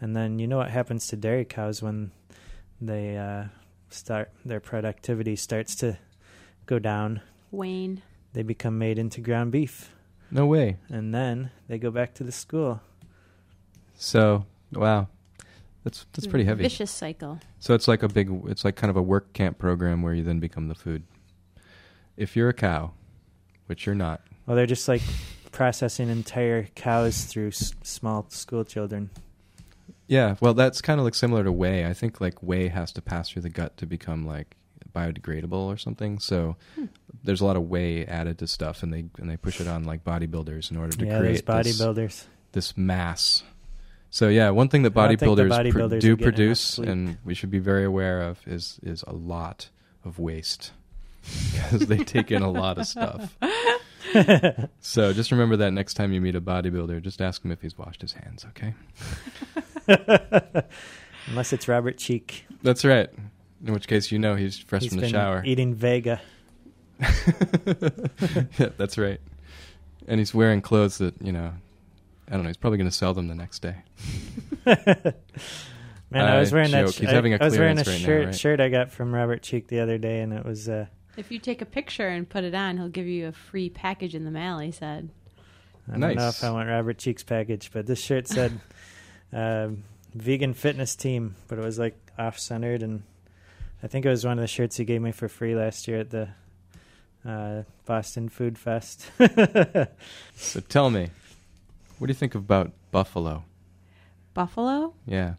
And 0.00 0.16
then 0.16 0.38
you 0.38 0.48
know 0.48 0.56
what 0.56 0.70
happens 0.70 1.06
to 1.08 1.16
dairy 1.16 1.44
cows 1.44 1.80
when 1.82 2.10
they 2.80 3.16
uh, 3.16 3.44
start 3.90 4.32
their 4.44 4.58
productivity 4.60 5.36
starts 5.36 5.76
to 5.76 5.98
go 6.66 6.78
down. 6.80 7.20
Wayne. 7.52 8.02
They 8.32 8.42
become 8.42 8.78
made 8.78 8.96
into 8.98 9.20
ground 9.20 9.50
beef, 9.50 9.90
No 10.30 10.46
way. 10.46 10.76
and 10.88 11.12
then 11.12 11.50
they 11.68 11.78
go 11.78 11.90
back 11.90 12.14
to 12.14 12.24
the 12.24 12.30
school. 12.32 12.80
So, 13.96 14.46
wow. 14.72 15.08
That's 15.84 16.04
that's 16.12 16.26
pretty 16.26 16.44
heavy. 16.44 16.62
Vicious 16.62 16.90
cycle. 16.90 17.40
So 17.58 17.74
it's 17.74 17.88
like 17.88 18.02
a 18.02 18.08
big 18.08 18.30
it's 18.46 18.64
like 18.64 18.76
kind 18.76 18.90
of 18.90 18.96
a 18.96 19.02
work 19.02 19.32
camp 19.32 19.58
program 19.58 20.02
where 20.02 20.12
you 20.14 20.22
then 20.22 20.38
become 20.40 20.68
the 20.68 20.74
food. 20.74 21.04
If 22.16 22.36
you're 22.36 22.50
a 22.50 22.54
cow, 22.54 22.92
which 23.66 23.86
you're 23.86 23.94
not. 23.94 24.20
Well, 24.46 24.56
they're 24.56 24.66
just 24.66 24.88
like 24.88 25.00
processing 25.52 26.08
entire 26.10 26.64
cows 26.74 27.24
through 27.24 27.48
s- 27.48 27.74
small 27.82 28.26
school 28.28 28.64
children. 28.64 29.10
Yeah, 30.06 30.36
well 30.40 30.54
that's 30.54 30.80
kind 30.82 30.98
of 31.00 31.04
like 31.04 31.14
similar 31.14 31.44
to 31.44 31.52
whey. 31.52 31.86
I 31.86 31.94
think 31.94 32.20
like 32.20 32.42
whey 32.42 32.68
has 32.68 32.92
to 32.92 33.02
pass 33.02 33.30
through 33.30 33.42
the 33.42 33.48
gut 33.48 33.76
to 33.78 33.86
become 33.86 34.26
like 34.26 34.56
biodegradable 34.94 35.52
or 35.52 35.76
something. 35.78 36.18
So 36.18 36.56
Hmm. 36.74 36.86
there's 37.24 37.40
a 37.40 37.44
lot 37.46 37.56
of 37.56 37.68
whey 37.70 38.04
added 38.04 38.38
to 38.40 38.46
stuff 38.48 38.82
and 38.82 38.92
they 38.92 39.04
and 39.18 39.30
they 39.30 39.36
push 39.36 39.60
it 39.60 39.66
on 39.68 39.84
like 39.84 40.04
bodybuilders 40.04 40.70
in 40.70 40.76
order 40.76 40.94
to 40.96 41.06
yeah, 41.06 41.20
there's 41.20 41.40
create 41.42 41.64
this, 41.64 41.80
bodybuilders. 41.80 42.24
this 42.52 42.76
mass. 42.76 43.44
So 44.10 44.28
yeah, 44.28 44.50
one 44.50 44.68
thing 44.68 44.82
that 44.82 44.96
I 44.96 45.08
don't 45.08 45.16
think 45.18 45.36
the 45.36 45.42
bodybuilders, 45.44 45.90
pr- 45.90 45.98
do 45.98 46.16
produce 46.16 46.78
and 46.78 47.16
we 47.24 47.34
should 47.34 47.50
be 47.50 47.60
very 47.60 47.84
aware 47.84 48.22
of 48.22 48.40
is 48.46 48.78
is 48.82 49.04
a 49.06 49.12
lot 49.12 49.68
of 50.04 50.18
waste 50.18 50.72
because 51.52 51.86
they 51.86 51.98
take 51.98 52.30
in 52.30 52.42
a 52.42 52.50
lot 52.50 52.78
of 52.78 52.86
stuff. 52.86 53.36
So 54.80 55.12
just 55.12 55.30
remember 55.30 55.56
that 55.58 55.70
next 55.72 55.94
time 55.94 56.12
you 56.12 56.20
meet 56.20 56.34
a 56.34 56.40
bodybuilder, 56.40 57.00
just 57.02 57.22
ask 57.22 57.44
him 57.44 57.52
if 57.52 57.60
he's 57.62 57.78
washed 57.78 58.00
his 58.00 58.12
hands, 58.14 58.44
okay? 58.48 58.74
Unless 61.28 61.52
it's 61.52 61.68
Robert 61.68 61.96
Cheeke. 61.96 62.44
That's 62.62 62.84
right. 62.84 63.08
In 63.64 63.72
which 63.72 63.86
case 63.86 64.10
you 64.10 64.18
know 64.18 64.34
he's 64.34 64.58
fresh 64.58 64.82
He's 64.82 64.92
from 64.92 65.00
the 65.02 65.08
shower. 65.08 65.42
eating 65.44 65.74
Vega. 65.74 66.20
yeah, 66.98 68.70
that's 68.76 68.98
right. 68.98 69.20
And 70.08 70.18
he's 70.18 70.34
wearing 70.34 70.60
clothes 70.60 70.98
that, 70.98 71.14
you 71.22 71.30
know, 71.30 71.52
I 72.30 72.34
don't 72.34 72.42
know, 72.44 72.48
he's 72.48 72.56
probably 72.56 72.78
going 72.78 72.88
to 72.90 72.96
sell 72.96 73.12
them 73.12 73.26
the 73.28 73.34
next 73.34 73.58
day. 73.60 73.76
Man, 76.12 76.24
I 76.24 76.38
was 76.40 76.52
I 76.52 76.56
wearing 76.56 76.70
that. 76.72 76.92
sh- 76.92 76.98
He's 76.98 77.08
I, 77.08 77.12
having 77.12 77.34
a 77.34 77.38
I 77.40 77.44
was 77.44 77.58
wearing 77.58 77.78
a 77.78 77.84
clearance 77.84 77.88
right 77.88 78.00
now, 78.00 78.06
shirt 78.06 78.26
right? 78.26 78.34
shirt 78.36 78.60
I 78.60 78.68
got 78.68 78.90
from 78.90 79.14
Robert 79.14 79.42
Cheeke 79.42 79.68
the 79.68 79.80
other 79.80 79.96
day, 79.98 80.20
and 80.20 80.32
it 80.32 80.44
was. 80.44 80.68
Uh, 80.68 80.86
If 81.16 81.30
you 81.30 81.38
take 81.38 81.62
a 81.62 81.66
picture 81.66 82.08
and 82.08 82.28
put 82.28 82.42
it 82.44 82.54
on, 82.54 82.76
he'll 82.78 82.88
give 82.88 83.06
you 83.06 83.28
a 83.28 83.32
free 83.32 83.68
package 83.70 84.14
in 84.14 84.24
the 84.24 84.30
mail. 84.30 84.58
He 84.58 84.72
said. 84.72 85.10
I 85.92 85.98
don't 85.98 86.14
know 86.16 86.28
if 86.28 86.42
I 86.44 86.50
want 86.50 86.68
Robert 86.68 86.98
Cheeke's 86.98 87.22
package, 87.24 87.70
but 87.72 87.86
this 87.86 88.00
shirt 88.00 88.28
said 88.28 88.60
um, 89.32 89.82
"vegan 90.14 90.54
fitness 90.54 90.94
team," 90.96 91.36
but 91.48 91.58
it 91.58 91.64
was 91.64 91.78
like 91.78 91.96
off 92.18 92.38
centered, 92.38 92.82
and 92.82 93.02
I 93.82 93.86
think 93.88 94.04
it 94.04 94.08
was 94.08 94.24
one 94.24 94.38
of 94.38 94.42
the 94.42 94.46
shirts 94.48 94.76
he 94.76 94.84
gave 94.84 95.00
me 95.02 95.10
for 95.12 95.28
free 95.28 95.54
last 95.56 95.86
year 95.88 95.98
at 96.00 96.10
the 96.10 96.28
uh, 97.28 97.62
Boston 97.86 98.28
Food 98.28 98.58
Fest. 98.58 99.10
So 100.36 100.60
tell 100.60 100.90
me, 100.90 101.10
what 102.00 102.06
do 102.08 102.10
you 102.10 102.14
think 102.14 102.34
about 102.34 102.72
Buffalo? 102.90 103.44
Buffalo? 104.34 104.94
Yeah. 105.06 105.34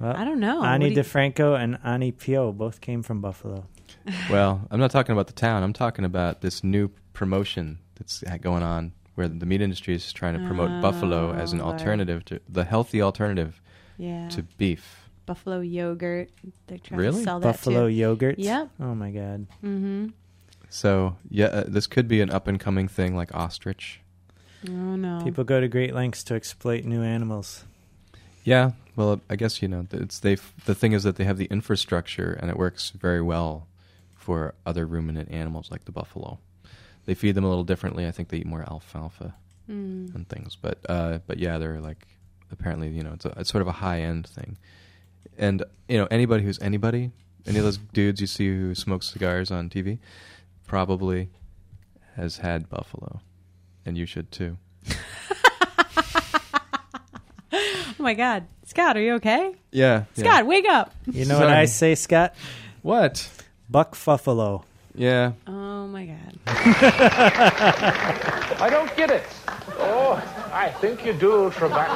well, 0.00 0.14
I 0.16 0.24
don't 0.24 0.40
know. 0.40 0.58
What 0.60 0.68
Ani 0.68 0.90
do 0.90 0.94
you- 0.96 1.00
DiFranco 1.02 1.58
and 1.58 1.78
Ani 1.84 2.12
Pio 2.12 2.52
both 2.52 2.80
came 2.80 3.02
from 3.02 3.20
Buffalo. 3.20 3.66
Well, 4.30 4.66
I'm 4.70 4.78
not 4.80 4.90
talking 4.90 5.12
about 5.12 5.26
the 5.26 5.32
town. 5.32 5.62
I'm 5.62 5.72
talking 5.72 6.04
about 6.04 6.40
this 6.42 6.62
new 6.64 6.90
promotion 7.12 7.78
that's 7.96 8.22
going 8.40 8.62
on 8.62 8.92
where 9.14 9.28
the 9.28 9.44
meat 9.46 9.60
industry 9.60 9.94
is 9.94 10.12
trying 10.12 10.34
to 10.40 10.46
promote 10.46 10.80
buffalo 10.80 11.32
as 11.32 11.52
an 11.52 11.60
Oh, 11.60 11.64
alternative 11.66 12.24
to 12.26 12.40
the 12.48 12.64
healthy 12.64 13.02
alternative 13.02 13.60
Yeah. 13.98 14.28
to 14.30 14.42
beef. 14.58 15.08
buffalo 15.26 15.60
yogurt. 15.60 16.30
They're 16.66 16.78
trying 16.78 16.98
Really? 17.00 17.18
to 17.18 17.24
sell 17.24 17.40
that 17.40 17.46
Buffalo 17.46 17.88
too. 17.88 17.94
yogurt. 17.94 18.38
Yep. 18.38 18.70
Oh 18.80 18.94
my 18.94 19.10
god. 19.10 19.46
Mm-hmm. 19.62 20.06
So, 20.70 21.16
yeah, 21.28 21.46
uh, 21.46 21.64
this 21.66 21.86
could 21.86 22.06
be 22.08 22.20
an 22.20 22.30
up 22.30 22.46
and 22.48 22.58
coming 22.58 22.86
thing 22.88 23.14
like 23.16 23.34
ostrich. 23.34 24.00
Oh 24.68 24.96
no. 24.96 25.22
People 25.24 25.44
go 25.44 25.60
to 25.60 25.68
great 25.68 25.94
lengths 25.94 26.22
to 26.24 26.34
exploit 26.34 26.84
new 26.84 27.02
animals. 27.02 27.64
Yeah, 28.44 28.72
well, 28.96 29.20
I 29.28 29.36
guess 29.36 29.62
you 29.62 29.68
know 29.68 29.86
it's 29.92 30.18
they. 30.18 30.36
The 30.66 30.74
thing 30.74 30.92
is 30.92 31.02
that 31.04 31.16
they 31.16 31.24
have 31.24 31.38
the 31.38 31.46
infrastructure, 31.46 32.32
and 32.40 32.50
it 32.50 32.56
works 32.56 32.90
very 32.90 33.22
well 33.22 33.66
for 34.16 34.54
other 34.66 34.86
ruminant 34.86 35.30
animals 35.30 35.70
like 35.70 35.84
the 35.84 35.92
buffalo. 35.92 36.38
They 37.06 37.14
feed 37.14 37.34
them 37.34 37.44
a 37.44 37.48
little 37.48 37.64
differently. 37.64 38.06
I 38.06 38.10
think 38.10 38.28
they 38.28 38.38
eat 38.38 38.46
more 38.46 38.62
alfalfa 38.62 39.34
Mm. 39.68 40.12
and 40.16 40.28
things, 40.28 40.56
but 40.60 40.78
uh, 40.88 41.18
but 41.28 41.38
yeah, 41.38 41.58
they're 41.58 41.80
like 41.80 42.06
apparently 42.50 42.88
you 42.88 43.02
know 43.04 43.12
it's, 43.12 43.24
a, 43.24 43.32
it's 43.38 43.50
sort 43.50 43.62
of 43.62 43.68
a 43.68 43.72
high 43.72 44.00
end 44.00 44.26
thing, 44.26 44.56
and 45.38 45.62
you 45.88 45.96
know 45.96 46.08
anybody 46.10 46.42
who's 46.42 46.58
anybody, 46.60 47.12
any 47.46 47.58
of 47.58 47.64
those 47.64 47.76
dudes 47.92 48.20
you 48.20 48.26
see 48.26 48.48
who 48.48 48.74
smoke 48.74 49.02
cigars 49.04 49.50
on 49.52 49.70
TV, 49.70 49.98
probably 50.66 51.28
has 52.16 52.38
had 52.38 52.68
buffalo, 52.68 53.20
and 53.90 53.98
you 53.98 54.06
should 54.06 54.30
too. 54.30 54.56
Oh 57.52 58.02
my 58.02 58.14
God, 58.14 58.44
Scott, 58.64 58.96
are 58.96 59.02
you 59.02 59.14
okay? 59.16 59.52
Yeah, 59.72 60.04
yeah. 60.14 60.24
Scott, 60.24 60.46
wake 60.46 60.66
up! 60.66 60.94
You 61.06 61.26
know 61.26 61.34
what 61.34 61.48
Sorry. 61.48 61.58
I 61.58 61.64
say, 61.66 61.94
Scott? 61.94 62.34
What? 62.80 63.28
Buck 63.68 63.94
Fuffalo. 63.94 64.62
Yeah. 64.94 65.32
Oh 65.46 65.86
my 65.86 66.06
God. 66.06 66.38
I 68.58 68.68
don't 68.70 68.96
get 68.96 69.10
it. 69.10 69.24
Oh, 69.78 70.12
I 70.50 70.70
think 70.80 71.04
you 71.04 71.12
do, 71.12 71.50
Trebek. 71.50 71.88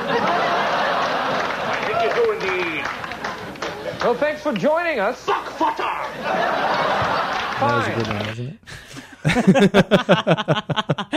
I 1.71 1.79
think 1.87 2.03
you 2.05 2.11
do 2.23 2.33
indeed. 2.33 2.85
Well, 4.03 4.15
thanks 4.17 4.43
for 4.43 4.53
joining 4.53 5.01
us. 5.01 5.25
Buckfutter! 5.25 6.05
That 7.61 7.63
was 7.63 7.87
a 7.87 7.95
good 7.97 8.07
one, 8.15 8.27
wasn't 8.27 8.49
it? 8.51 8.59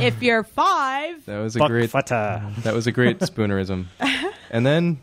if 0.00 0.22
you're 0.22 0.44
five, 0.44 1.24
That 1.26 1.38
was 1.38 1.56
a 1.56 1.58
Buck 1.58 1.68
great. 1.68 1.90
Futta. 1.90 2.54
That 2.62 2.74
was 2.74 2.86
a 2.86 2.92
great 2.92 3.18
spoonerism. 3.20 3.86
And 4.50 4.64
then, 4.64 5.00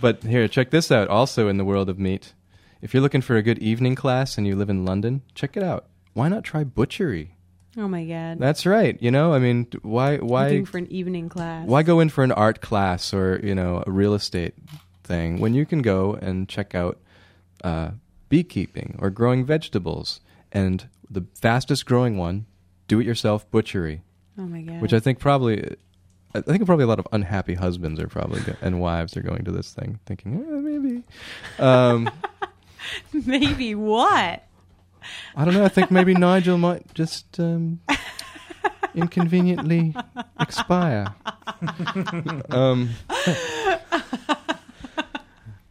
but 0.00 0.22
here, 0.22 0.48
check 0.48 0.70
this 0.70 0.90
out. 0.90 1.08
Also, 1.08 1.48
in 1.48 1.56
the 1.56 1.64
world 1.64 1.88
of 1.88 1.98
meat, 1.98 2.34
if 2.82 2.92
you're 2.92 3.02
looking 3.02 3.22
for 3.22 3.36
a 3.36 3.42
good 3.42 3.58
evening 3.58 3.94
class 3.94 4.36
and 4.36 4.46
you 4.46 4.56
live 4.56 4.70
in 4.70 4.84
London, 4.84 5.22
check 5.34 5.56
it 5.56 5.62
out. 5.62 5.86
Why 6.14 6.28
not 6.28 6.44
try 6.44 6.64
butchery? 6.64 7.32
oh 7.78 7.86
my 7.88 8.04
God, 8.04 8.38
That's 8.38 8.64
right. 8.64 8.96
You 9.02 9.10
know, 9.10 9.34
I 9.34 9.38
mean, 9.38 9.66
why, 9.82 10.16
why, 10.16 10.44
looking 10.44 10.64
for 10.64 10.78
an 10.78 10.90
evening 10.90 11.28
class. 11.28 11.66
why 11.66 11.82
go 11.82 12.00
in 12.00 12.08
for 12.08 12.24
an 12.24 12.32
art 12.32 12.60
class 12.62 13.12
or 13.12 13.38
you 13.42 13.54
know 13.54 13.84
a 13.86 13.90
real 13.90 14.14
estate 14.14 14.54
thing 15.04 15.38
when 15.40 15.52
you 15.54 15.66
can 15.66 15.82
go 15.82 16.14
and 16.14 16.48
check 16.48 16.74
out 16.74 16.98
uh, 17.62 17.90
beekeeping 18.30 18.96
or 18.98 19.10
growing 19.10 19.44
vegetables 19.44 20.20
and 20.52 20.88
the 21.10 21.24
fastest 21.34 21.86
growing 21.86 22.16
one, 22.16 22.46
do-it-yourself 22.88 23.50
butchery. 23.50 24.02
Oh 24.38 24.42
my 24.42 24.60
God. 24.60 24.82
which 24.82 24.92
I 24.92 25.00
think 25.00 25.18
probably, 25.18 25.76
I 26.34 26.40
think 26.42 26.66
probably 26.66 26.84
a 26.84 26.88
lot 26.88 26.98
of 26.98 27.08
unhappy 27.10 27.54
husbands 27.54 27.98
are 28.00 28.06
probably 28.08 28.40
go- 28.42 28.56
and 28.60 28.80
wives 28.80 29.16
are 29.16 29.22
going 29.22 29.44
to 29.44 29.50
this 29.50 29.72
thing 29.72 29.98
thinking 30.04 30.34
eh, 30.34 30.60
maybe. 30.60 31.02
Um, 31.58 32.10
maybe 33.12 33.74
what? 33.74 34.42
I 35.34 35.44
don't 35.44 35.54
know. 35.54 35.64
I 35.64 35.68
think 35.68 35.90
maybe 35.90 36.12
Nigel 36.14 36.58
might 36.58 36.92
just 36.92 37.38
um, 37.40 37.80
inconveniently 38.94 39.94
expire. 40.40 41.14
um, 42.50 42.90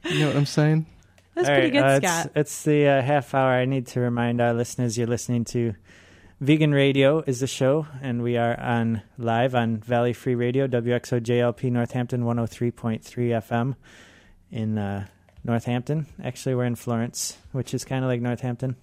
you 0.06 0.20
know 0.20 0.28
what 0.28 0.36
I'm 0.36 0.46
saying? 0.46 0.86
That's 1.36 1.50
All 1.50 1.56
pretty 1.56 1.78
right, 1.78 2.02
good, 2.02 2.06
uh, 2.06 2.21
Scott. 2.21 2.26
It's, 2.28 2.36
it's 2.36 2.63
the 2.63 2.88
uh, 2.88 3.02
half 3.02 3.34
hour. 3.34 3.52
I 3.52 3.65
need 3.65 3.88
to 3.88 4.00
remind 4.00 4.39
our 4.41 4.54
listeners 4.54 4.98
you're 4.98 5.06
listening 5.08 5.43
to 5.45 5.74
Vegan 6.39 6.71
Radio 6.74 7.19
is 7.28 7.41
the 7.41 7.48
show, 7.48 7.88
and 8.02 8.24
we 8.24 8.38
are 8.38 8.60
on 8.60 9.02
live 9.17 9.54
on 9.54 9.78
Valley 9.78 10.13
Free 10.13 10.36
Radio, 10.36 10.67
WXOJLP 10.67 11.71
Northampton 11.71 12.24
103.3 12.24 13.02
FM 13.04 13.76
in 14.52 14.78
uh, 14.78 15.08
Northampton. 15.43 16.08
Actually, 16.24 16.56
we're 16.56 16.65
in 16.65 16.76
Florence, 16.76 17.38
which 17.52 17.74
is 17.74 17.84
kind 17.86 18.04
of 18.04 18.10
like 18.10 18.21
Northampton. 18.21 18.76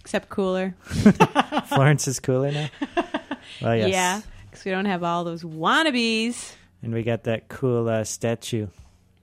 Except 0.00 0.28
cooler. 0.28 0.74
Florence 1.66 2.08
is 2.08 2.20
cooler 2.20 2.50
now. 2.52 2.68
Well, 3.60 3.76
yes. 3.76 3.90
Yeah, 3.90 4.20
because 4.50 4.64
we 4.64 4.70
don't 4.70 4.86
have 4.86 5.02
all 5.04 5.24
those 5.24 5.42
wannabes. 5.42 6.54
And 6.82 6.94
we 6.94 7.02
got 7.02 7.24
that 7.24 7.48
cool 7.48 7.88
uh, 7.88 8.02
statue, 8.04 8.68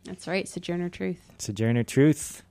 That's 0.06 0.28
right, 0.28 0.48
Sojourner 0.48 0.90
Truth. 0.90 1.20
Sojourner 1.40 1.84
Truth. 1.84 2.44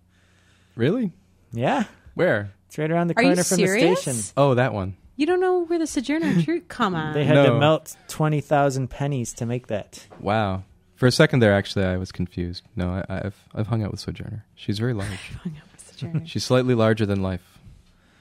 Really? 0.79 1.13
Yeah, 1.53 1.85
Where? 2.15 2.53
it's 2.69 2.79
right 2.79 2.89
around 2.91 3.09
the 3.09 3.15
Are 3.15 3.23
corner 3.23 3.31
you 3.37 3.43
from 3.43 3.57
serious? 3.59 4.05
the 4.05 4.13
station. 4.13 4.33
Oh, 4.37 4.55
that 4.55 4.73
one. 4.73 4.97
You 5.17 5.27
don't 5.27 5.41
know 5.41 5.65
where 5.65 5.79
the 5.81 5.87
Sojourner 5.89 6.41
Truth? 6.43 6.65
Come 6.69 6.95
on. 6.95 7.15
They 7.15 7.25
had 7.25 7.35
to 7.35 7.49
No. 7.49 7.59
melt 7.59 7.97
20,000 8.07 8.89
pennies 8.89 9.33
to 9.35 9.45
make 9.47 9.67
that. 9.67 10.07
Wow. 10.21 10.63
For 10.95 11.07
a 11.09 11.11
second 11.13 11.41
there, 11.41 11.53
actually, 11.53 11.85
I 11.85 11.97
was 11.97 12.13
confused. 12.13 12.63
No, 12.77 12.91
I, 13.09 13.23
I've 13.27 13.45
I've 13.55 13.67
hung 13.67 13.83
out 13.83 13.91
with 13.91 13.99
Sojourner. 14.01 14.45
She's 14.55 14.79
very 14.79 14.95
large. 14.95 15.09
Hung 15.43 15.57
out 15.57 15.73
with 15.73 15.93
Sojourner. 15.99 16.27
She's 16.27 16.45
slightly 16.45 16.75
larger 16.75 17.07
than 17.07 17.23
life. 17.23 17.59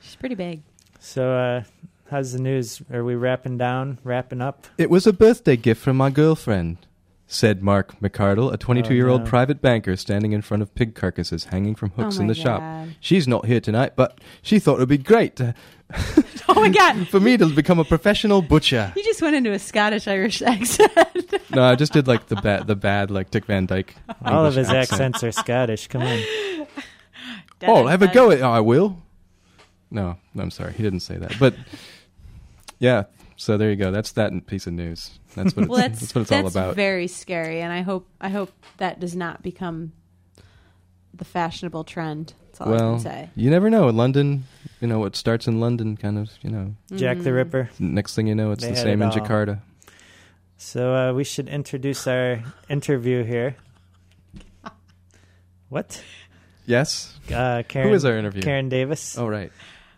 She's 0.01 0.15
pretty 0.15 0.33
big. 0.35 0.61
So, 0.99 1.31
uh, 1.33 1.63
how's 2.09 2.33
the 2.33 2.39
news? 2.39 2.81
Are 2.91 3.03
we 3.03 3.13
wrapping 3.15 3.57
down, 3.59 3.99
wrapping 4.03 4.41
up? 4.41 4.65
It 4.79 4.89
was 4.89 5.05
a 5.05 5.13
birthday 5.13 5.57
gift 5.57 5.81
from 5.83 5.97
my 5.97 6.09
girlfriend, 6.09 6.86
said 7.27 7.61
Mark 7.61 7.99
McCardle, 7.99 8.51
a 8.53 8.57
22 8.57 8.95
year 8.95 9.09
old 9.09 9.23
no. 9.23 9.29
private 9.29 9.61
banker 9.61 9.95
standing 9.97 10.31
in 10.31 10.41
front 10.41 10.63
of 10.63 10.73
pig 10.73 10.95
carcasses 10.95 11.45
hanging 11.45 11.75
from 11.75 11.91
oh 11.97 12.03
hooks 12.03 12.17
oh 12.17 12.21
in 12.21 12.27
my 12.27 12.33
the 12.33 12.39
shop. 12.39 12.61
God. 12.61 12.95
She's 12.99 13.27
not 13.27 13.45
here 13.45 13.59
tonight, 13.59 13.93
but 13.95 14.19
she 14.41 14.59
thought 14.59 14.75
it 14.75 14.79
would 14.79 14.89
be 14.89 14.97
great 14.97 15.35
to, 15.35 15.53
Oh 16.49 16.55
my 16.55 16.69
God. 16.69 17.07
for 17.09 17.19
me 17.19 17.37
to 17.37 17.47
become 17.47 17.79
a 17.79 17.83
professional 17.83 18.41
butcher. 18.41 18.93
You 18.95 19.03
just 19.03 19.21
went 19.21 19.35
into 19.35 19.51
a 19.51 19.59
Scottish 19.59 20.07
Irish 20.07 20.41
accent. 20.45 20.91
No, 21.53 21.63
I 21.63 21.75
just 21.75 21.93
did 21.93 22.07
like 22.07 22.27
the 22.27 22.37
bad, 22.37 22.67
the 22.67 22.75
bad 22.75 23.11
like 23.11 23.31
Dick 23.31 23.45
Van 23.45 23.65
Dyke. 23.65 23.95
All 24.25 24.45
of 24.45 24.53
English 24.53 24.55
his 24.55 24.69
accent. 24.69 25.01
accents 25.01 25.23
are 25.23 25.31
Scottish. 25.31 25.87
Come 25.87 26.03
on. 26.03 26.19
Oh, 27.63 27.87
have 27.87 28.01
a 28.01 28.07
go 28.07 28.31
at. 28.31 28.41
Oh, 28.41 28.51
I 28.51 28.59
will. 28.59 29.01
No, 29.89 30.17
no, 30.33 30.43
I'm 30.43 30.51
sorry, 30.51 30.73
he 30.73 30.83
didn't 30.83 30.99
say 30.99 31.17
that. 31.17 31.35
But 31.39 31.55
yeah, 32.79 33.05
so 33.37 33.55
there 33.57 33.69
you 33.69 33.75
go. 33.77 33.91
That's 33.91 34.11
that 34.13 34.45
piece 34.47 34.67
of 34.67 34.73
news. 34.73 35.17
That's 35.35 35.55
what 35.55 35.63
it's, 35.63 35.69
Well, 35.69 35.79
that's 35.79 35.99
that's 36.01 36.15
what 36.15 36.21
it's 36.21 36.29
that's 36.31 36.55
all 36.55 36.63
about. 36.63 36.75
very 36.75 37.07
scary, 37.07 37.61
and 37.61 37.71
I 37.71 37.81
hope 37.81 38.07
I 38.19 38.27
hope 38.29 38.51
that 38.77 38.99
does 38.99 39.15
not 39.15 39.41
become 39.41 39.93
the 41.13 41.23
fashionable 41.25 41.83
trend. 41.85 42.33
That's 42.47 42.61
all 42.61 42.67
I 42.67 42.71
well, 42.71 42.91
can 42.95 42.99
say. 42.99 43.29
you 43.35 43.49
never 43.49 43.69
know. 43.69 43.87
In 43.87 43.95
London, 43.97 44.43
you 44.81 44.87
know, 44.87 44.99
what 44.99 45.15
starts 45.15 45.47
in 45.47 45.59
London, 45.59 45.95
kind 45.97 46.17
of, 46.19 46.29
you 46.41 46.49
know, 46.49 46.75
Jack 46.95 47.19
the 47.19 47.29
Mm. 47.29 47.35
Ripper. 47.35 47.69
next 47.79 48.15
thing 48.15 48.27
you 48.27 48.35
know, 48.35 48.51
it's 48.51 48.63
They 48.63 48.71
the 48.71 48.75
same 48.77 49.01
it 49.01 49.05
in 49.05 49.11
all. 49.11 49.15
Jakarta. 49.15 49.61
So, 50.57 50.93
uh, 50.95 51.13
we 51.13 51.23
should 51.23 51.47
introduce 51.49 52.07
our 52.07 52.43
interview 52.69 53.23
here. 53.23 53.55
What? 55.69 56.01
Yes. 56.65 57.17
Uh, 57.31 57.63
Karen, 57.67 57.89
Who 57.89 57.93
is 57.93 58.05
our 58.05 58.17
interview? 58.17 58.41
Karen 58.41 58.69
Davis, 58.69 59.17
Oh, 59.17 59.27
right. 59.27 59.51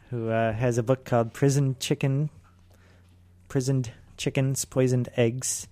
who 0.10 0.30
uh, 0.30 0.52
has 0.54 0.78
a 0.78 0.84
book 0.84 1.06
called 1.06 1.34
Prison 1.34 1.75
Chicken, 1.80 2.30
Prisoned 3.49 3.91
Chickens, 4.15 4.63
Poisoned 4.63 5.09
Eggs, 5.17 5.67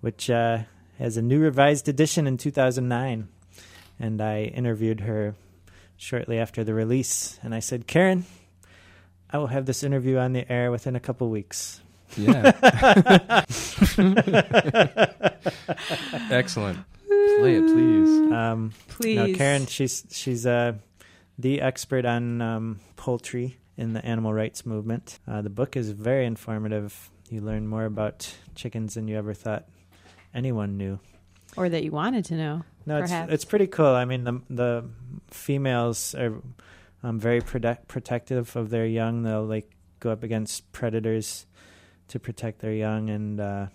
which 0.00 0.28
uh, 0.28 0.58
has 0.98 1.16
a 1.16 1.22
new 1.22 1.40
revised 1.40 1.88
edition 1.88 2.26
in 2.26 2.36
2009. 2.36 3.28
And 3.98 4.20
I 4.20 4.42
interviewed 4.42 5.00
her 5.00 5.34
shortly 5.96 6.38
after 6.38 6.64
the 6.64 6.74
release, 6.74 7.38
and 7.42 7.54
I 7.54 7.60
said, 7.60 7.86
Karen, 7.86 8.26
I 9.30 9.38
will 9.38 9.46
have 9.46 9.66
this 9.66 9.82
interview 9.82 10.18
on 10.18 10.32
the 10.32 10.50
air 10.52 10.70
within 10.70 10.96
a 10.96 11.00
couple 11.00 11.30
weeks. 11.30 11.80
Yeah. 12.16 12.52
Excellent. 16.30 16.78
Play 17.06 17.56
it, 17.56 17.66
please. 17.66 18.32
Um, 18.32 18.72
Please, 18.88 19.16
No, 19.16 19.32
Karen, 19.34 19.66
she's 19.66 20.04
she's 20.10 20.46
uh, 20.46 20.74
the 21.38 21.60
expert 21.60 22.04
on 22.04 22.40
um, 22.40 22.80
poultry 22.96 23.56
in 23.76 23.92
the 23.92 24.04
animal 24.04 24.32
rights 24.32 24.64
movement. 24.64 25.18
Uh, 25.26 25.42
the 25.42 25.50
book 25.50 25.76
is 25.76 25.90
very 25.90 26.26
informative. 26.26 27.10
You 27.30 27.40
learn 27.40 27.66
more 27.66 27.84
about 27.84 28.32
chickens 28.54 28.94
than 28.94 29.08
you 29.08 29.16
ever 29.16 29.34
thought 29.34 29.66
anyone 30.34 30.76
knew. 30.76 31.00
or 31.56 31.68
that 31.68 31.82
you 31.84 31.90
wanted 31.90 32.24
to 32.26 32.34
know. 32.34 32.62
No, 32.86 32.98
it's 32.98 33.12
it's 33.12 33.44
pretty 33.44 33.66
cool. 33.66 33.86
I 33.94 34.04
mean, 34.04 34.24
the 34.24 34.40
the 34.50 34.84
females 35.30 36.14
are 36.14 36.42
um, 37.02 37.18
very 37.18 37.40
protect, 37.40 37.88
protective 37.88 38.54
of 38.56 38.70
their 38.70 38.86
young. 38.86 39.22
They'll 39.22 39.44
like 39.44 39.70
go 40.00 40.10
up 40.10 40.22
against 40.22 40.70
predators 40.72 41.46
to 42.08 42.18
protect 42.20 42.60
their 42.60 42.72
young, 42.74 43.08
and 43.08 43.40
uh, 43.40 43.66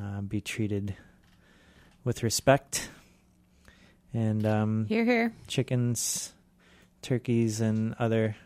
uh, 0.00 0.20
be 0.20 0.40
treated 0.40 0.96
with 2.04 2.22
respect. 2.22 2.90
And 4.12 4.46
um, 4.46 4.86
Here, 4.88 5.04
here. 5.04 5.32
chickens, 5.46 6.32
turkeys, 7.02 7.60
and 7.60 7.94
other 7.98 8.36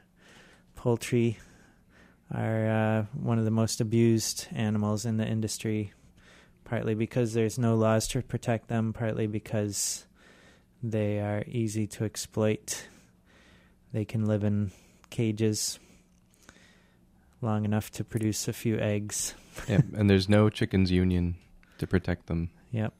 poultry 0.74 1.38
are 2.32 2.68
uh, 2.68 3.04
one 3.20 3.38
of 3.38 3.44
the 3.44 3.50
most 3.50 3.80
abused 3.80 4.48
animals 4.52 5.04
in 5.04 5.16
the 5.16 5.26
industry, 5.26 5.92
partly 6.64 6.94
because 6.94 7.34
there's 7.34 7.58
no 7.58 7.74
laws 7.74 8.06
to 8.08 8.22
protect 8.22 8.68
them, 8.68 8.92
partly 8.92 9.26
because 9.26 10.06
they 10.82 11.20
are 11.20 11.44
easy 11.46 11.86
to 11.86 12.04
exploit. 12.04 12.88
They 13.92 14.04
can 14.04 14.26
live 14.26 14.44
in 14.44 14.70
cages 15.10 15.78
long 17.42 17.64
enough 17.64 17.90
to 17.92 18.04
produce 18.04 18.48
a 18.48 18.52
few 18.52 18.78
eggs. 18.78 19.34
yeah, 19.68 19.80
and 19.94 20.08
there's 20.08 20.28
no 20.28 20.48
chickens 20.48 20.90
union 20.90 21.36
to 21.78 21.86
protect 21.86 22.26
them. 22.26 22.50
Yep. 22.72 22.92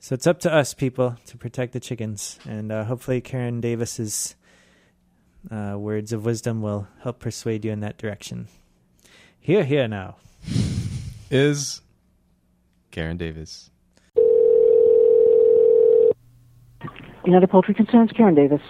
So 0.00 0.14
it's 0.14 0.26
up 0.26 0.40
to 0.40 0.52
us, 0.52 0.74
people, 0.74 1.16
to 1.26 1.36
protect 1.36 1.72
the 1.72 1.80
chickens, 1.80 2.38
and 2.44 2.72
uh, 2.72 2.84
hopefully 2.84 3.20
Karen 3.20 3.60
Davis's 3.60 4.34
uh, 5.50 5.76
words 5.78 6.12
of 6.12 6.24
wisdom 6.24 6.60
will 6.60 6.88
help 7.02 7.20
persuade 7.20 7.64
you 7.64 7.70
in 7.70 7.80
that 7.80 7.98
direction. 7.98 8.48
Here, 9.38 9.64
here 9.64 9.86
now. 9.86 10.16
Is 11.30 11.82
Karen 12.90 13.16
Davis. 13.16 13.70
United 17.24 17.48
Poultry 17.50 17.74
Concerns, 17.74 18.10
Karen 18.16 18.34
Davis. 18.34 18.60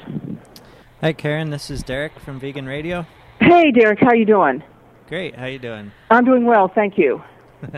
Hi, 1.00 1.12
Karen. 1.14 1.50
This 1.50 1.70
is 1.70 1.82
Derek 1.82 2.18
from 2.20 2.38
Vegan 2.38 2.66
Radio. 2.66 3.06
Hey, 3.42 3.72
Derek, 3.72 3.98
how 3.98 4.12
you 4.12 4.24
doing? 4.24 4.62
Great. 5.08 5.34
How 5.34 5.46
you 5.46 5.58
doing? 5.58 5.90
I'm 6.10 6.24
doing 6.24 6.44
well, 6.44 6.68
thank 6.68 6.96
you. 6.96 7.20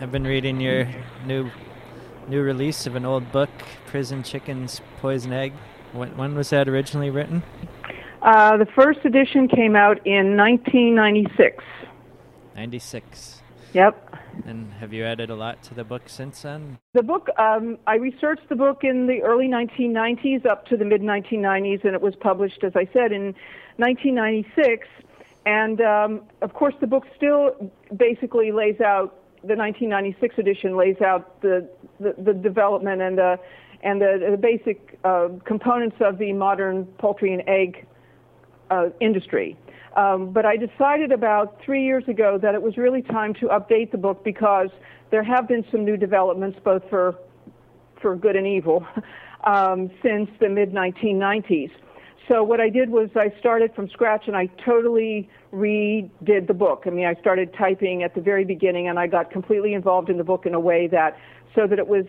I've 0.00 0.12
been 0.12 0.24
reading 0.24 0.60
your 0.60 0.86
new 1.24 1.50
new 2.28 2.42
release 2.42 2.86
of 2.86 2.96
an 2.96 3.06
old 3.06 3.32
book, 3.32 3.48
Prison 3.86 4.22
Chickens 4.22 4.82
Poison 5.00 5.32
Egg. 5.32 5.54
When, 5.92 6.14
when 6.18 6.34
was 6.34 6.50
that 6.50 6.68
originally 6.68 7.08
written? 7.08 7.42
Uh, 8.20 8.58
the 8.58 8.66
first 8.66 8.98
edition 9.04 9.48
came 9.48 9.74
out 9.74 10.06
in 10.06 10.36
1996. 10.36 11.64
96. 12.54 13.42
Yep. 13.72 14.16
And 14.44 14.70
have 14.74 14.92
you 14.92 15.04
added 15.04 15.30
a 15.30 15.34
lot 15.34 15.62
to 15.64 15.74
the 15.74 15.84
book 15.84 16.02
since 16.08 16.42
then? 16.42 16.78
The 16.92 17.02
book, 17.02 17.28
um, 17.38 17.78
I 17.86 17.96
researched 17.96 18.48
the 18.50 18.56
book 18.56 18.84
in 18.84 19.06
the 19.06 19.22
early 19.22 19.48
1990s 19.48 20.44
up 20.44 20.66
to 20.66 20.76
the 20.76 20.84
mid 20.84 21.00
1990s, 21.00 21.84
and 21.84 21.94
it 21.94 22.02
was 22.02 22.14
published, 22.16 22.64
as 22.64 22.72
I 22.76 22.86
said, 22.92 23.12
in 23.12 23.34
1996. 23.78 24.86
And 25.46 25.80
um, 25.80 26.22
of 26.42 26.52
course, 26.52 26.74
the 26.80 26.86
book 26.86 27.04
still 27.16 27.70
basically 27.96 28.52
lays 28.52 28.80
out 28.80 29.20
the 29.42 29.54
1996 29.54 30.38
edition 30.38 30.76
lays 30.76 31.00
out 31.00 31.40
the 31.40 31.68
the, 32.00 32.14
the 32.18 32.34
development 32.34 33.00
and 33.00 33.16
the 33.16 33.38
and 33.82 34.00
the, 34.00 34.28
the 34.30 34.36
basic 34.36 34.98
uh, 35.04 35.28
components 35.44 35.96
of 36.00 36.18
the 36.18 36.32
modern 36.32 36.84
poultry 36.98 37.32
and 37.32 37.42
egg 37.46 37.86
uh, 38.70 38.88
industry. 39.00 39.56
Um, 39.96 40.32
but 40.32 40.44
I 40.44 40.56
decided 40.56 41.12
about 41.12 41.60
three 41.64 41.84
years 41.84 42.04
ago 42.08 42.38
that 42.42 42.54
it 42.54 42.62
was 42.62 42.76
really 42.76 43.02
time 43.02 43.32
to 43.34 43.46
update 43.46 43.92
the 43.92 43.98
book 43.98 44.24
because 44.24 44.70
there 45.10 45.22
have 45.22 45.46
been 45.46 45.64
some 45.70 45.84
new 45.84 45.96
developments, 45.96 46.58
both 46.64 46.82
for 46.90 47.14
for 48.02 48.16
good 48.16 48.36
and 48.36 48.46
evil, 48.46 48.84
um, 49.44 49.90
since 50.02 50.28
the 50.40 50.48
mid 50.48 50.72
1990s. 50.72 51.70
So 52.28 52.42
what 52.42 52.60
I 52.60 52.68
did 52.68 52.90
was 52.90 53.08
I 53.14 53.32
started 53.38 53.74
from 53.74 53.88
scratch 53.88 54.24
and 54.26 54.36
I 54.36 54.46
totally 54.64 55.30
redid 55.52 56.48
the 56.48 56.54
book. 56.54 56.82
I 56.86 56.90
mean, 56.90 57.06
I 57.06 57.14
started 57.20 57.54
typing 57.54 58.02
at 58.02 58.14
the 58.14 58.20
very 58.20 58.44
beginning 58.44 58.88
and 58.88 58.98
I 58.98 59.06
got 59.06 59.30
completely 59.30 59.74
involved 59.74 60.10
in 60.10 60.18
the 60.18 60.24
book 60.24 60.44
in 60.44 60.54
a 60.54 60.60
way 60.60 60.88
that 60.88 61.16
so 61.54 61.66
that 61.66 61.78
it 61.78 61.86
was 61.86 62.04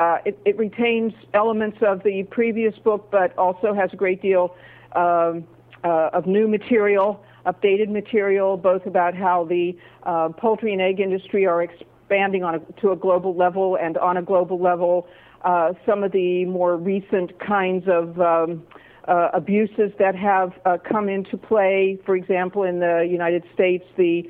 uh, 0.00 0.18
it, 0.24 0.38
it 0.44 0.56
retains 0.56 1.12
elements 1.34 1.78
of 1.82 2.02
the 2.04 2.22
previous 2.30 2.76
book, 2.78 3.10
but 3.10 3.36
also 3.36 3.74
has 3.74 3.90
a 3.92 3.96
great 3.96 4.22
deal 4.22 4.54
um, 4.94 5.44
uh, 5.84 6.10
of 6.12 6.26
new 6.26 6.46
material, 6.46 7.22
updated 7.46 7.88
material, 7.88 8.56
both 8.56 8.86
about 8.86 9.14
how 9.14 9.44
the 9.44 9.76
uh, 10.04 10.28
poultry 10.28 10.72
and 10.72 10.80
egg 10.80 11.00
industry 11.00 11.46
are 11.46 11.62
expanding 11.62 12.44
on 12.44 12.54
a, 12.54 12.80
to 12.80 12.92
a 12.92 12.96
global 12.96 13.34
level 13.34 13.76
and 13.76 13.98
on 13.98 14.16
a 14.16 14.22
global 14.22 14.60
level. 14.60 15.08
Uh, 15.42 15.72
some 15.84 16.02
of 16.04 16.12
the 16.12 16.44
more 16.46 16.76
recent 16.76 17.38
kinds 17.40 17.84
of 17.88 18.20
um, 18.20 18.62
uh, 19.08 19.30
abuses 19.32 19.90
that 19.98 20.14
have 20.14 20.52
uh, 20.64 20.76
come 20.88 21.08
into 21.08 21.36
play. 21.36 21.98
For 22.04 22.14
example, 22.14 22.62
in 22.62 22.78
the 22.78 23.06
United 23.10 23.42
States, 23.54 23.84
the 23.96 24.28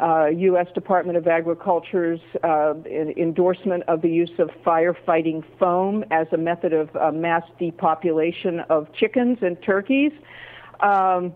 uh, 0.00 0.26
U.S. 0.26 0.66
Department 0.74 1.18
of 1.18 1.26
Agriculture's 1.26 2.20
uh, 2.42 2.74
endorsement 2.86 3.82
of 3.88 4.00
the 4.00 4.08
use 4.08 4.30
of 4.38 4.48
firefighting 4.64 5.44
foam 5.58 6.04
as 6.10 6.26
a 6.32 6.38
method 6.38 6.72
of 6.72 6.94
uh, 6.96 7.10
mass 7.12 7.42
depopulation 7.58 8.60
of 8.70 8.90
chickens 8.94 9.38
and 9.42 9.60
turkeys. 9.62 10.12
Um, 10.80 11.34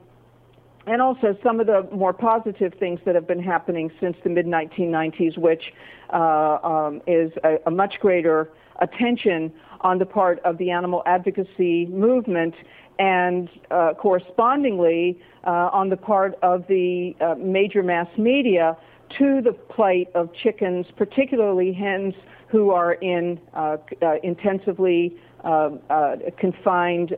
and 0.86 1.00
also 1.00 1.36
some 1.42 1.60
of 1.60 1.66
the 1.66 1.88
more 1.92 2.12
positive 2.12 2.74
things 2.78 3.00
that 3.06 3.14
have 3.14 3.26
been 3.26 3.42
happening 3.42 3.90
since 4.00 4.16
the 4.22 4.30
mid 4.30 4.46
1990s, 4.46 5.36
which 5.38 5.72
uh, 6.12 6.58
um, 6.62 7.02
is 7.06 7.32
a, 7.42 7.56
a 7.66 7.70
much 7.70 7.94
greater 8.00 8.50
attention 8.80 9.52
on 9.80 9.98
the 9.98 10.06
part 10.06 10.40
of 10.40 10.58
the 10.58 10.70
animal 10.70 11.02
advocacy 11.06 11.86
movement 11.86 12.54
and 12.98 13.48
uh, 13.70 13.94
correspondingly 13.94 15.20
uh, 15.44 15.70
on 15.72 15.88
the 15.88 15.96
part 15.96 16.34
of 16.42 16.66
the 16.68 17.14
uh, 17.20 17.34
major 17.38 17.82
mass 17.82 18.06
media 18.16 18.76
to 19.18 19.40
the 19.42 19.52
plight 19.52 20.08
of 20.14 20.32
chickens, 20.34 20.86
particularly 20.96 21.72
hens 21.72 22.14
who 22.48 22.70
are 22.70 22.94
in 22.94 23.40
uh, 23.54 23.76
uh, 24.02 24.14
intensively 24.22 25.16
uh, 25.44 25.70
confined 26.38 27.14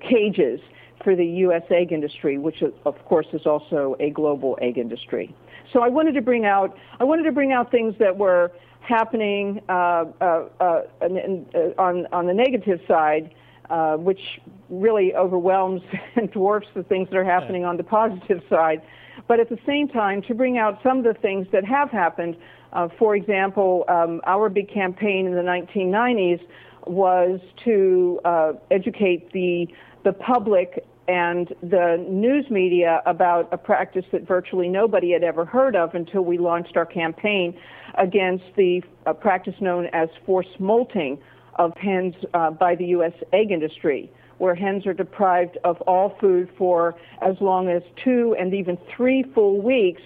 cages 0.00 0.60
for 1.02 1.16
the 1.16 1.24
U.S. 1.24 1.62
egg 1.70 1.92
industry, 1.92 2.38
which 2.38 2.62
of 2.84 3.04
course 3.06 3.26
is 3.32 3.46
also 3.46 3.96
a 3.98 4.10
global 4.10 4.58
egg 4.60 4.78
industry. 4.78 5.34
So 5.72 5.80
I 5.80 5.88
wanted 5.88 6.14
to 6.14 6.22
bring 6.22 6.44
out 6.44 6.76
I 7.00 7.04
wanted 7.04 7.24
to 7.24 7.32
bring 7.32 7.52
out 7.52 7.70
things 7.70 7.94
that 7.98 8.16
were 8.16 8.52
happening 8.80 9.60
on 9.68 10.12
on 10.20 12.26
the 12.26 12.34
negative 12.34 12.80
side 12.86 13.34
uh, 13.70 13.96
which 13.96 14.40
really 14.68 15.14
overwhelms 15.14 15.82
and 16.16 16.30
dwarfs 16.30 16.68
the 16.74 16.82
things 16.82 17.08
that 17.10 17.16
are 17.16 17.24
happening 17.24 17.64
on 17.64 17.76
the 17.76 17.84
positive 17.84 18.42
side. 18.48 18.82
But 19.26 19.40
at 19.40 19.48
the 19.48 19.58
same 19.66 19.88
time, 19.88 20.22
to 20.22 20.34
bring 20.34 20.58
out 20.58 20.80
some 20.82 20.98
of 20.98 21.04
the 21.04 21.14
things 21.14 21.46
that 21.52 21.64
have 21.64 21.90
happened, 21.90 22.36
uh, 22.72 22.88
for 22.98 23.14
example, 23.14 23.84
um, 23.88 24.20
our 24.26 24.48
big 24.48 24.72
campaign 24.72 25.26
in 25.26 25.34
the 25.34 25.42
1990s 25.42 26.40
was 26.86 27.40
to 27.64 28.20
uh, 28.24 28.52
educate 28.70 29.32
the 29.32 29.68
the 30.04 30.12
public 30.12 30.84
and 31.08 31.54
the 31.62 32.04
news 32.08 32.48
media 32.50 33.02
about 33.06 33.48
a 33.50 33.56
practice 33.56 34.04
that 34.12 34.26
virtually 34.26 34.68
nobody 34.68 35.10
had 35.12 35.24
ever 35.24 35.44
heard 35.44 35.74
of 35.74 35.94
until 35.94 36.22
we 36.22 36.36
launched 36.38 36.76
our 36.76 36.86
campaign 36.86 37.58
against 37.96 38.44
the 38.56 38.82
uh, 39.06 39.12
practice 39.14 39.54
known 39.60 39.86
as 39.92 40.08
forced 40.26 40.60
molting, 40.60 41.18
of 41.58 41.76
hens 41.76 42.14
uh, 42.34 42.50
by 42.50 42.74
the 42.74 42.86
U.S. 42.86 43.12
egg 43.32 43.50
industry, 43.50 44.10
where 44.38 44.54
hens 44.54 44.86
are 44.86 44.94
deprived 44.94 45.58
of 45.64 45.80
all 45.82 46.16
food 46.20 46.48
for 46.56 46.94
as 47.20 47.36
long 47.40 47.68
as 47.68 47.82
two 48.02 48.34
and 48.38 48.54
even 48.54 48.78
three 48.96 49.24
full 49.34 49.60
weeks 49.60 50.02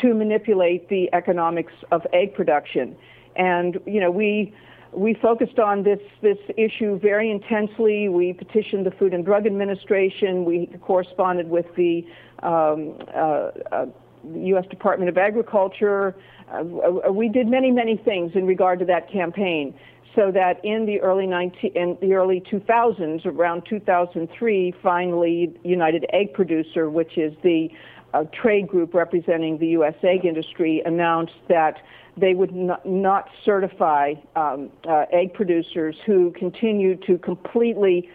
to 0.00 0.14
manipulate 0.14 0.88
the 0.88 1.12
economics 1.12 1.72
of 1.90 2.06
egg 2.12 2.34
production. 2.34 2.96
And 3.36 3.78
you 3.86 4.00
know, 4.00 4.10
we 4.10 4.54
we 4.92 5.14
focused 5.14 5.58
on 5.58 5.82
this 5.82 6.00
this 6.20 6.38
issue 6.56 6.98
very 6.98 7.30
intensely. 7.30 8.08
We 8.08 8.32
petitioned 8.32 8.86
the 8.86 8.90
Food 8.90 9.14
and 9.14 9.24
Drug 9.24 9.46
Administration. 9.46 10.44
We 10.44 10.66
corresponded 10.82 11.48
with 11.48 11.66
the 11.76 12.04
um, 12.42 12.98
uh, 13.14 13.50
uh, 13.72 13.86
U.S. 14.34 14.66
Department 14.68 15.08
of 15.08 15.16
Agriculture. 15.16 16.14
Uh, 16.52 17.12
we 17.12 17.28
did 17.28 17.46
many, 17.46 17.70
many 17.70 17.96
things 17.96 18.32
in 18.34 18.46
regard 18.46 18.80
to 18.80 18.84
that 18.86 19.10
campaign 19.10 19.72
so 20.14 20.30
that 20.32 20.64
in 20.64 20.86
the 20.86 21.00
early 21.00 21.26
19, 21.26 21.72
in 21.74 21.96
the 22.00 22.14
early 22.14 22.40
2000s, 22.40 23.24
around 23.26 23.62
2003, 23.68 24.74
finally, 24.82 25.54
United 25.62 26.04
Egg 26.12 26.34
Producer, 26.34 26.90
which 26.90 27.16
is 27.16 27.32
the 27.42 27.70
uh, 28.12 28.24
trade 28.32 28.66
group 28.66 28.92
representing 28.92 29.58
the 29.58 29.68
U.S. 29.68 29.94
egg 30.02 30.24
industry, 30.24 30.82
announced 30.84 31.34
that 31.48 31.80
they 32.16 32.34
would 32.34 32.54
not, 32.54 32.84
not 32.84 33.28
certify 33.44 34.14
um, 34.34 34.70
uh, 34.88 35.04
egg 35.12 35.32
producers 35.32 35.96
who 36.04 36.32
continue 36.32 36.96
to 36.96 37.18
completely 37.18 38.08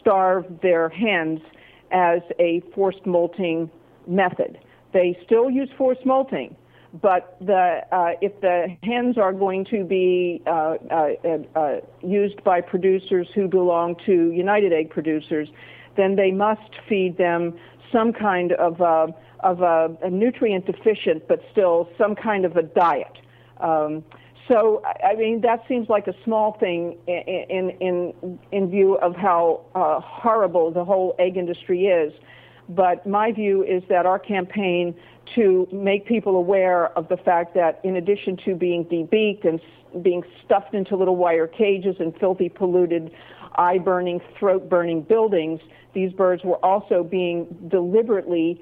starve 0.00 0.46
their 0.62 0.88
hens 0.88 1.40
as 1.90 2.20
a 2.38 2.62
forced 2.74 3.04
molting 3.04 3.70
method. 4.06 4.58
They 4.92 5.18
still 5.24 5.50
use 5.50 5.68
forced 5.76 6.04
molting, 6.04 6.56
but 7.00 7.36
the, 7.40 7.80
uh, 7.90 8.10
if 8.20 8.38
the 8.40 8.76
hens 8.82 9.16
are 9.16 9.32
going 9.32 9.64
to 9.66 9.84
be 9.84 10.42
uh, 10.46 10.74
uh, 10.90 11.08
uh, 11.54 11.76
used 12.02 12.42
by 12.44 12.60
producers 12.60 13.28
who 13.34 13.48
belong 13.48 13.96
to 14.06 14.30
United 14.32 14.72
Egg 14.72 14.90
Producers, 14.90 15.48
then 15.96 16.16
they 16.16 16.30
must 16.30 16.70
feed 16.88 17.16
them 17.16 17.54
some 17.90 18.12
kind 18.12 18.52
of 18.52 18.80
a, 18.80 19.14
of 19.40 19.60
a, 19.62 19.96
a 20.02 20.10
nutrient 20.10 20.66
deficient, 20.66 21.26
but 21.28 21.40
still 21.50 21.88
some 21.96 22.14
kind 22.14 22.44
of 22.44 22.56
a 22.56 22.62
diet. 22.62 23.18
Um, 23.60 24.04
so 24.48 24.82
I 25.04 25.14
mean 25.14 25.40
that 25.42 25.62
seems 25.68 25.88
like 25.88 26.08
a 26.08 26.14
small 26.24 26.58
thing 26.58 26.98
in 27.06 27.70
in 27.80 28.38
in 28.50 28.70
view 28.70 28.96
of 28.96 29.14
how 29.14 29.60
uh, 29.74 30.00
horrible 30.00 30.72
the 30.72 30.84
whole 30.84 31.14
egg 31.18 31.36
industry 31.36 31.86
is. 31.86 32.12
But 32.68 33.06
my 33.06 33.32
view 33.32 33.62
is 33.62 33.82
that 33.88 34.04
our 34.04 34.18
campaign 34.18 34.94
to 35.34 35.66
make 35.72 36.06
people 36.06 36.36
aware 36.36 36.86
of 36.98 37.08
the 37.08 37.16
fact 37.16 37.54
that 37.54 37.80
in 37.84 37.96
addition 37.96 38.36
to 38.44 38.54
being 38.54 38.84
debeaked 38.84 39.44
and 39.46 39.60
being 40.02 40.22
stuffed 40.44 40.74
into 40.74 40.96
little 40.96 41.16
wire 41.16 41.46
cages 41.46 41.96
and 41.98 42.16
filthy, 42.18 42.48
polluted, 42.48 43.10
eye 43.56 43.78
burning, 43.78 44.20
throat 44.38 44.68
burning 44.68 45.02
buildings, 45.02 45.60
these 45.94 46.12
birds 46.12 46.42
were 46.44 46.56
also 46.64 47.04
being 47.04 47.46
deliberately 47.68 48.60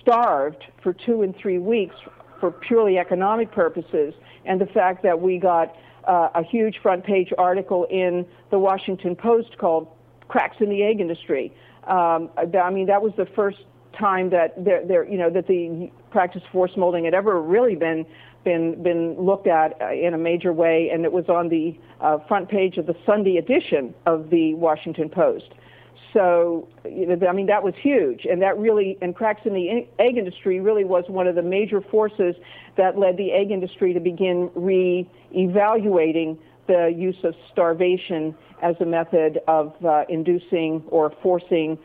starved 0.00 0.64
for 0.82 0.92
two 0.92 1.22
and 1.22 1.36
three 1.36 1.58
weeks 1.58 1.94
for 2.40 2.50
purely 2.50 2.98
economic 2.98 3.50
purposes. 3.52 4.14
And 4.44 4.60
the 4.60 4.66
fact 4.66 5.02
that 5.02 5.20
we 5.20 5.38
got 5.38 5.74
uh, 6.06 6.28
a 6.34 6.42
huge 6.42 6.78
front 6.82 7.04
page 7.04 7.32
article 7.38 7.84
in 7.90 8.26
the 8.50 8.58
Washington 8.58 9.16
Post 9.16 9.56
called 9.58 9.88
Cracks 10.28 10.56
in 10.60 10.68
the 10.68 10.82
Egg 10.82 11.00
Industry. 11.00 11.52
Um, 11.86 12.30
I 12.36 12.70
mean, 12.70 12.86
that 12.86 13.02
was 13.02 13.12
the 13.16 13.26
first 13.34 13.58
time 13.98 14.30
that 14.30 14.52
there, 14.62 14.86
there, 14.86 15.08
you 15.08 15.18
know, 15.18 15.30
that 15.30 15.46
the 15.46 15.90
practice 16.10 16.42
of 16.44 16.52
force 16.52 16.72
molting 16.76 17.04
had 17.04 17.14
ever 17.14 17.40
really 17.40 17.74
been 17.74 18.06
been 18.44 18.82
been 18.82 19.14
looked 19.18 19.46
at 19.46 19.80
uh, 19.80 19.92
in 19.92 20.14
a 20.14 20.18
major 20.18 20.52
way, 20.52 20.90
and 20.92 21.04
it 21.04 21.12
was 21.12 21.28
on 21.28 21.48
the 21.48 21.78
uh, 22.00 22.18
front 22.28 22.48
page 22.48 22.76
of 22.76 22.86
the 22.86 22.94
Sunday 23.06 23.36
edition 23.36 23.94
of 24.06 24.30
the 24.30 24.54
Washington 24.54 25.08
Post. 25.08 25.54
So, 26.12 26.68
you 26.84 27.06
know, 27.06 27.26
I 27.26 27.32
mean, 27.32 27.46
that 27.46 27.64
was 27.64 27.74
huge, 27.82 28.24
and 28.24 28.40
that 28.40 28.56
really, 28.56 28.96
and 29.02 29.16
cracks 29.16 29.40
in 29.44 29.52
the 29.52 29.86
egg 29.98 30.16
industry 30.16 30.60
really 30.60 30.84
was 30.84 31.04
one 31.08 31.26
of 31.26 31.34
the 31.34 31.42
major 31.42 31.80
forces 31.80 32.36
that 32.76 32.96
led 32.96 33.16
the 33.16 33.32
egg 33.32 33.50
industry 33.50 33.92
to 33.92 34.00
begin 34.00 34.48
re-evaluating 34.54 36.38
the 36.68 36.94
use 36.96 37.16
of 37.24 37.34
starvation 37.52 38.34
as 38.62 38.76
a 38.80 38.86
method 38.86 39.40
of 39.48 39.74
uh, 39.84 40.04
inducing 40.08 40.84
or 40.88 41.12
forcing 41.20 41.76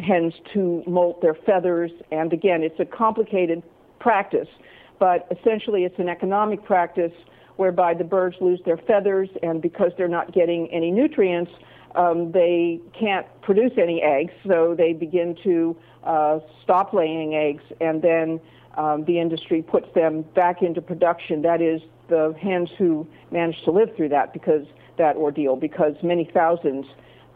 hens 0.00 0.34
to 0.52 0.82
molt 0.86 1.20
their 1.20 1.34
feathers. 1.34 1.90
And 2.10 2.32
again, 2.32 2.62
it's 2.62 2.78
a 2.80 2.84
complicated 2.84 3.62
practice, 4.00 4.48
but 4.98 5.26
essentially 5.30 5.84
it's 5.84 5.98
an 5.98 6.08
economic 6.08 6.64
practice 6.64 7.12
whereby 7.56 7.92
the 7.92 8.04
birds 8.04 8.36
lose 8.40 8.60
their 8.64 8.76
feathers, 8.76 9.28
and 9.42 9.60
because 9.60 9.90
they're 9.96 10.06
not 10.06 10.32
getting 10.32 10.70
any 10.70 10.92
nutrients, 10.92 11.50
um, 11.96 12.30
they 12.30 12.80
can't 12.98 13.26
produce 13.42 13.72
any 13.76 14.00
eggs, 14.00 14.32
so 14.46 14.74
they 14.76 14.92
begin 14.92 15.36
to 15.42 15.76
uh, 16.04 16.38
stop 16.62 16.92
laying 16.92 17.34
eggs, 17.34 17.62
and 17.80 18.00
then 18.00 18.40
um, 18.76 19.04
the 19.06 19.18
industry 19.18 19.60
puts 19.60 19.92
them 19.94 20.22
back 20.36 20.62
into 20.62 20.80
production. 20.80 21.42
That 21.42 21.60
is, 21.60 21.80
the 22.08 22.34
hens 22.40 22.70
who 22.78 23.06
manage 23.30 23.62
to 23.64 23.70
live 23.70 23.94
through 23.96 24.10
that 24.10 24.32
because 24.32 24.64
that 24.96 25.16
ordeal, 25.16 25.56
because 25.56 25.94
many 26.02 26.30
thousands, 26.32 26.86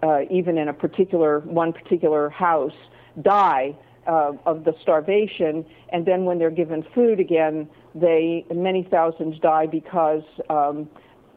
uh, 0.03 0.21
even 0.31 0.59
in 0.59 0.69
a 0.69 0.73
particular 0.73 1.41
one 1.41 1.73
particular 1.73 2.29
house, 2.31 2.73
die 3.21 3.77
uh, 4.07 4.33
of 4.47 4.65
the 4.65 4.75
starvation, 4.83 5.65
and 5.91 6.07
then 6.07 6.25
when 6.25 6.39
they're 6.39 6.51
given 6.51 6.85
food 6.95 7.21
again, 7.21 7.69
they 7.95 8.45
many 8.53 8.87
thousands 8.91 9.39
die 9.39 9.67
because 9.67 10.23
um, 10.51 10.89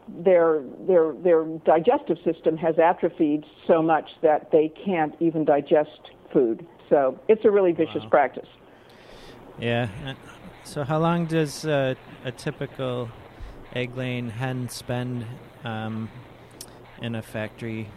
their 0.08 0.62
their 0.86 1.12
their 1.22 1.44
digestive 1.64 2.18
system 2.24 2.56
has 2.56 2.78
atrophied 2.78 3.44
so 3.66 3.82
much 3.82 4.08
that 4.22 4.50
they 4.50 4.72
can't 4.84 5.14
even 5.20 5.44
digest 5.44 6.10
food. 6.32 6.66
So 6.88 7.18
it's 7.28 7.44
a 7.44 7.50
really 7.50 7.72
vicious 7.72 8.02
wow. 8.02 8.08
practice. 8.08 8.48
Yeah. 9.58 9.88
So 10.64 10.84
how 10.84 10.98
long 10.98 11.26
does 11.26 11.64
uh, 11.64 11.94
a 12.24 12.32
typical 12.32 13.08
egg-laying 13.74 14.30
hen 14.30 14.68
spend 14.68 15.26
um, 15.64 16.08
in 17.00 17.14
a 17.14 17.22
factory 17.22 17.88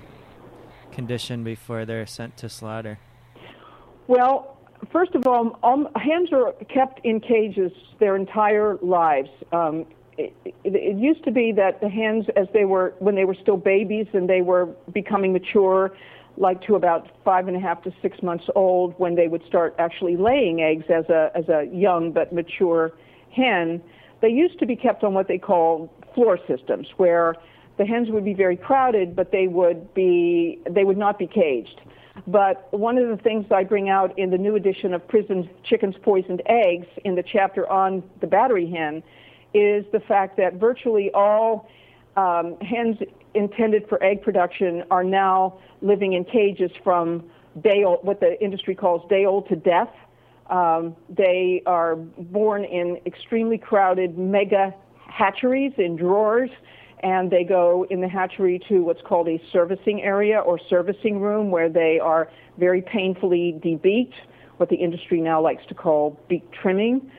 condition 1.00 1.46
before 1.46 1.86
they're 1.86 2.06
sent 2.06 2.36
to 2.36 2.50
slaughter? 2.50 3.00
Well, 4.08 4.58
first 4.92 5.16
of 5.16 5.26
all, 5.26 5.58
um, 5.64 5.88
hens 5.96 6.30
are 6.34 6.52
kept 6.78 7.00
in 7.06 7.22
cages 7.22 7.72
their 8.00 8.18
entire 8.18 8.78
lives. 8.82 9.30
Um, 9.54 9.86
it, 10.18 10.34
it, 10.44 10.56
it, 10.66 10.98
used 10.98 11.24
to 11.24 11.32
be 11.32 11.54
that 11.54 11.80
the 11.80 11.88
hens, 11.88 12.26
as 12.36 12.48
they 12.54 12.66
were 12.66 12.94
when 13.00 13.16
they 13.16 13.24
were 13.24 13.38
still 13.42 13.56
babies 13.56 14.08
and 14.12 14.30
they 14.30 14.42
were 14.42 14.66
becoming 14.94 15.32
mature, 15.32 15.96
like 16.36 16.62
to 16.64 16.76
about 16.76 17.08
five 17.24 17.48
and 17.48 17.56
a 17.56 17.62
half 17.62 17.82
to 17.84 17.94
six 18.02 18.22
months 18.22 18.48
old, 18.54 18.94
when 18.98 19.16
they 19.16 19.30
would 19.30 19.46
start 19.46 19.74
actually 19.80 20.18
laying 20.18 20.60
eggs 20.62 20.86
as 20.90 21.06
a 21.10 21.32
as 21.34 21.48
a 21.48 21.70
young 21.72 22.12
but 22.12 22.34
mature 22.34 22.92
hen, 23.32 23.82
they 24.22 24.28
used 24.28 24.60
to 24.60 24.66
be 24.66 24.76
kept 24.76 25.06
on 25.06 25.14
what 25.14 25.30
they 25.30 25.38
call 25.38 25.90
floor 26.14 26.38
systems, 26.46 26.88
where 26.98 27.36
the 27.80 27.86
hens 27.86 28.10
would 28.12 28.26
be 28.26 28.34
very 28.34 28.58
crowded, 28.58 29.16
but 29.16 29.32
they 29.32 29.48
would 29.48 29.92
be 29.94 30.60
they 30.70 30.84
would 30.84 30.98
not 30.98 31.18
be 31.18 31.26
caged. 31.26 31.82
But 32.28 32.68
one 32.72 32.98
of 32.98 33.08
the 33.08 33.24
things 33.24 33.46
I 33.50 33.64
bring 33.64 33.90
out 33.90 34.20
in 34.20 34.30
the 34.30 34.38
new 34.38 34.56
edition 34.56 34.94
of 34.94 35.08
Prisoned 35.08 35.50
Chickens 35.64 35.96
Poisoned 36.04 36.44
Eggs 36.46 36.88
in 37.06 37.16
the 37.16 37.24
chapter 37.24 37.68
on 37.72 38.04
the 38.20 38.28
battery 38.28 38.70
hen 38.70 39.02
is 39.54 39.86
the 39.94 40.02
fact 40.02 40.36
that 40.38 40.56
virtually 40.56 41.10
all 41.14 41.70
um, 42.18 42.58
hens 42.60 42.98
intended 43.34 43.88
for 43.88 44.04
egg 44.04 44.22
production 44.22 44.84
are 44.92 45.04
now 45.04 45.58
living 45.82 46.14
in 46.14 46.26
cages 46.26 46.72
from 46.84 47.24
day 47.64 47.86
old, 47.86 48.04
what 48.04 48.20
the 48.20 48.40
industry 48.44 48.76
calls 48.76 49.08
day 49.10 49.26
old 49.26 49.48
to 49.48 49.56
death. 49.56 49.90
Um, 50.50 50.98
they 51.10 51.64
are 51.66 51.96
born 51.96 52.66
in 52.66 53.00
extremely 53.06 53.58
crowded 53.58 54.18
mega 54.18 54.74
hatcheries 55.08 55.74
in 55.78 55.96
drawers, 55.96 56.50
and 57.02 57.32
they 57.32 57.44
go 57.44 57.86
in 57.90 58.02
the 58.02 58.08
hatchery 58.08 58.60
to 58.68 58.84
what's 58.84 59.02
called 59.02 59.28
a 59.28 59.42
servicing 59.52 60.02
area 60.02 60.40
or 60.40 60.60
servicing 60.70 61.20
room 61.20 61.52
where 61.52 61.70
they 61.70 62.00
are 62.00 62.30
very 62.58 62.82
painfully 62.82 63.60
debeaked, 63.64 64.14
what 64.58 64.70
the 64.70 64.76
industry 64.76 65.22
now 65.22 65.42
likes 65.42 65.66
to 65.68 65.74
call 65.74 66.20
beak 66.28 66.44
trimming 66.52 67.10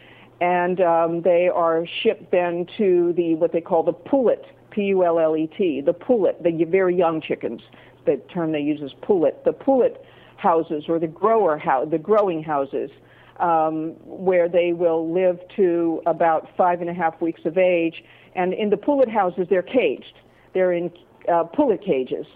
and 0.40 0.80
um, 0.80 1.22
they 1.22 1.48
are 1.48 1.84
shipped 2.02 2.30
then 2.30 2.66
to 2.78 3.12
the 3.16 3.34
what 3.34 3.52
they 3.52 3.60
call 3.60 3.82
the 3.82 3.92
pullet, 3.92 4.44
P-U-L-L-E-T, 4.70 5.82
the 5.82 5.92
pullet, 5.92 6.42
the 6.42 6.64
very 6.64 6.96
young 6.96 7.20
chickens. 7.20 7.60
The 8.06 8.16
term 8.32 8.52
they 8.52 8.60
use 8.60 8.80
is 8.80 8.92
pullet. 9.02 9.44
The 9.44 9.52
pullet 9.52 10.04
houses 10.36 10.84
or 10.88 10.98
the 10.98 11.06
grower 11.06 11.58
house, 11.58 11.88
the 11.90 11.98
growing 11.98 12.42
houses, 12.42 12.90
um, 13.38 13.90
where 14.04 14.48
they 14.48 14.72
will 14.72 15.12
live 15.12 15.38
to 15.56 16.02
about 16.06 16.48
five 16.56 16.80
and 16.80 16.88
a 16.88 16.94
half 16.94 17.20
weeks 17.20 17.42
of 17.44 17.58
age. 17.58 18.02
And 18.34 18.52
in 18.52 18.70
the 18.70 18.76
pullet 18.76 19.08
houses, 19.08 19.46
they're 19.50 19.62
caged. 19.62 20.14
They're 20.54 20.72
in 20.72 20.90
uh, 21.32 21.44
pullet 21.44 21.82
cages. 21.84 22.26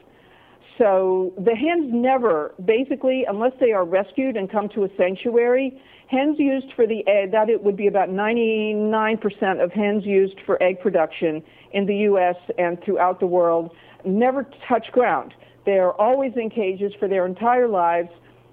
So 0.79 1.33
the 1.37 1.55
hens 1.55 1.91
never, 1.93 2.53
basically, 2.65 3.25
unless 3.29 3.53
they 3.61 3.73
are 3.73 3.85
rescued 3.85 4.37
and 4.37 4.51
come 4.51 4.69
to 4.71 4.85
a 4.85 4.89
sanctuary, 4.97 5.81
hens 6.09 6.37
used 6.39 6.73
for 6.75 6.87
the 6.87 7.07
egg, 7.07 7.31
that 7.33 7.49
it 7.49 7.63
would 7.63 7.77
be 7.77 7.87
about 7.87 8.09
99% 8.09 9.63
of 9.63 9.73
hens 9.73 10.05
used 10.05 10.41
for 10.45 10.61
egg 10.63 10.81
production 10.81 11.43
in 11.73 11.87
the 11.87 11.97
U.S. 12.09 12.37
and 12.59 12.83
throughout 12.85 13.21
the 13.21 13.27
world 13.27 13.71
never 14.05 14.47
touch 14.69 14.87
ground. 14.93 15.33
They're 15.65 15.93
always 15.93 16.33
in 16.37 16.51
cages 16.51 16.93
for 16.99 17.09
their 17.09 17.25
entire 17.27 17.69
lives, 17.69 18.11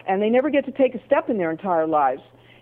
and 0.08 0.22
they 0.22 0.30
never 0.30 0.50
get 0.50 0.66
to 0.66 0.72
take 0.72 0.96
a 0.96 1.06
step 1.06 1.30
in 1.30 1.38
their 1.38 1.52
entire 1.52 1.88
lives. 1.88 2.22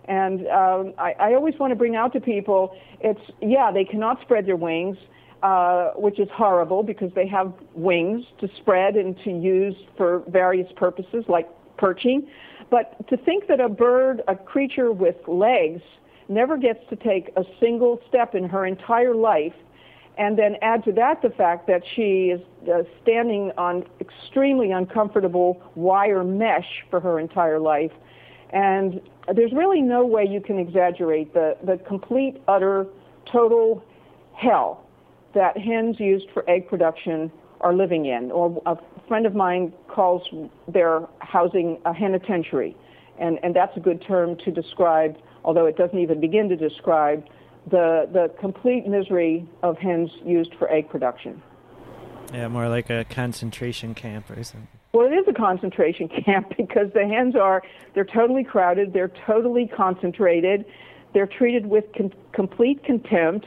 And 0.10 0.48
um, 0.48 0.93
I, 0.98 1.13
I 1.19 1.34
always 1.36 1.54
want 1.60 1.72
to 1.72 1.76
bring 1.76 1.95
out 1.95 2.12
to 2.13 2.19
people, 2.19 2.76
it's 3.00 3.22
yeah, 3.41 3.72
they 3.72 3.86
cannot 3.86 4.19
spread 4.22 4.48
their 4.48 4.56
wings, 4.56 4.98
uh, 5.43 5.91
which 5.95 6.19
is 6.19 6.28
horrible 6.34 6.82
because 6.82 7.12
they 7.13 7.28
have 7.28 7.54
wings 7.76 8.26
to 8.41 8.50
spread 8.58 8.95
and 8.95 9.15
to 9.24 9.30
use 9.30 9.76
for 9.95 10.24
various 10.28 10.69
purposes 10.76 11.24
like 11.28 11.48
perching. 11.78 12.28
But 12.72 13.08
to 13.10 13.17
think 13.17 13.48
that 13.48 13.60
a 13.60 13.69
bird, 13.69 14.24
a 14.28 14.36
creature 14.36 14.91
with 14.91 15.15
legs, 15.28 15.82
never 16.28 16.58
gets 16.58 16.79
to 16.90 16.96
take 16.96 17.31
a 17.36 17.44
single 17.60 18.02
step 18.10 18.33
in 18.33 18.50
her 18.50 18.65
entire 18.65 19.13
life, 19.13 19.54
and 20.17 20.38
then 20.38 20.56
add 20.63 20.83
to 20.86 20.92
that 20.94 21.21
the 21.21 21.29
fact 21.29 21.67
that 21.67 21.83
she 21.96 22.31
is 22.33 22.42
uh, 22.67 22.81
standing 23.04 23.52
on 23.60 23.86
extremely 24.02 24.71
uncomfortable 24.71 25.62
wire 25.75 26.23
mesh 26.23 26.83
for 26.90 27.00
her 27.00 27.19
entire 27.19 27.60
life. 27.60 27.92
And 28.52 29.02
there's 29.33 29.52
really 29.54 29.81
no 29.81 30.06
way 30.06 30.25
you 30.25 30.41
can 30.41 30.58
exaggerate 30.58 31.33
the, 31.33 31.58
the 31.63 31.77
complete, 31.77 32.41
utter, 32.47 32.87
total 33.31 33.83
hell 34.33 34.85
that 35.35 35.58
hens 35.58 36.00
used 36.00 36.27
for 36.33 36.50
egg 36.50 36.67
production 36.67 37.31
are 37.62 37.73
living 37.73 38.06
in, 38.06 38.31
or 38.31 38.62
a 38.65 38.77
friend 39.08 39.25
of 39.25 39.35
mine 39.35 39.73
calls 39.87 40.23
their 40.67 41.02
housing 41.19 41.77
a 41.85 41.93
henitentiary, 41.93 42.75
and, 43.19 43.37
and 43.43 43.56
that's 43.56 43.75
a 43.75 43.79
good 43.79 44.02
term 44.02 44.37
to 44.37 44.52
describe, 44.52 45.17
although 45.43 45.65
it 45.65 45.75
doesn't 45.75 46.00
even 46.00 46.19
begin 46.21 46.47
to 46.50 46.56
describe 46.56 47.25
the, 47.69 48.10
the 48.13 48.31
complete 48.39 48.87
misery 48.87 49.45
of 49.62 49.77
hens 49.77 50.10
used 50.25 50.56
for 50.58 50.71
egg 50.71 50.89
production. 50.89 51.41
Yeah, 52.33 52.47
more 52.47 52.69
like 52.69 52.89
a 52.89 53.04
concentration 53.06 53.93
camp 53.93 54.29
or 54.29 54.43
something. 54.43 54.79
Well, 54.92 55.06
it 55.06 55.13
is 55.13 55.25
a 55.27 55.33
concentration 55.33 56.08
camp 56.25 56.54
because 56.58 56.92
the 56.94 57.08
hens 57.08 57.35
are, 57.35 57.62
they're 57.94 58.06
totally 58.06 58.44
crowded, 58.44 58.94
they're 58.94 59.12
totally 59.25 59.67
concentrated, 59.67 60.65
they're 61.13 61.27
treated 61.27 61.67
with 61.67 61.85
con- 61.96 62.13
complete 62.31 62.83
contempt, 62.83 63.46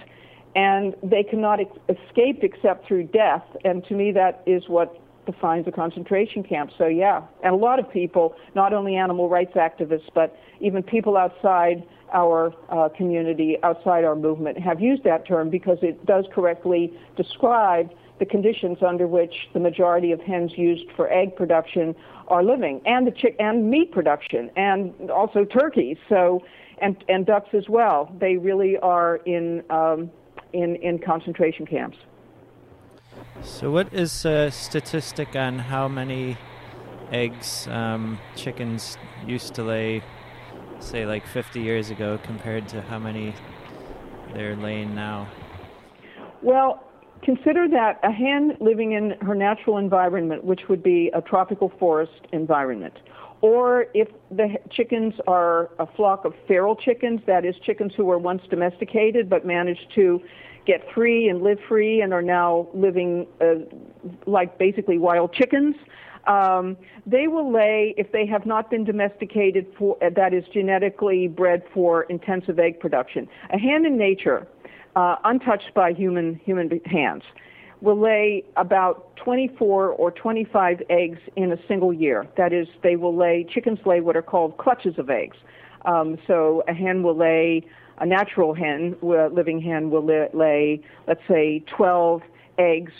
and 0.55 0.95
they 1.03 1.23
cannot 1.23 1.61
ex- 1.61 1.79
escape 1.89 2.41
except 2.43 2.87
through 2.87 3.05
death. 3.05 3.45
And 3.65 3.85
to 3.87 3.95
me, 3.95 4.13
that 4.13 4.43
is 4.47 4.69
what 4.69 4.99
defines 5.27 5.67
a 5.69 5.73
concentration 5.73 6.43
camp. 6.43 6.71
So 6.77 6.87
yeah, 6.87 7.23
and 7.45 7.55
a 7.55 7.57
lot 7.57 7.79
of 7.79 7.91
people, 7.91 8.35
not 8.55 8.73
only 8.73 8.97
animal 8.97 9.29
rights 9.29 9.55
activists, 9.55 10.09
but 10.15 10.37
even 10.61 10.83
people 10.83 11.17
outside 11.17 11.85
our 12.13 12.53
uh, 12.69 12.89
community, 12.91 13.57
outside 13.63 14.05
our 14.05 14.17
movement, 14.17 14.59
have 14.59 14.81
used 14.81 15.05
that 15.05 15.27
term 15.27 15.49
because 15.49 15.79
it 15.81 16.05
does 16.07 16.25
correctly 16.33 16.93
describe 17.17 17.91
the 18.19 18.27
conditions 18.27 18.79
under 18.87 19.07
which 19.07 19.49
the 19.53 19.61
majority 19.61 20.13
of 20.13 20.21
hens 20.21 20.53
used 20.57 20.91
for 20.97 21.13
egg 21.13 21.35
production 21.37 21.95
are 22.29 22.45
living, 22.45 22.81
and 22.87 23.07
the 23.07 23.11
chick 23.11 23.37
and 23.39 23.71
meat 23.71 23.93
production, 23.93 24.51
and 24.57 25.11
also 25.11 25.45
turkeys. 25.45 25.97
So, 26.09 26.45
and 26.79 27.03
and 27.09 27.27
ducks 27.27 27.51
as 27.53 27.69
well. 27.69 28.15
They 28.19 28.37
really 28.37 28.77
are 28.79 29.17
in 29.27 29.63
um, 29.71 30.11
in 30.53 30.77
in 30.77 30.99
concentration 30.99 31.67
camps. 31.67 31.99
So, 33.43 33.71
what 33.71 33.93
is 33.93 34.25
a 34.25 34.51
statistic 34.51 35.35
on 35.35 35.59
how 35.59 35.89
many 35.89 36.37
eggs 37.11 37.67
um, 37.69 38.19
chickens 38.37 38.97
used 39.27 39.55
to 39.55 39.63
lay, 39.63 40.03
say, 40.81 41.07
like 41.07 41.27
50 41.27 41.61
years 41.61 41.91
ago, 41.91 42.19
compared 42.23 42.69
to 42.69 42.83
how 42.83 42.99
many 42.99 43.35
they're 44.33 44.57
laying 44.57 44.95
now? 44.95 45.29
Well, 46.41 46.83
consider 47.23 47.69
that 47.69 48.01
a 48.03 48.11
hen 48.11 48.57
living 48.61 48.93
in 48.93 49.13
her 49.21 49.35
natural 49.35 49.79
environment, 49.79 50.45
which 50.45 50.63
would 50.69 50.83
be 50.83 51.11
a 51.15 51.21
tropical 51.23 51.73
forest 51.79 52.27
environment, 52.33 52.95
or 53.41 53.87
if 53.93 54.09
the 54.31 54.57
chickens 54.71 55.15
are 55.27 55.71
a 55.79 55.87
flock 55.97 56.25
of 56.25 56.33
feral 56.47 56.77
chickens, 56.77 57.21
that 57.27 57.45
is, 57.45 57.57
chickens 57.65 57.93
who 57.97 58.05
were 58.05 58.19
once 58.19 58.43
domesticated 58.49 59.29
but 59.29 59.45
managed 59.45 59.93
to 59.95 60.21
get 60.65 60.81
free 60.95 61.29
and 61.29 61.43
live 61.43 61.59
free 61.69 62.01
and 62.01 62.15
are 62.15 62.23
now 62.23 62.69
living 62.73 63.27
uh, 63.41 63.55
like 64.27 64.59
basically 64.59 64.97
wild 64.97 65.33
chickens. 65.33 65.75
Um, 66.27 66.77
they 67.05 67.27
will 67.27 67.53
lay 67.53 67.95
if 67.97 68.13
they 68.13 68.27
have 68.27 68.47
not 68.47 68.71
been 68.71 68.85
domesticated 68.85 69.67
for 69.77 69.97
uh, 70.05 70.11
that 70.15 70.33
is 70.33 70.45
genetically 70.53 71.27
bred 71.27 71.65
for 71.75 72.05
intensive 72.05 72.61
egg 72.61 72.79
production. 72.79 73.29
A 73.51 73.59
hen 73.59 73.85
in 73.85 73.99
nature, 73.99 74.47
uh, 74.97 75.17
untouched 75.25 75.73
by 75.75 75.93
human 75.93 76.41
human 76.45 76.81
hands, 76.87 77.23
will 77.81 77.99
lay 77.99 78.45
about 78.57 79.17
24 79.17 79.89
or 79.89 80.11
25 80.13 80.83
eggs 80.89 81.19
in 81.37 81.53
a 81.53 81.59
single 81.67 81.93
year. 81.93 82.27
That 82.37 82.53
is, 82.53 82.69
they 82.83 82.97
will 82.97 83.17
lay 83.17 83.45
chickens 83.45 83.81
lay 83.85 84.01
what 84.01 84.17
are 84.17 84.23
called 84.23 84.57
clutches 84.59 84.99
of 84.99 85.11
eggs. 85.11 85.37
Um, 85.85 86.17
so 86.27 86.63
a 86.69 86.75
hen 86.75 87.03
will 87.03 87.17
lay 87.17 87.65
a 87.99 88.07
natural 88.07 88.55
hen, 88.55 88.97
a 89.03 89.29
living 89.29 89.61
hen, 89.61 89.91
will 89.91 90.05
lay, 90.05 90.81
let's 91.07 91.21
say, 91.29 91.65
12 91.77 92.23
eggs 92.59 92.93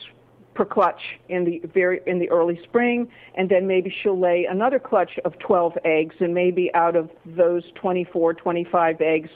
per 0.55 0.65
clutch 0.65 1.01
in 1.29 1.45
the 1.45 1.63
very 1.73 2.01
in 2.07 2.19
the 2.19 2.29
early 2.31 2.61
spring, 2.65 3.09
and 3.35 3.49
then 3.49 3.67
maybe 3.67 3.95
she'll 4.03 4.19
lay 4.19 4.45
another 4.45 4.79
clutch 4.79 5.19
of 5.25 5.39
12 5.39 5.79
eggs, 5.85 6.15
and 6.21 6.35
maybe 6.35 6.71
out 6.75 6.97
of 6.97 7.11
those 7.25 7.65
24, 7.75 8.35
25 8.35 9.01
eggs, 9.01 9.31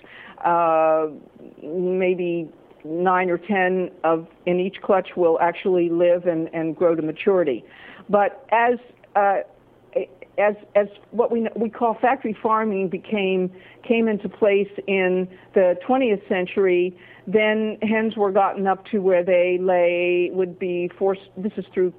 uh, 0.44 1.06
maybe 1.62 2.48
nine 2.84 3.30
or 3.30 3.38
10 3.38 3.90
of 4.04 4.26
in 4.46 4.60
each 4.60 4.80
clutch 4.82 5.10
will 5.16 5.38
actually 5.40 5.88
live 5.88 6.26
and, 6.26 6.48
and 6.54 6.76
grow 6.76 6.94
to 6.94 7.02
maturity. 7.02 7.64
But 8.08 8.46
as 8.52 8.78
uh, 9.16 9.40
as 10.39 10.55
as 10.74 10.89
what 11.11 11.30
we 11.30 11.49
we 11.57 11.70
call 11.70 11.97
factory 12.01 12.37
farming 12.43 12.89
became 12.89 13.51
came 13.87 14.09
into 14.09 14.28
place 14.28 14.70
in 14.87 15.28
the 15.55 15.76
20th 15.89 16.26
century, 16.28 16.97
then 17.26 17.78
hens 17.82 18.16
were 18.16 18.32
gotten 18.32 18.66
up 18.66 18.84
to 18.87 18.99
where 18.99 19.24
they 19.24 19.59
lay 19.61 20.30
would 20.32 20.59
be 20.59 20.91
forced. 20.99 21.22
This 21.37 21.53
is 21.57 21.64
through 21.72 21.93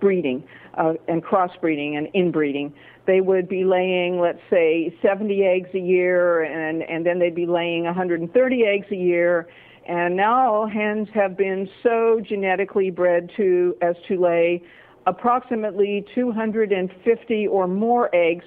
breeding 0.00 0.42
uh, 0.76 0.94
and 1.06 1.22
crossbreeding 1.22 1.96
and 1.96 2.08
inbreeding. 2.14 2.72
They 3.06 3.20
would 3.20 3.48
be 3.48 3.64
laying, 3.64 4.20
let's 4.20 4.40
say, 4.50 4.94
70 5.00 5.44
eggs 5.44 5.70
a 5.74 5.78
year, 5.78 6.42
and 6.42 6.82
and 6.82 7.06
then 7.06 7.18
they'd 7.18 7.34
be 7.34 7.46
laying 7.46 7.84
130 7.84 8.64
eggs 8.64 8.86
a 8.90 8.96
year. 8.96 9.48
And 9.86 10.16
now 10.16 10.66
hens 10.66 11.08
have 11.14 11.36
been 11.36 11.68
so 11.82 12.20
genetically 12.20 12.90
bred 12.90 13.30
to 13.38 13.74
as 13.80 13.96
to 14.08 14.20
lay 14.20 14.62
approximately 15.08 16.04
250 16.14 17.46
or 17.46 17.66
more 17.66 18.14
eggs 18.14 18.44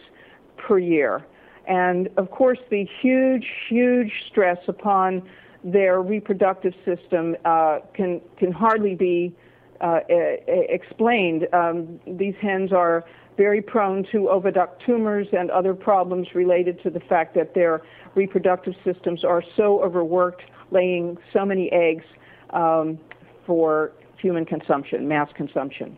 per 0.57 0.78
year. 0.78 1.26
And 1.68 2.07
of 2.18 2.30
course, 2.32 2.59
the 2.70 2.88
huge, 3.01 3.45
huge 3.68 4.12
stress 4.30 4.59
upon 4.68 5.24
their 5.64 6.01
reproductive 6.01 6.74
system 6.86 7.36
uh, 7.45 7.80
can 7.93 8.22
can 8.38 8.51
hardly 8.51 8.95
be 8.95 9.36
uh, 9.80 9.99
explained. 10.09 11.47
Um, 11.53 11.99
these 12.07 12.36
hens 12.41 12.72
are 12.72 13.03
very 13.38 13.62
prone 13.62 14.03
to 14.12 14.30
oviduct 14.32 14.86
tumors 14.86 15.28
and 15.32 15.49
other 15.49 15.74
problems 15.74 16.28
related 16.36 16.82
to 16.84 16.89
the 16.89 16.99
fact 16.99 17.34
that 17.36 17.53
their 17.55 17.82
reproductive 18.14 18.74
systems 18.84 19.24
are 19.24 19.43
so 19.55 19.84
overworked, 19.84 20.43
laying 20.72 21.18
so 21.34 21.45
many 21.45 21.72
eggs 21.72 22.03
um, 22.51 22.99
for 23.45 23.93
human 24.18 24.45
consumption, 24.45 25.07
mass 25.07 25.30
consumption. 25.36 25.97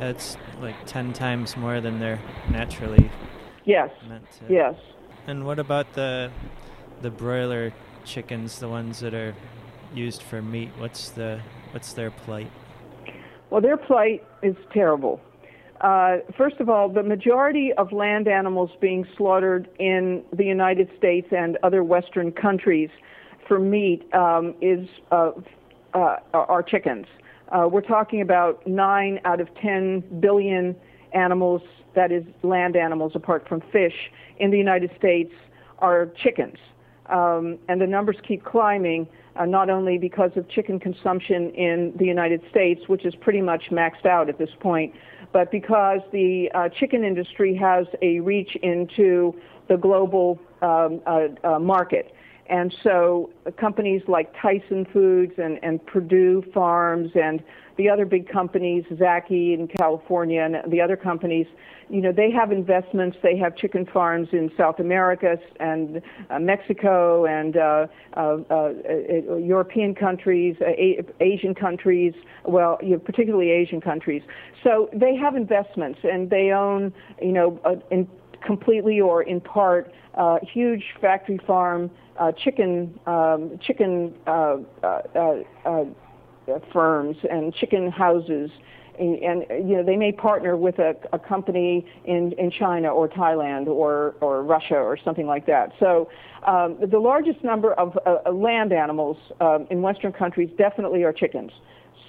That's 0.00 0.36
like 0.60 0.74
10 0.86 1.12
times 1.12 1.56
more 1.56 1.80
than 1.80 2.00
they're 2.00 2.20
naturally 2.50 3.10
yes. 3.64 3.90
meant 4.08 4.24
to. 4.32 4.52
Yes. 4.52 4.74
And 5.26 5.44
what 5.44 5.58
about 5.58 5.92
the 5.92 6.30
the 7.02 7.10
broiler 7.10 7.72
chickens, 8.04 8.58
the 8.58 8.68
ones 8.68 9.00
that 9.00 9.14
are 9.14 9.34
used 9.94 10.22
for 10.22 10.40
meat? 10.42 10.70
What's 10.78 11.10
the 11.10 11.40
what's 11.72 11.92
their 11.92 12.10
plight? 12.10 12.50
Well, 13.50 13.60
their 13.60 13.76
plight 13.76 14.24
is 14.42 14.56
terrible. 14.72 15.20
Uh, 15.80 16.18
first 16.36 16.60
of 16.60 16.68
all, 16.68 16.88
the 16.88 17.02
majority 17.02 17.72
of 17.78 17.92
land 17.92 18.28
animals 18.28 18.70
being 18.80 19.06
slaughtered 19.16 19.68
in 19.78 20.22
the 20.32 20.44
United 20.44 20.90
States 20.98 21.28
and 21.30 21.56
other 21.62 21.82
Western 21.82 22.32
countries 22.32 22.90
for 23.48 23.58
meat 23.58 24.02
um, 24.14 24.54
is 24.60 24.88
uh, 25.10 25.32
uh, 25.94 26.16
are 26.34 26.62
chickens. 26.62 27.06
Uh, 27.50 27.68
we're 27.70 27.80
talking 27.80 28.20
about 28.20 28.64
nine 28.66 29.20
out 29.24 29.40
of 29.40 29.52
10 29.56 30.20
billion 30.20 30.76
animals, 31.12 31.62
that 31.94 32.12
is, 32.12 32.22
land 32.42 32.76
animals 32.76 33.12
apart 33.14 33.48
from 33.48 33.60
fish, 33.72 34.10
in 34.38 34.50
the 34.50 34.58
United 34.58 34.90
States 34.96 35.32
are 35.80 36.06
chickens. 36.22 36.58
Um, 37.06 37.58
and 37.68 37.80
the 37.80 37.88
numbers 37.88 38.16
keep 38.26 38.44
climbing, 38.44 39.08
uh, 39.34 39.46
not 39.46 39.68
only 39.68 39.98
because 39.98 40.30
of 40.36 40.48
chicken 40.48 40.78
consumption 40.78 41.50
in 41.50 41.92
the 41.96 42.04
United 42.04 42.40
States, 42.50 42.82
which 42.86 43.04
is 43.04 43.16
pretty 43.16 43.40
much 43.40 43.64
maxed 43.70 44.06
out 44.06 44.28
at 44.28 44.38
this 44.38 44.50
point, 44.60 44.94
but 45.32 45.50
because 45.50 46.00
the 46.12 46.50
uh, 46.54 46.68
chicken 46.68 47.02
industry 47.02 47.56
has 47.56 47.86
a 48.00 48.20
reach 48.20 48.56
into 48.62 49.34
the 49.68 49.76
global 49.76 50.38
um, 50.62 51.00
uh, 51.06 51.28
uh, 51.42 51.58
market. 51.58 52.14
And 52.50 52.74
so 52.82 53.30
uh, 53.46 53.52
companies 53.52 54.02
like 54.08 54.34
Tyson 54.40 54.84
Foods 54.92 55.34
and, 55.38 55.58
and 55.62 55.84
Perdue 55.86 56.44
Farms 56.52 57.12
and 57.14 57.42
the 57.76 57.88
other 57.88 58.04
big 58.04 58.28
companies, 58.28 58.84
Zacky 58.90 59.54
in 59.54 59.68
California 59.68 60.42
and 60.42 60.70
the 60.70 60.80
other 60.80 60.96
companies, 60.96 61.46
you 61.88 62.00
know, 62.00 62.12
they 62.12 62.30
have 62.30 62.52
investments. 62.52 63.16
They 63.22 63.36
have 63.38 63.56
chicken 63.56 63.86
farms 63.86 64.28
in 64.32 64.50
South 64.56 64.80
America 64.80 65.38
and 65.58 66.02
uh, 66.28 66.38
Mexico 66.38 67.24
and 67.24 67.56
uh, 67.56 67.86
uh, 68.16 68.38
uh, 68.50 68.54
uh 68.54 69.36
European 69.36 69.94
countries, 69.94 70.56
Asian 71.20 71.54
countries, 71.54 72.14
well, 72.44 72.78
you 72.82 72.90
know, 72.90 72.98
particularly 72.98 73.50
Asian 73.50 73.80
countries. 73.80 74.22
So 74.62 74.90
they 74.92 75.16
have 75.16 75.34
investments 75.34 76.00
and 76.04 76.30
they 76.30 76.50
own, 76.50 76.92
you 77.22 77.32
know, 77.32 77.82
in 77.90 78.08
completely 78.44 79.00
or 79.00 79.22
in 79.22 79.40
part, 79.40 79.92
huge 80.42 80.84
factory 81.00 81.38
farm 81.46 81.90
uh, 82.20 82.32
chicken 82.32 83.00
um, 83.06 83.58
chicken 83.62 84.14
uh, 84.26 84.58
uh, 84.82 85.02
uh, 85.14 85.40
uh, 85.64 85.84
firms 86.72 87.16
and 87.28 87.54
chicken 87.54 87.90
houses. 87.90 88.50
And, 88.98 89.16
and, 89.22 89.68
you 89.70 89.76
know 89.76 89.82
they 89.82 89.96
may 89.96 90.12
partner 90.12 90.58
with 90.58 90.78
a, 90.78 90.94
a 91.14 91.18
company 91.18 91.86
in, 92.04 92.32
in 92.32 92.50
China 92.50 92.88
or 92.88 93.08
Thailand 93.08 93.66
or, 93.66 94.14
or 94.20 94.42
Russia 94.42 94.74
or 94.76 94.98
something 95.02 95.26
like 95.26 95.46
that. 95.46 95.72
So 95.80 96.10
um, 96.46 96.76
the 96.78 96.98
largest 96.98 97.42
number 97.42 97.72
of 97.74 97.96
land 98.30 98.74
animals 98.74 99.16
um, 99.40 99.66
in 99.70 99.80
Western 99.80 100.12
countries 100.12 100.50
definitely 100.58 101.02
are 101.02 101.14
chickens. 101.14 101.52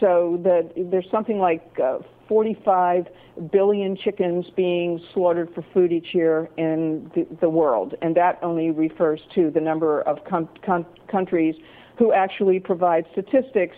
So 0.02 0.40
the, 0.44 0.70
there's 0.76 1.10
something 1.12 1.40
like 1.40 1.80
45 2.28 3.08
billion 3.52 3.96
chickens 3.96 4.48
being 4.56 5.00
slaughtered 5.14 5.54
for 5.54 5.64
food 5.74 5.94
each 5.94 6.14
year 6.14 6.50
in 6.58 7.10
the, 7.16 7.26
the 7.40 7.50
world, 7.50 7.94
and 8.02 8.16
that 8.16 8.40
only 8.42 8.72
refers 8.72 9.22
to 9.36 9.52
the 9.52 9.62
number 9.62 10.02
of 10.02 10.18
com- 10.26 10.50
com- 10.66 10.86
countries 11.10 11.56
who 11.98 12.12
actually 12.12 12.60
provide 12.60 13.06
statistics 13.12 13.78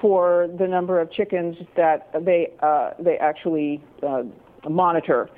for 0.00 0.48
the 0.58 0.66
number 0.66 1.00
of 1.00 1.12
chickens 1.12 1.56
that 1.76 2.10
they 2.24 2.52
uh, 2.60 2.90
they 2.98 3.18
actually 3.18 3.82
uh, 4.02 4.22
monitor. 4.68 5.28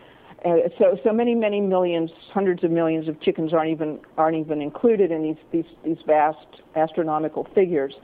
Uh, 0.45 0.69
so 0.79 0.99
so 1.03 1.13
many 1.13 1.35
many 1.35 1.61
millions, 1.61 2.11
hundreds 2.33 2.63
of 2.63 2.71
millions 2.71 3.09
of 3.09 3.21
chickens 3.21 3.53
aren't 3.53 3.71
even 3.71 3.99
aren't 4.17 4.37
even 4.37 4.63
included 4.63 5.11
in 5.11 5.23
these 5.23 5.37
these 5.51 5.73
these 5.85 5.99
vast 6.07 6.63
astronomical 6.77 7.49
figures. 7.55 7.95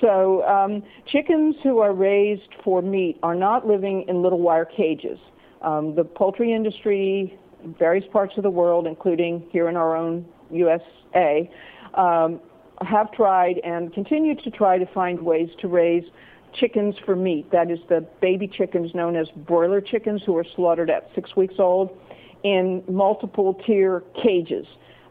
So 0.00 0.44
um, 0.44 0.82
chickens 1.06 1.56
who 1.62 1.78
are 1.78 1.92
raised 1.92 2.54
for 2.62 2.82
meat 2.82 3.18
are 3.22 3.34
not 3.34 3.66
living 3.66 4.04
in 4.08 4.22
little 4.22 4.40
wire 4.40 4.64
cages. 4.64 5.18
Um, 5.62 5.94
the 5.94 6.04
poultry 6.04 6.52
industry, 6.52 7.38
in 7.64 7.74
various 7.74 8.04
parts 8.12 8.34
of 8.36 8.42
the 8.42 8.50
world, 8.50 8.86
including 8.86 9.46
here 9.50 9.68
in 9.68 9.76
our 9.76 9.96
own 9.96 10.26
USA, 10.50 11.50
um, 11.94 12.40
have 12.82 13.10
tried 13.12 13.58
and 13.64 13.92
continue 13.94 14.34
to 14.34 14.50
try 14.50 14.76
to 14.78 14.86
find 14.92 15.20
ways 15.20 15.48
to 15.60 15.68
raise 15.68 16.04
chickens 16.52 16.94
for 17.04 17.16
meat. 17.16 17.50
That 17.50 17.70
is, 17.70 17.78
the 17.88 18.06
baby 18.20 18.48
chickens 18.48 18.94
known 18.94 19.16
as 19.16 19.28
broiler 19.30 19.80
chickens 19.80 20.22
who 20.24 20.36
are 20.36 20.44
slaughtered 20.54 20.90
at 20.90 21.10
six 21.14 21.34
weeks 21.36 21.54
old 21.58 21.96
in 22.44 22.84
multiple 22.88 23.54
tier 23.66 24.04
cages 24.22 24.66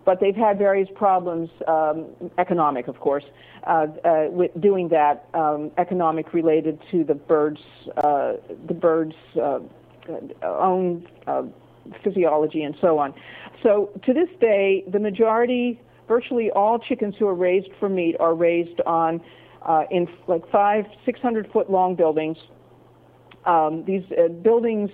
but 0.05 0.19
they've 0.19 0.35
had 0.35 0.57
various 0.57 0.87
problems, 0.95 1.49
um, 1.67 2.05
economic, 2.37 2.87
of 2.87 2.99
course, 2.99 3.23
uh, 3.65 3.87
uh, 4.05 4.27
with 4.29 4.51
doing 4.61 4.87
that, 4.89 5.27
um, 5.33 5.71
economic 5.77 6.33
related 6.33 6.79
to 6.91 7.03
the 7.03 7.15
birds, 7.15 7.59
uh, 7.97 8.33
the 8.67 8.73
birds' 8.73 9.15
uh, 9.41 9.59
own 10.43 11.07
uh, 11.25 11.43
physiology 12.03 12.61
and 12.63 12.75
so 12.79 12.99
on. 12.99 13.13
So 13.63 13.89
to 14.05 14.13
this 14.13 14.29
day, 14.39 14.83
the 14.87 14.99
majority, 14.99 15.81
virtually 16.07 16.51
all 16.51 16.77
chickens 16.77 17.15
who 17.17 17.27
are 17.27 17.33
raised 17.33 17.69
for 17.79 17.89
meat 17.89 18.15
are 18.19 18.35
raised 18.35 18.79
on 18.85 19.21
uh, 19.63 19.85
in 19.89 20.07
like 20.27 20.47
five, 20.51 20.85
six 21.05 21.19
hundred 21.19 21.51
foot 21.51 21.71
long 21.71 21.95
buildings. 21.95 22.37
Um, 23.45 23.83
these 23.85 24.03
buildings 24.43 24.91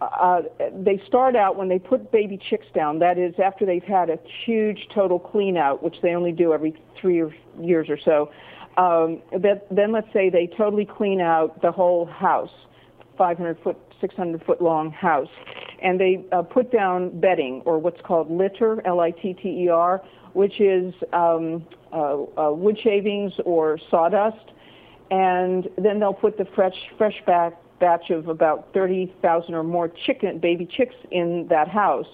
uh, 0.00 0.42
they 0.72 1.02
start 1.06 1.34
out 1.34 1.56
when 1.56 1.68
they 1.68 1.78
put 1.78 2.12
baby 2.12 2.38
chicks 2.50 2.66
down. 2.74 3.00
That 3.00 3.18
is, 3.18 3.34
after 3.42 3.66
they've 3.66 3.82
had 3.82 4.10
a 4.10 4.18
huge 4.44 4.88
total 4.94 5.18
clean 5.18 5.56
out, 5.56 5.82
which 5.82 5.96
they 6.02 6.14
only 6.14 6.32
do 6.32 6.52
every 6.52 6.80
three 7.00 7.22
years 7.60 7.88
or 7.88 7.98
so. 7.98 8.30
Um, 8.76 9.22
that, 9.32 9.66
then 9.72 9.90
let's 9.90 10.06
say 10.12 10.30
they 10.30 10.46
totally 10.56 10.84
clean 10.84 11.20
out 11.20 11.60
the 11.62 11.72
whole 11.72 12.06
house, 12.06 12.50
500 13.16 13.58
foot, 13.64 13.76
600 14.00 14.44
foot 14.44 14.62
long 14.62 14.92
house, 14.92 15.28
and 15.82 15.98
they 15.98 16.24
uh, 16.30 16.42
put 16.42 16.70
down 16.70 17.18
bedding 17.18 17.62
or 17.64 17.80
what's 17.80 18.00
called 18.02 18.30
litter, 18.30 18.80
L-I-T-T-E-R, 18.86 20.00
which 20.34 20.60
is 20.60 20.94
um, 21.12 21.66
uh, 21.92 22.22
uh, 22.40 22.52
wood 22.52 22.78
shavings 22.80 23.32
or 23.44 23.78
sawdust, 23.90 24.52
and 25.10 25.68
then 25.76 26.00
they'll 26.00 26.12
put 26.12 26.36
the 26.36 26.46
fresh, 26.54 26.76
fresh 26.96 27.22
back 27.26 27.54
batch 27.80 28.10
of 28.10 28.28
about 28.28 28.68
30,000 28.74 29.54
or 29.54 29.62
more 29.62 29.88
chicken, 29.88 30.38
baby 30.38 30.66
chicks 30.66 30.94
in 31.10 31.46
that 31.48 31.68
house, 31.68 32.06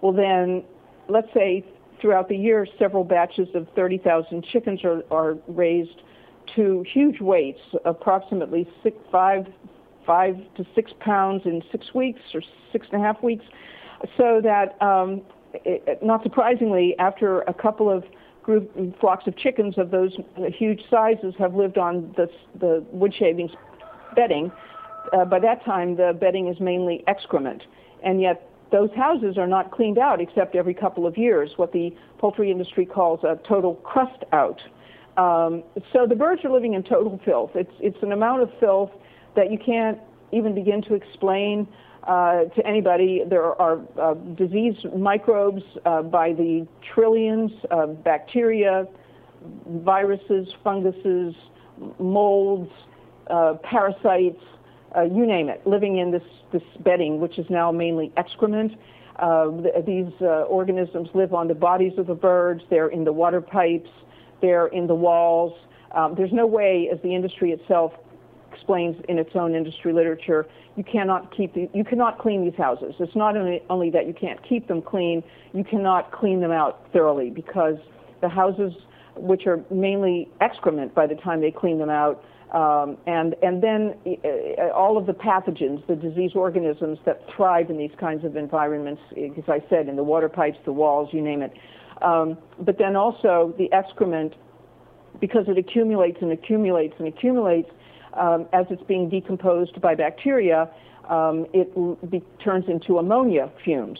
well 0.00 0.12
then, 0.12 0.62
let's 1.08 1.32
say 1.32 1.64
throughout 2.00 2.28
the 2.28 2.36
year, 2.36 2.66
several 2.78 3.04
batches 3.04 3.48
of 3.54 3.66
30,000 3.74 4.44
chickens 4.44 4.84
are, 4.84 5.02
are 5.10 5.38
raised 5.48 6.02
to 6.54 6.84
huge 6.92 7.20
weights, 7.20 7.60
approximately 7.84 8.68
six, 8.82 8.96
five, 9.10 9.46
five 10.06 10.36
to 10.56 10.64
six 10.74 10.92
pounds 11.00 11.42
in 11.44 11.62
six 11.72 11.94
weeks 11.94 12.20
or 12.34 12.42
six 12.72 12.86
and 12.92 13.02
a 13.02 13.04
half 13.04 13.22
weeks, 13.22 13.44
so 14.16 14.40
that, 14.42 14.80
um, 14.82 15.22
it, 15.54 16.02
not 16.02 16.22
surprisingly, 16.22 16.94
after 16.98 17.40
a 17.42 17.54
couple 17.54 17.90
of 17.90 18.04
group 18.46 18.72
flocks 19.00 19.26
of 19.26 19.36
chickens 19.36 19.76
of 19.76 19.90
those 19.90 20.16
huge 20.56 20.80
sizes 20.88 21.34
have 21.36 21.54
lived 21.54 21.76
on 21.76 22.14
the, 22.16 22.30
the 22.60 22.82
wood 22.92 23.12
shavings 23.12 23.50
bedding, 24.14 24.52
uh, 25.12 25.24
by 25.24 25.40
that 25.40 25.64
time 25.64 25.96
the 25.96 26.16
bedding 26.18 26.46
is 26.46 26.58
mainly 26.60 27.02
excrement, 27.08 27.62
and 28.04 28.22
yet 28.22 28.48
those 28.70 28.90
houses 28.96 29.36
are 29.36 29.46
not 29.48 29.70
cleaned 29.72 29.98
out 29.98 30.20
except 30.20 30.54
every 30.54 30.74
couple 30.74 31.06
of 31.06 31.18
years, 31.18 31.50
what 31.56 31.72
the 31.72 31.92
poultry 32.18 32.50
industry 32.50 32.86
calls 32.86 33.20
a 33.24 33.38
total 33.46 33.74
crust 33.76 34.22
out. 34.32 34.60
Um, 35.16 35.64
so 35.92 36.06
the 36.06 36.14
birds 36.14 36.44
are 36.44 36.50
living 36.50 36.74
in 36.74 36.82
total 36.82 37.20
filth. 37.24 37.50
It's, 37.54 37.72
it's 37.80 38.02
an 38.02 38.12
amount 38.12 38.42
of 38.42 38.50
filth 38.60 38.90
that 39.34 39.50
you 39.50 39.58
can't 39.58 39.98
even 40.32 40.54
begin 40.54 40.82
to 40.82 40.94
explain 40.94 41.66
uh, 42.06 42.44
to 42.44 42.66
anybody. 42.66 43.22
There 43.28 43.60
are 43.60 43.80
uh, 44.00 44.14
disease 44.14 44.76
microbes 44.96 45.62
uh, 45.84 46.02
by 46.02 46.32
the 46.32 46.66
trillions, 46.94 47.50
bacteria, 48.04 48.86
viruses, 49.68 50.48
funguses, 50.62 51.34
molds, 51.98 52.70
uh, 53.28 53.54
parasites, 53.62 54.40
uh, 54.96 55.02
you 55.02 55.26
name 55.26 55.48
it, 55.48 55.66
living 55.66 55.98
in 55.98 56.10
this, 56.12 56.22
this 56.52 56.62
bedding, 56.80 57.20
which 57.20 57.38
is 57.38 57.46
now 57.50 57.72
mainly 57.72 58.12
excrement. 58.16 58.72
Th- 59.18 59.84
these 59.84 60.12
organisms 60.20 61.08
live 61.12 61.34
on 61.34 61.48
the 61.48 61.54
bodies 61.54 61.92
of 61.98 62.06
the 62.06 62.14
birds, 62.14 62.62
they're 62.70 62.88
in 62.88 63.04
the 63.04 63.12
water 63.12 63.40
pipes, 63.40 63.90
they're 64.40 64.68
in 64.68 64.86
the 64.86 64.94
walls. 64.94 65.52
Um, 65.92 66.14
there's 66.16 66.32
no 66.32 66.46
way, 66.46 66.88
as 66.92 67.00
the 67.02 67.14
industry 67.14 67.50
itself 67.52 67.92
explains 68.56 68.96
in 69.08 69.18
its 69.18 69.30
own 69.34 69.54
industry 69.54 69.92
literature, 69.92 70.46
you 70.76 70.84
cannot 70.84 71.34
keep 71.36 71.54
the, 71.54 71.68
you 71.72 71.84
cannot 71.84 72.18
clean 72.18 72.44
these 72.44 72.58
houses. 72.58 72.94
It's 72.98 73.16
not 73.16 73.36
only, 73.36 73.62
only 73.70 73.90
that 73.90 74.06
you 74.06 74.14
can't 74.14 74.40
keep 74.48 74.68
them 74.68 74.82
clean, 74.82 75.22
you 75.52 75.64
cannot 75.64 76.12
clean 76.12 76.40
them 76.40 76.52
out 76.52 76.86
thoroughly 76.92 77.30
because 77.30 77.76
the 78.20 78.28
houses, 78.28 78.72
which 79.16 79.46
are 79.46 79.64
mainly 79.70 80.28
excrement 80.40 80.94
by 80.94 81.06
the 81.06 81.14
time 81.14 81.40
they 81.40 81.50
clean 81.50 81.78
them 81.78 81.90
out, 81.90 82.24
um, 82.52 82.96
and 83.06 83.34
and 83.42 83.62
then 83.62 83.94
uh, 84.06 84.70
all 84.72 84.96
of 84.96 85.06
the 85.06 85.12
pathogens, 85.12 85.84
the 85.86 85.96
disease 85.96 86.32
organisms 86.34 86.98
that 87.04 87.20
thrive 87.34 87.70
in 87.70 87.76
these 87.76 87.90
kinds 87.98 88.24
of 88.24 88.36
environments, 88.36 89.02
as 89.16 89.48
I 89.48 89.62
said, 89.68 89.88
in 89.88 89.96
the 89.96 90.04
water 90.04 90.28
pipes, 90.28 90.58
the 90.64 90.72
walls, 90.72 91.08
you 91.12 91.22
name 91.22 91.42
it. 91.42 91.52
Um, 92.02 92.38
but 92.60 92.78
then 92.78 92.94
also 92.94 93.54
the 93.58 93.72
excrement, 93.72 94.34
because 95.20 95.46
it 95.48 95.58
accumulates 95.58 96.18
and 96.20 96.30
accumulates 96.30 96.94
and 96.98 97.08
accumulates 97.08 97.70
um, 98.16 98.46
as 98.52 98.66
it's 98.70 98.82
being 98.84 99.08
decomposed 99.08 99.80
by 99.80 99.94
bacteria, 99.94 100.68
um, 101.08 101.46
it 101.52 101.72
be, 102.10 102.22
turns 102.42 102.64
into 102.68 102.98
ammonia 102.98 103.50
fumes. 103.64 103.98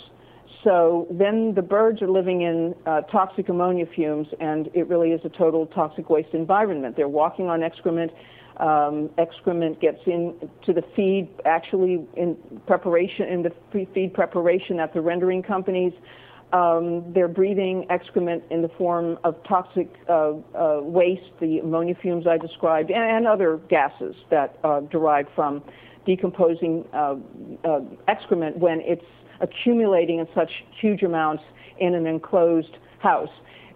So 0.65 1.07
then 1.11 1.55
the 1.55 1.63
birds 1.63 2.03
are 2.03 2.11
living 2.11 2.43
in 2.43 2.75
uh, 2.87 3.03
toxic 3.03 3.49
ammonia 3.49 3.87
fumes, 3.87 4.27
and 4.41 4.69
it 4.75 4.89
really 4.89 5.11
is 5.11 5.21
a 5.25 5.29
total 5.29 5.67
toxic 5.67 6.11
waste 6.11 6.35
environment. 6.35 6.97
They're 6.97 7.09
walking 7.09 7.49
on 7.49 7.63
excrement 7.63 8.11
um, 8.59 9.11
excrement 9.19 9.81
gets 9.81 10.01
into 10.07 10.73
the 10.73 10.83
feed 10.95 11.29
actually 11.45 12.07
in 12.17 12.37
preparation 12.67 13.29
in 13.29 13.43
the 13.43 13.53
feed 13.93 14.15
preparation 14.15 14.81
at 14.81 14.95
the 14.95 15.01
rendering 15.01 15.43
companies. 15.43 15.93
Um, 16.53 17.13
they're 17.13 17.29
breathing 17.29 17.87
excrement 17.91 18.45
in 18.51 18.63
the 18.63 18.69
form 18.69 19.19
of 19.25 19.37
toxic 19.45 19.93
uh, 20.09 20.35
uh, 20.55 20.81
waste, 20.81 21.33
the 21.41 21.59
ammonia 21.59 21.95
fumes 22.01 22.27
I 22.27 22.39
described, 22.39 22.91
and, 22.91 23.03
and 23.03 23.27
other 23.27 23.59
gases 23.69 24.15
that 24.31 24.59
uh, 24.63 24.81
derive 24.81 25.27
from 25.35 25.63
decomposing 26.07 26.87
uh, 26.93 27.17
uh, 27.65 27.81
excrement 28.07 28.59
when 28.59 28.81
it's 28.83 29.05
accumulating 29.41 30.21
in 30.21 30.29
such 30.35 30.65
huge 30.81 31.03
amounts 31.03 31.43
in 31.79 31.95
an 31.95 32.07
enclosed 32.07 32.77
house. 33.01 33.29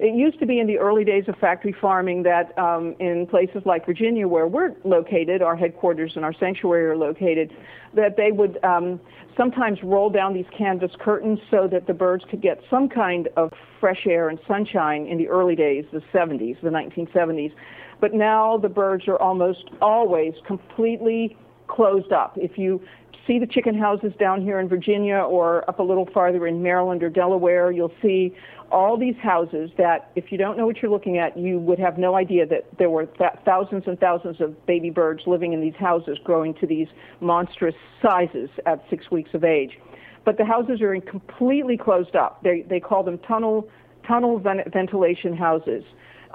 It 0.03 0.15
used 0.15 0.39
to 0.39 0.47
be 0.47 0.61
in 0.61 0.67
the 0.67 0.79
early 0.79 1.05
days 1.05 1.25
of 1.29 1.37
factory 1.37 1.77
farming 1.79 2.23
that 2.23 2.59
um, 2.59 2.97
in 3.01 3.27
places 3.27 3.61
like 3.67 3.85
Virginia, 3.85 4.27
where 4.27 4.47
we're 4.47 4.75
located, 4.83 5.43
our 5.43 5.55
headquarters 5.55 6.13
and 6.17 6.25
our 6.25 6.33
sanctuary 6.33 6.87
are 6.87 6.97
located, 6.97 7.53
that 7.93 8.17
they 8.17 8.33
would 8.33 8.59
um, 8.65 8.99
sometimes 9.37 9.79
roll 9.83 10.09
down 10.09 10.33
these 10.33 10.47
canvas 10.57 10.91
curtains 10.99 11.39
so 11.51 11.69
that 11.71 11.87
the 11.87 11.93
birds 11.93 12.25
could 12.31 12.41
get 12.41 12.63
some 12.71 12.89
kind 12.89 13.29
of 13.37 13.53
fresh 13.79 14.07
air 14.07 14.31
and 14.31 14.39
sunshine 14.49 15.07
in 15.07 15.19
the 15.19 15.29
early 15.29 15.55
days, 15.55 15.85
the 15.93 16.03
70s, 16.15 16.59
the 16.63 16.71
1970s. 16.71 17.53
But 18.01 18.15
now 18.15 18.57
the 18.57 18.71
birds 18.71 19.07
are 19.07 19.21
almost 19.21 19.65
always 19.83 20.33
completely 20.47 21.37
closed 21.69 22.11
up. 22.11 22.39
If 22.39 22.57
you 22.57 22.81
see 23.27 23.39
the 23.39 23.47
chicken 23.47 23.79
houses 23.79 24.13
down 24.19 24.43
here 24.43 24.59
in 24.61 24.69
Virginia 24.69 25.17
or 25.17 25.69
up 25.69 25.79
a 25.79 25.83
little 25.83 26.09
farther 26.13 26.47
in 26.47 26.63
Maryland 26.63 27.03
or 27.03 27.11
Delaware, 27.11 27.71
you'll 27.71 27.93
see 28.03 28.35
all 28.71 28.97
these 28.97 29.17
houses 29.17 29.71
that, 29.79 30.11
if 30.15 30.31
you 30.31 30.39
don't 30.39 30.57
know 30.57 30.67
what 30.67 30.81
you're 30.81 30.91
looking 30.91 31.19
at, 31.19 31.37
you 31.37 31.59
would 31.59 31.79
have 31.79 31.99
no 31.99 32.15
idea 32.15 32.47
that 32.47 32.67
there 32.79 32.91
were 32.91 33.07
th- 33.07 33.31
thousands 33.45 33.85
and 33.87 33.99
thousands 33.99 34.41
of 34.41 34.67
baby 34.67 34.91
birds 34.91 35.23
living 35.27 35.53
in 35.53 35.61
these 35.61 35.75
houses, 35.75 36.19
growing 36.23 36.55
to 36.55 36.67
these 36.67 36.89
monstrous 37.21 37.75
sizes 38.01 38.49
at 38.67 38.83
six 38.89 39.11
weeks 39.11 39.31
of 39.35 39.45
age. 39.45 39.79
But 40.25 40.37
the 40.37 40.45
houses 40.45 40.81
are 40.83 40.95
in 40.95 41.01
completely 41.01 41.77
closed 41.77 42.15
up. 42.15 42.43
They 42.43 42.63
they 42.69 42.79
call 42.79 43.03
them 43.03 43.19
tunnel 43.19 43.69
tunnel 44.07 44.39
ventilation 44.39 45.37
houses. 45.37 45.85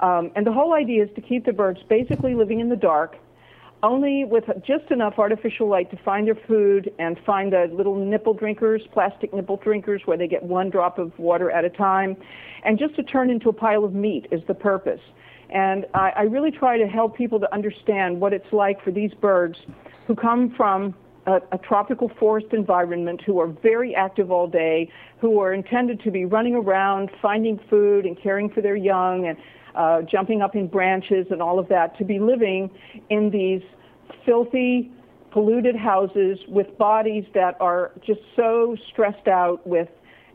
Um, 0.00 0.30
and 0.36 0.46
the 0.46 0.52
whole 0.52 0.74
idea 0.74 1.04
is 1.04 1.10
to 1.14 1.20
keep 1.20 1.46
the 1.46 1.52
birds 1.52 1.80
basically 1.88 2.34
living 2.34 2.60
in 2.60 2.68
the 2.68 2.76
dark 2.76 3.16
only 3.86 4.24
with 4.24 4.44
just 4.66 4.90
enough 4.90 5.14
artificial 5.18 5.68
light 5.68 5.90
to 5.92 5.96
find 6.04 6.26
their 6.26 6.38
food 6.46 6.92
and 6.98 7.16
find 7.24 7.52
the 7.52 7.70
little 7.72 7.94
nipple 7.94 8.34
drinkers, 8.34 8.82
plastic 8.92 9.32
nipple 9.32 9.56
drinkers, 9.56 10.02
where 10.06 10.18
they 10.18 10.26
get 10.26 10.42
one 10.42 10.68
drop 10.70 10.98
of 10.98 11.16
water 11.18 11.50
at 11.50 11.64
a 11.64 11.70
time, 11.70 12.16
and 12.64 12.78
just 12.78 12.96
to 12.96 13.02
turn 13.04 13.30
into 13.30 13.48
a 13.48 13.52
pile 13.52 13.84
of 13.84 13.94
meat 13.94 14.26
is 14.32 14.40
the 14.48 14.54
purpose. 14.54 15.00
And 15.50 15.86
I, 15.94 16.10
I 16.16 16.22
really 16.22 16.50
try 16.50 16.76
to 16.76 16.86
help 16.86 17.16
people 17.16 17.38
to 17.38 17.54
understand 17.54 18.20
what 18.20 18.32
it's 18.32 18.52
like 18.52 18.82
for 18.82 18.90
these 18.90 19.12
birds 19.14 19.56
who 20.08 20.16
come 20.16 20.52
from 20.56 20.94
a, 21.26 21.36
a, 21.52 21.58
tropical 21.58 22.10
forest 22.18 22.48
environment 22.52 23.20
who 23.24 23.38
are 23.38 23.46
very 23.46 23.94
active 23.94 24.32
all 24.32 24.48
day, 24.48 24.90
who 25.20 25.38
are 25.40 25.52
intended 25.52 26.00
to 26.02 26.10
be 26.10 26.24
running 26.24 26.56
around, 26.56 27.10
finding 27.22 27.60
food 27.70 28.04
and 28.04 28.20
caring 28.20 28.50
for 28.50 28.60
their 28.60 28.76
young 28.76 29.26
and 29.26 29.38
uh, 29.76 30.02
jumping 30.02 30.42
up 30.42 30.56
in 30.56 30.66
branches 30.66 31.26
and 31.30 31.42
all 31.42 31.58
of 31.58 31.68
that, 31.68 31.96
to 31.98 32.04
be 32.04 32.18
living 32.18 32.70
in 33.10 33.30
these 33.30 33.62
filthy, 34.24 34.90
polluted 35.30 35.76
houses 35.76 36.38
with 36.48 36.76
bodies 36.78 37.24
that 37.34 37.56
are 37.60 37.92
just 38.06 38.20
so 38.34 38.76
stressed 38.90 39.28
out 39.28 39.66
with 39.66 39.88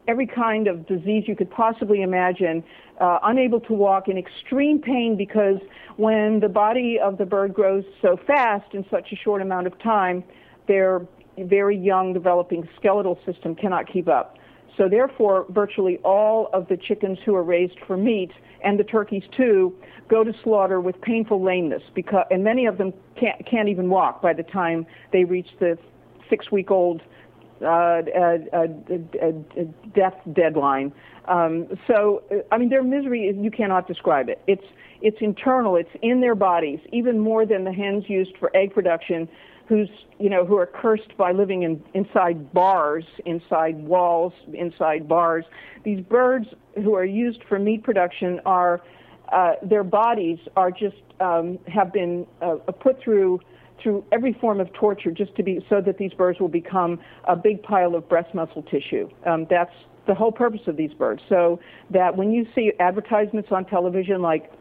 every 0.07 0.27
kind 0.27 0.67
of 0.67 0.87
disease 0.87 1.23
you 1.27 1.35
could 1.35 1.49
possibly 1.49 2.01
imagine, 2.01 2.63
uh, 2.99 3.19
unable 3.23 3.59
to 3.59 3.73
walk, 3.73 4.07
in 4.07 4.17
extreme 4.17 4.79
pain 4.79 5.15
because 5.15 5.57
when 5.97 6.39
the 6.39 6.49
body 6.49 6.99
of 6.99 7.17
the 7.17 7.25
bird 7.25 7.53
grows 7.53 7.83
so 8.01 8.17
fast 8.27 8.73
in 8.73 8.85
such 8.89 9.11
a 9.11 9.15
short 9.15 9.41
amount 9.41 9.67
of 9.67 9.77
time, 9.79 10.23
their 10.67 11.05
very 11.37 11.77
young 11.77 12.13
developing 12.13 12.67
skeletal 12.77 13.19
system 13.25 13.55
cannot 13.55 13.91
keep 13.91 14.07
up. 14.07 14.37
So 14.77 14.87
therefore, 14.89 15.45
virtually 15.49 15.97
all 16.03 16.49
of 16.53 16.67
the 16.67 16.77
chickens 16.77 17.17
who 17.25 17.35
are 17.35 17.43
raised 17.43 17.77
for 17.85 17.97
meat, 17.97 18.31
and 18.63 18.79
the 18.79 18.83
turkeys 18.83 19.23
too, 19.35 19.75
go 20.07 20.23
to 20.23 20.33
slaughter 20.43 20.79
with 20.79 20.99
painful 21.01 21.43
lameness, 21.43 21.83
because, 21.93 22.25
and 22.31 22.43
many 22.43 22.65
of 22.65 22.77
them 22.77 22.93
can't, 23.19 23.45
can't 23.45 23.69
even 23.69 23.89
walk 23.89 24.21
by 24.21 24.33
the 24.33 24.43
time 24.43 24.85
they 25.11 25.23
reach 25.23 25.49
the 25.59 25.77
six-week-old 26.29 27.01
uh, 27.61 27.65
uh, 27.65 28.37
uh, 28.53 28.67
death 29.93 30.15
deadline. 30.33 30.91
Um, 31.25 31.67
so, 31.87 32.23
I 32.51 32.57
mean, 32.57 32.69
their 32.69 32.83
misery 32.83 33.23
is, 33.23 33.35
you 33.37 33.51
cannot 33.51 33.87
describe 33.87 34.29
it. 34.29 34.41
It's 34.47 34.65
it's 35.03 35.17
internal. 35.19 35.75
It's 35.75 35.89
in 36.03 36.21
their 36.21 36.35
bodies, 36.35 36.79
even 36.91 37.19
more 37.19 37.45
than 37.45 37.63
the 37.63 37.73
hens 37.73 38.03
used 38.07 38.37
for 38.37 38.55
egg 38.55 38.73
production, 38.73 39.27
who's 39.67 39.89
you 40.19 40.29
know 40.29 40.45
who 40.45 40.57
are 40.57 40.65
cursed 40.65 41.15
by 41.17 41.31
living 41.31 41.63
in 41.63 41.83
inside 41.93 42.53
bars, 42.53 43.05
inside 43.25 43.77
walls, 43.83 44.33
inside 44.53 45.07
bars. 45.07 45.45
These 45.83 46.01
birds 46.01 46.47
who 46.75 46.95
are 46.95 47.05
used 47.05 47.43
for 47.47 47.59
meat 47.59 47.83
production 47.83 48.39
are 48.45 48.81
uh, 49.31 49.53
their 49.63 49.83
bodies 49.83 50.39
are 50.55 50.71
just 50.71 50.97
um, 51.19 51.57
have 51.67 51.93
been 51.93 52.27
uh, 52.41 52.55
put 52.79 53.01
through 53.01 53.39
through 53.81 54.05
every 54.11 54.33
form 54.33 54.59
of 54.59 54.71
torture 54.73 55.11
just 55.11 55.35
to 55.35 55.43
be 55.43 55.65
so 55.69 55.81
that 55.81 55.97
these 55.97 56.13
birds 56.13 56.39
will 56.39 56.47
become 56.47 56.99
a 57.27 57.35
big 57.35 57.63
pile 57.63 57.95
of 57.95 58.07
breast 58.07 58.33
muscle 58.35 58.61
tissue. 58.63 59.09
Um, 59.25 59.47
that's 59.49 59.73
the 60.07 60.13
whole 60.13 60.31
purpose 60.31 60.61
of 60.67 60.77
these 60.77 60.93
birds. 60.93 61.21
So 61.29 61.59
that 61.89 62.15
when 62.15 62.31
you 62.31 62.45
see 62.53 62.73
advertisements 62.79 63.49
on 63.51 63.65
television 63.65 64.21
like 64.21 64.51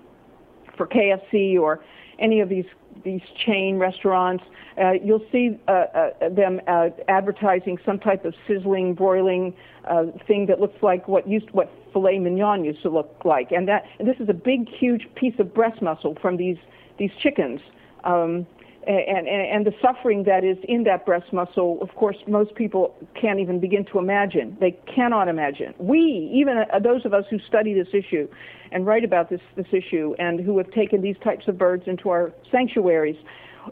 for 0.77 0.87
KFC 0.87 1.59
or 1.59 1.85
any 2.19 2.41
of 2.41 2.49
these 2.49 2.65
these 3.05 3.23
chain 3.47 3.79
restaurants, 3.79 4.45
uh, 4.81 4.93
you'll 4.93 5.25
see 5.33 5.59
uh, 5.69 5.71
uh, 5.71 6.29
them 6.31 6.61
uh, 6.67 6.89
advertising 7.09 7.79
some 7.85 7.99
type 7.99 8.25
of 8.25 8.35
sizzling, 8.47 8.95
broiling 8.95 9.55
uh, 9.89 10.05
thing 10.27 10.47
that 10.47 10.61
looks 10.61 10.83
like 10.83 11.09
what 11.09 11.29
used 11.29 11.51
what 11.53 11.71
filet 11.93 12.19
mignon 12.19 12.65
used 12.65 12.83
to 12.83 12.91
look 12.91 13.23
like, 13.25 13.51
and 13.53 13.69
that 13.69 13.85
and 13.99 14.09
this 14.09 14.17
is 14.21 14.29
a 14.29 14.35
big, 14.35 14.69
huge 14.69 15.07
piece 15.15 15.35
of 15.39 15.53
breast 15.53 15.83
muscle 15.83 16.17
from 16.21 16.37
these 16.37 16.59
these 16.99 17.11
chickens. 17.21 17.61
Um, 18.05 18.47
and, 18.87 19.29
and, 19.29 19.29
and 19.29 19.67
the 19.67 19.75
suffering 19.83 20.25
that 20.25 20.43
is 20.43 20.57
in 20.65 20.85
that 20.85 21.05
breast 21.05 21.33
muscle, 21.33 21.79
of 21.83 21.95
course, 21.97 22.17
most 22.27 22.55
people 22.55 22.95
can't 23.21 23.39
even 23.39 23.61
begin 23.61 23.85
to 23.93 23.99
imagine. 23.99 24.57
They 24.59 24.79
cannot 24.95 25.29
imagine. 25.29 25.75
We, 25.79 26.31
even 26.35 26.57
uh, 26.57 26.79
those 26.79 27.05
of 27.05 27.13
us 27.13 27.25
who 27.31 27.39
study 27.47 27.75
this 27.75 27.89
issue 27.93 28.27
and 28.73 28.87
write 28.87 29.05
about 29.05 29.29
this, 29.29 29.41
this 29.55 29.67
issue 29.73 30.15
and 30.19 30.41
who 30.41 30.57
have 30.59 30.71
taken 30.71 31.03
these 31.03 31.17
types 31.23 31.47
of 31.47 31.59
birds 31.59 31.85
into 31.87 32.09
our 32.09 32.33
sanctuaries, 32.51 33.17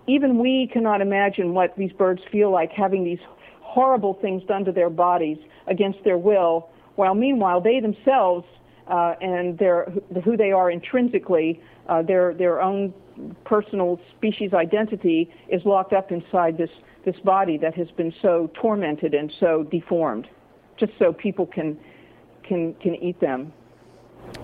even 0.07 0.39
we 0.39 0.69
cannot 0.73 1.01
imagine 1.01 1.55
what 1.55 1.75
these 1.79 1.93
birds 1.93 2.21
feel 2.31 2.53
like 2.53 2.71
having 2.71 3.03
these 3.03 3.21
horrible 3.61 4.19
things 4.21 4.43
done 4.47 4.65
to 4.67 4.73
their 4.73 4.91
bodies 4.91 5.39
against 5.69 5.99
their 6.05 6.19
will, 6.19 6.69
while 6.97 7.15
meanwhile 7.15 7.61
they 7.63 7.81
themselves 7.81 8.45
uh, 8.89 9.15
and 9.23 9.59
their, 9.59 9.91
who 10.25 10.37
they 10.37 10.53
are 10.53 10.71
intrinsically, 10.71 11.63
uh, 11.89 12.03
their, 12.03 12.35
their 12.35 12.61
own 12.61 12.93
personal 13.45 14.01
species 14.17 14.53
identity 14.53 15.31
is 15.49 15.65
locked 15.65 15.93
up 15.93 16.13
inside 16.13 16.59
this, 16.59 16.71
this 17.05 17.17
body 17.25 17.59
that 17.59 17.75
has 17.75 17.91
been 17.93 18.13
so 18.23 18.51
tormented 18.55 19.15
and 19.15 19.33
so 19.39 19.65
deformed, 19.65 20.29
just 20.77 20.93
so 20.99 21.13
people 21.13 21.47
can, 21.47 21.79
can, 22.43 22.75
can 22.75 22.95
eat 22.97 23.21
them. 23.21 23.53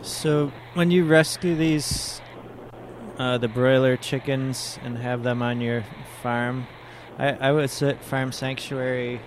So 0.03 0.53
when 0.75 0.91
you 0.91 1.05
rescue 1.05 1.55
these, 1.57 2.20
uh, 3.18 3.39
the 3.39 3.49
broiler 3.49 3.97
chickens 3.97 4.79
and 4.83 4.99
have 4.99 5.22
them 5.22 5.43
on 5.43 5.61
your 5.61 5.85
farm, 6.22 6.66
I, 7.18 7.33
I 7.33 7.53
was 7.53 7.83
at 7.83 8.03
Farm 8.03 8.33
Sanctuary 8.33 9.20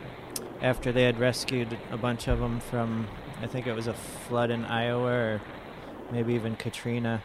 after 0.62 0.91
they 0.91 1.04
had 1.04 1.20
rescued 1.20 1.78
a 1.91 1.98
bunch 1.98 2.28
of 2.28 2.39
them 2.39 2.60
from, 2.60 3.08
I 3.41 3.48
think 3.48 3.68
it 3.68 3.74
was 3.74 3.88
a 3.88 3.93
flood 3.93 4.50
in 4.50 4.66
Iowa 4.66 5.12
or 5.12 5.41
maybe 6.12 6.34
even 6.34 6.56
Katrina 6.56 7.22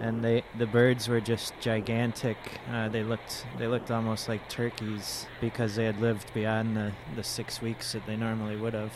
and 0.00 0.24
they 0.24 0.42
the 0.58 0.66
birds 0.66 1.08
were 1.08 1.20
just 1.20 1.52
gigantic. 1.60 2.36
Uh, 2.70 2.88
they 2.88 3.02
looked 3.02 3.46
they 3.58 3.66
looked 3.66 3.90
almost 3.90 4.28
like 4.28 4.48
turkeys 4.48 5.26
because 5.40 5.76
they 5.76 5.84
had 5.84 6.00
lived 6.00 6.32
beyond 6.34 6.76
the, 6.76 6.92
the 7.16 7.22
six 7.22 7.60
weeks 7.60 7.92
that 7.92 8.06
they 8.06 8.16
normally 8.16 8.56
would 8.56 8.74
have. 8.74 8.92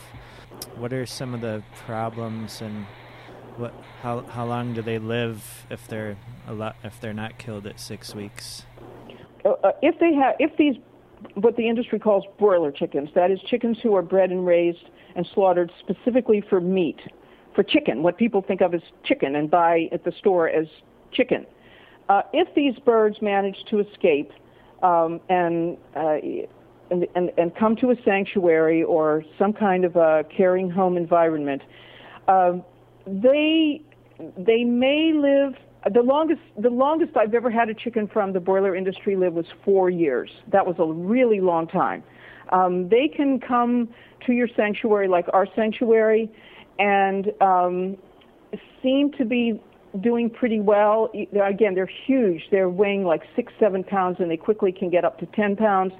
What 0.75 0.93
are 0.93 1.05
some 1.05 1.33
of 1.33 1.41
the 1.41 1.63
problems 1.85 2.61
and 2.61 2.85
what 3.57 3.73
how 4.01 4.21
how 4.21 4.45
long 4.45 4.73
do 4.73 4.81
they 4.81 4.99
live 4.99 5.65
if 5.69 5.87
they're 5.87 6.17
a 6.47 6.53
lot 6.53 6.75
if 6.83 6.99
they're 6.99 7.13
not 7.13 7.37
killed 7.37 7.67
at 7.67 7.79
six 7.79 8.13
weeks? 8.13 8.63
Uh, 9.45 9.51
uh, 9.63 9.71
if 9.81 9.99
they 9.99 10.13
have 10.13 10.35
if 10.39 10.55
these 10.57 10.75
what 11.35 11.55
the 11.55 11.67
industry 11.67 11.99
calls 11.99 12.23
broiler 12.37 12.71
chickens, 12.71 13.09
that 13.15 13.31
is 13.31 13.39
chickens 13.47 13.77
who 13.81 13.95
are 13.95 14.03
bred 14.03 14.29
and 14.29 14.45
raised 14.45 14.89
and 15.15 15.27
slaughtered 15.33 15.71
specifically 15.79 16.41
for 16.47 16.61
meat 16.61 16.99
for 17.57 17.63
chicken, 17.63 18.03
what 18.03 18.19
people 18.19 18.43
think 18.43 18.61
of 18.61 18.75
as 18.75 18.81
chicken 19.03 19.35
and 19.35 19.49
buy 19.49 19.89
at 19.91 20.03
the 20.05 20.11
store 20.19 20.47
as 20.47 20.67
chicken. 21.11 21.43
Uh, 22.07 22.21
if 22.31 22.53
these 22.53 22.75
birds 22.85 23.17
manage 23.19 23.57
to 23.67 23.79
escape 23.79 24.31
um, 24.83 25.19
and, 25.27 25.75
uh, 25.95 26.17
and, 26.91 27.07
and, 27.15 27.31
and, 27.35 27.55
come 27.55 27.75
to 27.75 27.89
a 27.89 27.95
sanctuary 28.05 28.83
or 28.83 29.23
some 29.39 29.53
kind 29.53 29.85
of 29.85 29.95
a 29.95 30.23
caring 30.25 30.69
home 30.69 30.97
environment, 30.97 31.63
uh, 32.27 32.53
they 33.07 33.81
they 34.37 34.63
may 34.63 35.11
live. 35.13 35.55
The 35.91 36.01
longest 36.01 36.41
the 36.59 36.69
longest 36.69 37.17
I've 37.17 37.33
ever 37.33 37.49
had 37.49 37.69
a 37.69 37.73
chicken 37.73 38.07
from 38.07 38.33
the 38.33 38.39
broiler 38.39 38.75
industry 38.75 39.15
live 39.15 39.33
was 39.33 39.47
four 39.65 39.89
years. 39.89 40.29
That 40.51 40.67
was 40.67 40.75
a 40.77 40.85
really 40.85 41.41
long 41.41 41.67
time. 41.67 42.03
Um, 42.51 42.87
they 42.89 43.07
can 43.07 43.39
come 43.39 43.89
to 44.27 44.33
your 44.33 44.47
sanctuary 44.55 45.07
like 45.07 45.25
our 45.33 45.47
sanctuary 45.55 46.29
and 46.79 47.31
um, 47.41 47.97
seem 48.81 49.11
to 49.13 49.25
be 49.25 49.61
doing 50.01 50.29
pretty 50.29 50.59
well. 50.59 51.11
Again, 51.43 51.75
they're 51.75 51.89
huge. 52.05 52.43
They're 52.51 52.69
weighing 52.69 53.03
like 53.03 53.23
six, 53.35 53.53
seven 53.59 53.83
pounds, 53.83 54.17
and 54.19 54.29
they 54.29 54.37
quickly 54.37 54.71
can 54.71 54.89
get 54.89 55.05
up 55.05 55.19
to 55.19 55.25
10 55.27 55.55
pounds. 55.55 55.93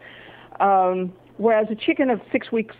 Um, 0.59 1.13
whereas 1.37 1.67
a 1.69 1.75
chicken 1.75 2.09
of 2.09 2.21
six 2.31 2.51
weeks 2.51 2.75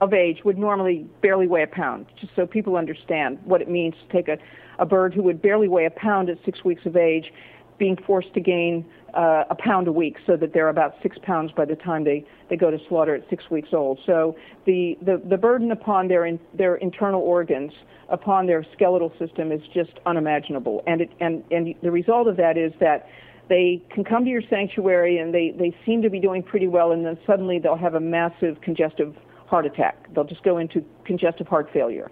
of 0.00 0.12
age 0.12 0.40
would 0.44 0.58
normally 0.58 1.06
barely 1.22 1.46
weigh 1.46 1.62
a 1.62 1.66
pound, 1.66 2.06
just 2.20 2.34
so 2.36 2.46
people 2.46 2.76
understand 2.76 3.38
what 3.44 3.62
it 3.62 3.68
means 3.68 3.94
to 4.06 4.12
take 4.12 4.28
a, 4.28 4.38
a 4.78 4.86
bird 4.86 5.14
who 5.14 5.22
would 5.22 5.40
barely 5.40 5.68
weigh 5.68 5.86
a 5.86 5.90
pound 5.90 6.28
at 6.28 6.38
six 6.44 6.64
weeks 6.64 6.84
of 6.86 6.96
age 6.96 7.32
being 7.78 7.96
forced 8.06 8.32
to 8.34 8.40
gain 8.40 8.84
uh, 9.14 9.44
a 9.50 9.54
pound 9.54 9.88
a 9.88 9.92
week 9.92 10.16
so 10.26 10.36
that 10.36 10.52
they're 10.52 10.68
about 10.68 10.94
six 11.02 11.16
pounds 11.22 11.50
by 11.52 11.64
the 11.64 11.76
time 11.76 12.04
they, 12.04 12.24
they 12.50 12.56
go 12.56 12.70
to 12.70 12.78
slaughter 12.88 13.14
at 13.14 13.22
six 13.30 13.50
weeks 13.50 13.70
old. 13.72 13.98
So 14.04 14.36
the, 14.66 14.98
the, 15.02 15.20
the 15.28 15.36
burden 15.36 15.70
upon 15.72 16.08
their, 16.08 16.26
in, 16.26 16.38
their 16.54 16.76
internal 16.76 17.22
organs, 17.22 17.72
upon 18.08 18.46
their 18.46 18.64
skeletal 18.74 19.12
system 19.18 19.52
is 19.52 19.60
just 19.72 19.92
unimaginable. 20.06 20.82
And, 20.86 21.00
it, 21.02 21.10
and, 21.20 21.42
and 21.50 21.74
the 21.82 21.90
result 21.90 22.28
of 22.28 22.36
that 22.36 22.56
is 22.56 22.72
that 22.80 23.08
they 23.48 23.82
can 23.90 24.04
come 24.04 24.24
to 24.24 24.30
your 24.30 24.42
sanctuary 24.50 25.18
and 25.18 25.32
they, 25.32 25.54
they 25.58 25.74
seem 25.86 26.02
to 26.02 26.10
be 26.10 26.20
doing 26.20 26.42
pretty 26.42 26.68
well, 26.68 26.92
and 26.92 27.04
then 27.04 27.18
suddenly 27.26 27.58
they'll 27.58 27.76
have 27.76 27.94
a 27.94 28.00
massive 28.00 28.60
congestive 28.60 29.14
heart 29.46 29.64
attack. 29.64 30.12
They'll 30.14 30.24
just 30.24 30.42
go 30.42 30.58
into 30.58 30.84
congestive 31.04 31.48
heart 31.48 31.70
failure. 31.72 32.10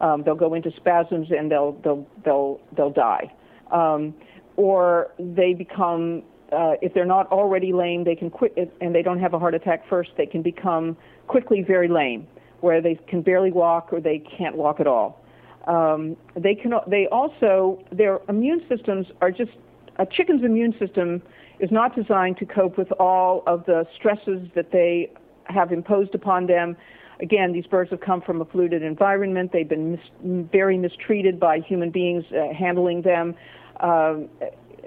Um, 0.00 0.22
they'll 0.24 0.34
go 0.34 0.54
into 0.54 0.70
spasms 0.76 1.28
and 1.30 1.50
they'll, 1.50 1.72
they'll, 1.84 2.06
they'll, 2.24 2.60
they'll 2.74 2.90
die. 2.90 3.32
Um, 3.70 4.14
or 4.56 5.12
they 5.18 5.52
become 5.52 6.22
uh, 6.52 6.74
if 6.80 6.94
they're 6.94 7.04
not 7.04 7.30
already 7.30 7.72
lame, 7.72 8.04
they 8.04 8.14
can 8.14 8.30
quit, 8.30 8.54
and 8.80 8.94
they 8.94 9.02
don't 9.02 9.20
have 9.20 9.34
a 9.34 9.38
heart 9.38 9.54
attack 9.54 9.88
first, 9.88 10.10
they 10.16 10.26
can 10.26 10.42
become 10.42 10.96
quickly 11.26 11.62
very 11.62 11.88
lame, 11.88 12.26
where 12.60 12.80
they 12.80 12.94
can 13.08 13.22
barely 13.22 13.52
walk 13.52 13.92
or 13.92 14.00
they 14.00 14.18
can't 14.18 14.56
walk 14.56 14.80
at 14.80 14.86
all. 14.86 15.20
Um, 15.66 16.16
they 16.34 16.54
can. 16.54 16.72
They 16.86 17.06
also 17.12 17.84
their 17.92 18.20
immune 18.28 18.62
systems 18.68 19.06
are 19.20 19.30
just 19.30 19.50
a 19.98 20.06
chicken's 20.06 20.42
immune 20.42 20.74
system 20.78 21.22
is 21.60 21.70
not 21.70 21.94
designed 21.94 22.38
to 22.38 22.46
cope 22.46 22.78
with 22.78 22.90
all 22.92 23.42
of 23.46 23.66
the 23.66 23.86
stresses 23.94 24.48
that 24.54 24.70
they 24.70 25.10
have 25.44 25.72
imposed 25.72 26.14
upon 26.14 26.46
them. 26.46 26.76
Again, 27.20 27.52
these 27.52 27.66
birds 27.66 27.90
have 27.90 28.00
come 28.00 28.22
from 28.22 28.40
a 28.40 28.44
polluted 28.44 28.82
environment. 28.82 29.50
They've 29.52 29.68
been 29.68 29.92
mis- 29.92 30.46
very 30.52 30.78
mistreated 30.78 31.40
by 31.40 31.58
human 31.58 31.90
beings 31.90 32.24
uh, 32.30 32.54
handling 32.54 33.02
them. 33.02 33.34
Um, 33.80 34.28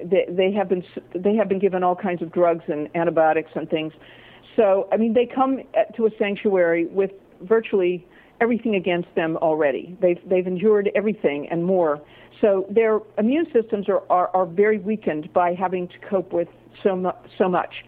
they, 0.03 0.51
have 0.51 0.69
been 0.69 0.83
they 1.15 1.35
have 1.35 1.49
been 1.49 1.59
given 1.59 1.83
all 1.83 1.95
kinds 1.95 2.21
of 2.21 2.31
drugs 2.31 2.63
and 2.67 2.89
antibiotics 2.95 3.51
and 3.55 3.69
things. 3.69 3.93
So 4.55 4.87
I 4.91 4.97
mean, 4.97 5.13
they 5.13 5.25
come 5.25 5.61
to 5.95 6.05
a 6.05 6.09
sanctuary 6.17 6.85
with 6.85 7.11
virtually 7.41 8.05
everything 8.39 8.75
against 8.75 9.13
them 9.15 9.37
already. 9.37 9.97
They've 10.01 10.19
they've 10.27 10.47
endured 10.47 10.89
everything 10.95 11.47
and 11.49 11.63
more. 11.63 12.01
So 12.41 12.65
their 12.69 12.99
immune 13.19 13.45
systems 13.53 13.87
are, 13.87 14.01
are, 14.09 14.29
are 14.35 14.47
very 14.47 14.79
weakened 14.79 15.31
by 15.31 15.53
having 15.53 15.87
to 15.89 15.99
cope 16.09 16.33
with 16.33 16.47
so 16.83 16.95
mu- 16.95 17.11
so 17.37 17.47
much. 17.47 17.85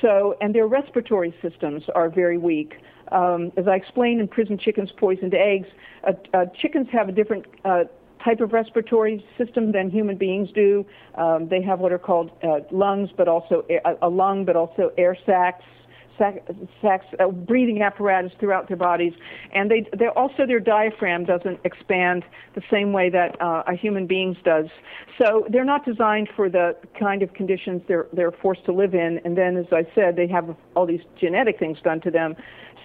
So 0.00 0.36
and 0.40 0.54
their 0.54 0.66
respiratory 0.66 1.34
systems 1.42 1.84
are 1.94 2.08
very 2.08 2.38
weak. 2.38 2.74
Um, 3.12 3.50
as 3.56 3.66
I 3.66 3.74
explained 3.74 4.20
in 4.20 4.28
Prisoned 4.28 4.60
Chickens 4.60 4.92
Poisoned 4.96 5.34
Eggs, 5.34 5.66
uh, 6.06 6.12
uh, 6.32 6.46
chickens 6.60 6.86
have 6.92 7.08
a 7.08 7.12
different 7.12 7.44
uh, 7.64 7.84
type 8.24 8.40
of 8.40 8.52
respiratory 8.52 9.24
system 9.38 9.72
than 9.72 9.90
human 9.90 10.16
beings 10.16 10.48
do. 10.54 10.84
Um, 11.14 11.48
they 11.48 11.62
have 11.62 11.80
what 11.80 11.92
are 11.92 11.98
called 11.98 12.30
uh, 12.42 12.60
lungs, 12.70 13.10
but 13.16 13.28
also 13.28 13.64
a 14.02 14.08
lung, 14.08 14.44
but 14.44 14.56
also 14.56 14.92
air 14.98 15.16
sacs, 15.26 15.64
sac, 16.18 16.46
sacs, 16.82 17.06
uh, 17.18 17.28
breathing 17.28 17.82
apparatus 17.82 18.32
throughout 18.38 18.68
their 18.68 18.76
bodies, 18.76 19.14
and 19.52 19.70
they 19.70 19.88
they 19.96 20.06
also 20.08 20.46
their 20.46 20.60
diaphragm 20.60 21.24
doesn't 21.24 21.58
expand 21.64 22.24
the 22.54 22.62
same 22.70 22.92
way 22.92 23.10
that 23.10 23.40
uh, 23.40 23.62
a 23.66 23.74
human 23.74 24.06
being's 24.06 24.36
does. 24.44 24.66
So 25.18 25.46
they're 25.50 25.64
not 25.64 25.84
designed 25.84 26.28
for 26.36 26.48
the 26.48 26.76
kind 26.98 27.22
of 27.22 27.32
conditions 27.32 27.82
they're 27.88 28.06
they're 28.12 28.32
forced 28.32 28.64
to 28.66 28.72
live 28.72 28.94
in. 28.94 29.20
And 29.24 29.36
then, 29.36 29.56
as 29.56 29.66
I 29.72 29.86
said, 29.94 30.16
they 30.16 30.28
have 30.28 30.54
all 30.76 30.86
these 30.86 31.02
genetic 31.18 31.58
things 31.58 31.78
done 31.82 32.00
to 32.02 32.10
them. 32.10 32.36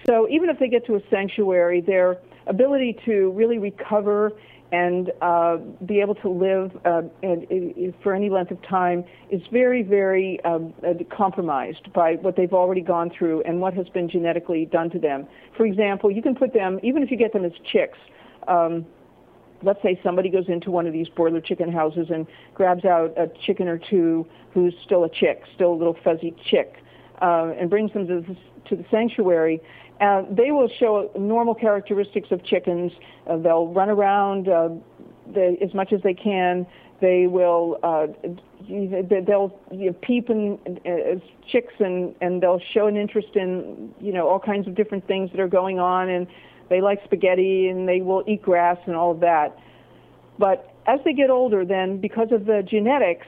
So 0.06 0.28
even 0.30 0.48
if 0.50 0.58
they 0.58 0.68
get 0.68 0.86
to 0.86 0.94
a 0.94 1.00
sanctuary, 1.10 1.80
their 1.80 2.18
ability 2.46 2.96
to 3.04 3.30
really 3.32 3.58
recover 3.58 4.32
and 4.72 5.12
uh, 5.22 5.58
be 5.86 6.00
able 6.00 6.14
to 6.16 6.28
live 6.28 6.72
uh, 6.84 7.02
and, 7.22 7.48
and 7.50 7.94
for 8.02 8.14
any 8.14 8.28
length 8.28 8.50
of 8.50 8.60
time 8.62 9.04
is 9.30 9.40
very, 9.52 9.82
very 9.82 10.40
um, 10.44 10.74
uh, 10.86 10.92
compromised 11.14 11.92
by 11.92 12.14
what 12.16 12.36
they've 12.36 12.52
already 12.52 12.80
gone 12.80 13.10
through 13.16 13.42
and 13.42 13.60
what 13.60 13.74
has 13.74 13.88
been 13.90 14.08
genetically 14.08 14.64
done 14.66 14.90
to 14.90 14.98
them. 14.98 15.26
For 15.56 15.66
example, 15.66 16.10
you 16.10 16.22
can 16.22 16.34
put 16.34 16.52
them, 16.52 16.80
even 16.82 17.02
if 17.02 17.10
you 17.10 17.16
get 17.16 17.32
them 17.32 17.44
as 17.44 17.52
chicks, 17.70 17.98
um, 18.48 18.84
let's 19.62 19.80
say 19.82 19.98
somebody 20.02 20.28
goes 20.28 20.48
into 20.48 20.70
one 20.70 20.86
of 20.86 20.92
these 20.92 21.08
broiler 21.08 21.40
chicken 21.40 21.72
houses 21.72 22.08
and 22.10 22.26
grabs 22.54 22.84
out 22.84 23.16
a 23.16 23.28
chicken 23.46 23.68
or 23.68 23.78
two 23.78 24.26
who's 24.52 24.74
still 24.84 25.04
a 25.04 25.10
chick, 25.10 25.42
still 25.54 25.72
a 25.72 25.76
little 25.76 25.96
fuzzy 26.02 26.34
chick, 26.50 26.74
uh, 27.22 27.52
and 27.58 27.70
brings 27.70 27.92
them 27.92 28.06
to 28.06 28.20
the, 28.20 28.36
to 28.68 28.76
the 28.76 28.84
sanctuary 28.90 29.60
uh, 30.00 30.22
they 30.30 30.50
will 30.50 30.68
show 30.78 31.10
normal 31.18 31.54
characteristics 31.54 32.28
of 32.30 32.44
chickens. 32.44 32.92
Uh, 33.26 33.36
they'll 33.38 33.68
run 33.68 33.88
around 33.88 34.48
uh, 34.48 34.68
they, 35.32 35.58
as 35.62 35.72
much 35.74 35.92
as 35.92 36.02
they 36.02 36.14
can. 36.14 36.66
They 37.00 37.26
will 37.26 37.78
uh, 37.82 38.06
they'll 38.68 39.58
you 39.70 39.86
know, 39.86 39.92
peep 40.02 40.28
and 40.28 40.58
uh, 40.86 40.90
as 40.90 41.18
chicks 41.50 41.74
and 41.78 42.14
and 42.20 42.42
they'll 42.42 42.60
show 42.72 42.86
an 42.86 42.96
interest 42.96 43.28
in 43.34 43.94
you 44.00 44.12
know 44.12 44.28
all 44.28 44.40
kinds 44.40 44.66
of 44.66 44.74
different 44.74 45.06
things 45.06 45.30
that 45.32 45.40
are 45.40 45.48
going 45.48 45.78
on 45.78 46.08
and 46.08 46.26
they 46.68 46.80
like 46.80 47.00
spaghetti 47.04 47.68
and 47.68 47.88
they 47.88 48.00
will 48.00 48.24
eat 48.26 48.42
grass 48.42 48.78
and 48.86 48.96
all 48.96 49.10
of 49.10 49.20
that. 49.20 49.58
But 50.38 50.74
as 50.86 51.00
they 51.04 51.12
get 51.12 51.30
older, 51.30 51.64
then 51.64 52.00
because 52.00 52.28
of 52.32 52.46
the 52.46 52.62
genetics, 52.66 53.26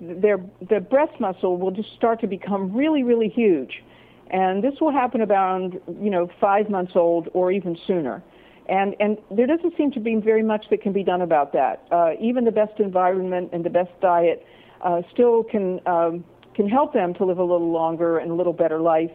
their 0.00 0.38
their 0.68 0.80
breast 0.80 1.18
muscle 1.20 1.56
will 1.58 1.70
just 1.70 1.92
start 1.94 2.20
to 2.20 2.26
become 2.26 2.74
really 2.74 3.02
really 3.02 3.28
huge 3.28 3.82
and 4.30 4.62
this 4.62 4.74
will 4.80 4.92
happen 4.92 5.20
around, 5.20 5.80
you 6.00 6.10
know, 6.10 6.28
five 6.40 6.70
months 6.70 6.92
old 6.94 7.28
or 7.34 7.50
even 7.50 7.76
sooner. 7.86 8.22
And, 8.68 8.94
and 9.00 9.18
there 9.30 9.46
doesn't 9.46 9.76
seem 9.76 9.90
to 9.92 10.00
be 10.00 10.14
very 10.16 10.44
much 10.44 10.66
that 10.70 10.80
can 10.80 10.92
be 10.92 11.02
done 11.02 11.22
about 11.22 11.52
that. 11.54 11.86
Uh, 11.90 12.12
even 12.20 12.44
the 12.44 12.52
best 12.52 12.78
environment 12.78 13.50
and 13.52 13.64
the 13.64 13.70
best 13.70 13.90
diet 14.00 14.46
uh, 14.82 15.02
still 15.12 15.42
can, 15.42 15.80
um, 15.86 16.24
can 16.54 16.68
help 16.68 16.92
them 16.92 17.12
to 17.14 17.24
live 17.24 17.38
a 17.38 17.42
little 17.42 17.72
longer 17.72 18.18
and 18.18 18.30
a 18.30 18.34
little 18.34 18.52
better 18.52 18.80
life. 18.80 19.10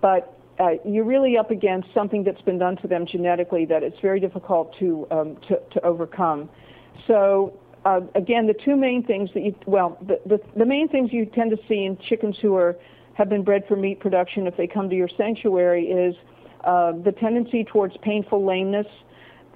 But 0.00 0.36
uh, 0.58 0.70
you're 0.84 1.04
really 1.04 1.36
up 1.36 1.52
against 1.52 1.88
something 1.94 2.24
that's 2.24 2.40
been 2.42 2.58
done 2.58 2.76
to 2.78 2.88
them 2.88 3.06
genetically 3.06 3.64
that 3.66 3.84
it's 3.84 4.00
very 4.00 4.18
difficult 4.18 4.74
to, 4.80 5.06
um, 5.12 5.36
to, 5.48 5.60
to 5.72 5.84
overcome. 5.84 6.50
So 7.06 7.56
uh, 7.84 8.00
again, 8.16 8.48
the 8.48 8.54
two 8.54 8.74
main 8.74 9.04
things 9.04 9.30
that 9.34 9.44
you, 9.44 9.54
well, 9.66 9.96
the, 10.04 10.20
the, 10.26 10.40
the 10.56 10.66
main 10.66 10.88
things 10.88 11.12
you 11.12 11.26
tend 11.26 11.52
to 11.52 11.58
see 11.68 11.84
in 11.84 11.96
chickens 12.08 12.36
who 12.42 12.56
are 12.56 12.76
have 13.16 13.28
been 13.28 13.42
bred 13.42 13.64
for 13.66 13.76
meat 13.76 13.98
production, 14.00 14.46
if 14.46 14.56
they 14.56 14.66
come 14.66 14.90
to 14.90 14.96
your 14.96 15.08
sanctuary, 15.16 15.86
is 15.86 16.14
uh, 16.64 16.92
the 17.04 17.12
tendency 17.12 17.64
towards 17.64 17.96
painful 18.02 18.44
lameness, 18.44 18.86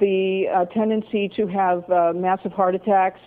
the 0.00 0.46
uh, 0.54 0.64
tendency 0.66 1.28
to 1.36 1.46
have 1.46 1.88
uh, 1.90 2.12
massive 2.14 2.52
heart 2.52 2.74
attacks, 2.74 3.20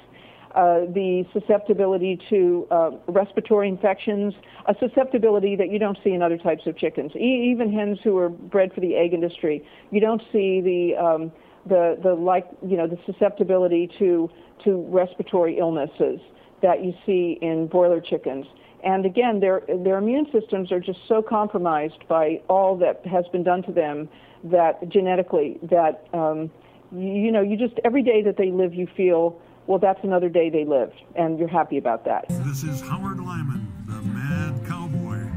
uh, 0.56 0.82
the 0.94 1.26
susceptibility 1.34 2.20
to 2.30 2.68
uh, 2.72 2.92
respiratory 3.08 3.68
infections, 3.68 4.34
a 4.68 4.76
susceptibility 4.80 5.56
that 5.56 5.72
you 5.72 5.80
don't 5.80 5.98
see 6.04 6.12
in 6.12 6.22
other 6.22 6.38
types 6.38 6.66
of 6.66 6.78
chickens. 6.78 7.12
E- 7.16 7.52
even 7.52 7.72
hens 7.72 8.00
who 8.04 8.18
are 8.18 8.30
bred 8.30 8.72
for 8.74 8.80
the 8.80 8.96
egg 8.96 9.14
industry, 9.14 9.64
you 9.92 10.00
don't 10.00 10.22
see 10.32 10.62
the 10.62 10.96
um, 11.04 11.32
the 11.66 11.98
the 12.04 12.14
like 12.14 12.48
you 12.66 12.78
know 12.78 12.88
the 12.88 12.98
susceptibility 13.06 13.90
to 14.00 14.30
to 14.64 14.86
respiratory 14.90 15.58
illnesses 15.58 16.20
that 16.62 16.84
you 16.84 16.94
see 17.06 17.38
in 17.42 17.68
broiler 17.68 18.00
chickens. 18.00 18.46
And 18.84 19.06
again, 19.06 19.40
their 19.40 19.62
their 19.68 19.98
immune 19.98 20.28
systems 20.32 20.72
are 20.72 20.80
just 20.80 21.00
so 21.08 21.22
compromised 21.22 22.06
by 22.10 22.42
all 22.50 22.76
that 22.78 23.06
has 23.06 23.26
been 23.32 23.44
done 23.44 23.64
to 23.64 23.72
them 23.72 24.10
that 24.44 24.90
genetically 24.90 25.58
that 25.64 26.06
um, 26.14 26.52
you, 26.92 27.32
know 27.32 27.42
you 27.42 27.56
just 27.56 27.80
every 27.86 28.04
day 28.04 28.22
that 28.24 28.36
they 28.38 28.52
live 28.52 28.74
you 28.74 28.88
feel 28.98 29.40
well 29.68 29.80
that's 29.80 30.04
another 30.04 30.28
day 30.28 30.50
they 30.50 30.66
lived 30.66 31.00
and 31.16 31.40
you're 31.40 31.48
happy 31.48 31.78
about 31.78 32.04
that. 32.06 32.26
This 32.46 32.64
is 32.64 32.82
Howard 32.82 33.20
Lyman, 33.20 33.72
the 33.88 34.02
Mad 34.02 34.66
Cowboy, 34.68 35.32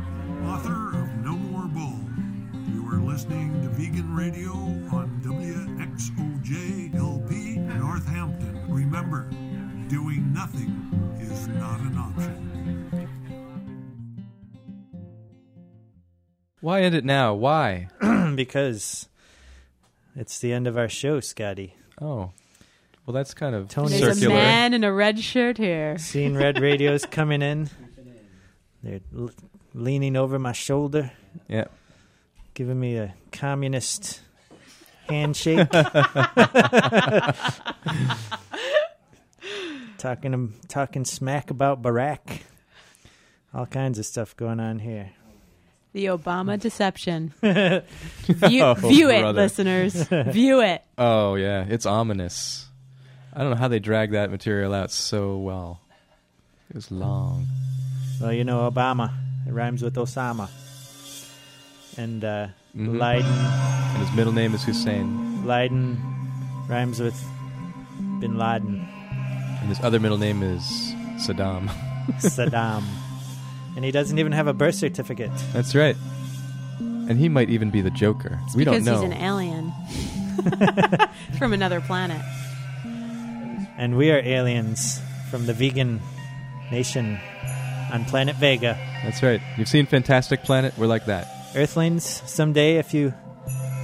author 0.50 0.98
of 0.98 1.14
No 1.24 1.36
More 1.36 1.68
Bull. 1.68 2.00
You 2.74 2.84
are 2.90 3.00
listening 3.00 3.62
to 3.62 3.68
Vegan 3.68 4.12
Radio 4.16 4.50
on 4.92 5.20
WXOJ 5.24 6.96
LP 6.96 7.58
Northampton. 7.58 8.64
Remember, 8.68 9.30
doing 9.88 10.32
nothing 10.32 11.16
is 11.20 11.46
not 11.46 11.78
an 11.80 11.96
option. 11.96 12.35
Why 16.66 16.80
end 16.82 16.96
it 16.96 17.04
now? 17.04 17.32
Why? 17.32 17.86
because 18.34 19.06
it's 20.16 20.40
the 20.40 20.52
end 20.52 20.66
of 20.66 20.76
our 20.76 20.88
show, 20.88 21.20
Scotty. 21.20 21.76
Oh, 22.00 22.32
well, 23.06 23.14
that's 23.14 23.34
kind 23.34 23.54
of 23.54 23.68
Tony- 23.68 24.00
There's 24.00 24.18
circular. 24.18 24.34
a 24.34 24.38
man 24.38 24.74
in 24.74 24.82
a 24.82 24.92
red 24.92 25.20
shirt 25.20 25.58
here. 25.58 25.96
Seeing 25.96 26.34
Red 26.36 26.58
Radio's 26.62 27.06
coming 27.06 27.40
in. 27.40 27.70
They're 28.82 28.98
l- 29.16 29.30
leaning 29.74 30.16
over 30.16 30.40
my 30.40 30.50
shoulder, 30.50 31.12
Yeah. 31.46 31.66
giving 32.54 32.80
me 32.80 32.96
a 32.96 33.14
communist 33.30 34.22
handshake. 35.08 35.68
talking 39.98 40.52
talking 40.66 41.04
smack 41.04 41.50
about 41.52 41.80
Barack. 41.80 42.40
All 43.54 43.66
kinds 43.66 44.00
of 44.00 44.06
stuff 44.06 44.36
going 44.36 44.58
on 44.58 44.80
here. 44.80 45.12
The 45.96 46.06
Obama 46.12 46.60
deception. 46.68 47.32
View, 47.40 48.62
Oh, 48.62 48.74
view 48.74 49.08
it, 49.08 49.22
listeners. 49.32 49.94
View 50.28 50.60
it. 50.60 50.82
Oh 50.98 51.36
yeah, 51.36 51.64
it's 51.66 51.86
ominous. 51.86 52.66
I 53.32 53.40
don't 53.40 53.48
know 53.48 53.56
how 53.56 53.68
they 53.68 53.78
drag 53.78 54.10
that 54.12 54.30
material 54.30 54.74
out 54.74 54.90
so 54.90 55.38
well. 55.38 55.80
It 56.68 56.76
was 56.76 56.90
long. 56.90 57.46
Well, 58.20 58.30
you 58.30 58.44
know 58.44 58.70
Obama. 58.70 59.10
It 59.48 59.52
rhymes 59.52 59.80
with 59.82 59.94
Osama. 59.94 60.50
And 61.96 62.22
uh, 62.22 62.48
Mhm. 62.76 62.98
Biden, 62.98 63.24
And 63.24 63.98
his 64.06 64.14
middle 64.14 64.34
name 64.34 64.52
is 64.54 64.62
Hussein. 64.64 65.06
Biden 65.46 65.96
rhymes 66.68 67.00
with 67.00 67.16
Bin 68.20 68.36
Laden, 68.36 68.86
And 69.60 69.68
his 69.70 69.80
other 69.80 69.98
middle 69.98 70.18
name 70.18 70.42
is 70.42 70.60
Saddam. 71.24 71.70
Saddam. 72.20 72.84
And 73.76 73.84
he 73.84 73.90
doesn't 73.90 74.18
even 74.18 74.32
have 74.32 74.46
a 74.46 74.54
birth 74.54 74.74
certificate. 74.74 75.30
That's 75.52 75.74
right. 75.74 75.96
And 76.80 77.18
he 77.18 77.28
might 77.28 77.50
even 77.50 77.70
be 77.70 77.82
the 77.82 77.90
Joker. 77.90 78.40
It's 78.46 78.56
we 78.56 78.64
don't 78.64 78.84
know. 78.84 79.00
Because 79.00 79.02
he's 79.02 79.12
an 79.12 79.22
alien 79.22 79.72
from 81.38 81.52
another 81.52 81.80
planet. 81.80 82.20
And 83.78 83.96
we 83.96 84.10
are 84.10 84.18
aliens 84.18 85.00
from 85.30 85.46
the 85.46 85.52
vegan 85.52 86.00
nation 86.72 87.20
on 87.92 88.04
planet 88.06 88.36
Vega. 88.36 88.78
That's 89.04 89.22
right. 89.22 89.40
You've 89.56 89.68
seen 89.68 89.86
Fantastic 89.86 90.42
Planet? 90.42 90.76
We're 90.76 90.86
like 90.86 91.06
that. 91.06 91.28
Earthlings, 91.54 92.04
someday, 92.26 92.76
if 92.76 92.92
you 92.94 93.14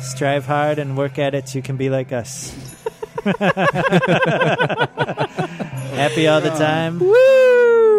strive 0.01 0.47
hard 0.47 0.79
and 0.79 0.97
work 0.97 1.19
at 1.19 1.35
it, 1.35 1.55
you 1.55 1.63
can 1.63 1.77
be 1.77 1.91
like 1.91 2.13
us. 2.13 2.51
Happy 5.93 6.27
all 6.27 6.41
the 6.41 6.51
time. 6.51 6.99
Woo! 6.99 7.92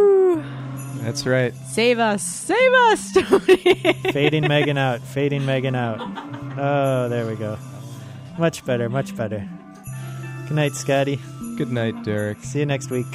That's 1.04 1.26
right. 1.26 1.54
Save 1.68 2.00
us. 2.00 2.24
Save 2.24 2.74
us, 2.74 3.14
Tony. 3.14 3.94
Fading 4.12 4.48
Megan 4.48 4.78
out. 4.78 5.02
Fading 5.02 5.46
Megan 5.46 5.76
out. 5.76 6.00
Oh, 6.58 7.10
there 7.10 7.28
we 7.28 7.36
go. 7.36 7.58
Much 8.38 8.64
better, 8.66 8.90
much 8.90 9.16
better. 9.16 9.48
Good 10.48 10.56
night, 10.56 10.74
Scotty. 10.74 11.20
Good 11.58 11.72
night, 11.72 12.04
Derek. 12.04 12.40
See 12.44 12.60
you 12.60 12.66
next 12.66 12.90
week. 12.90 13.06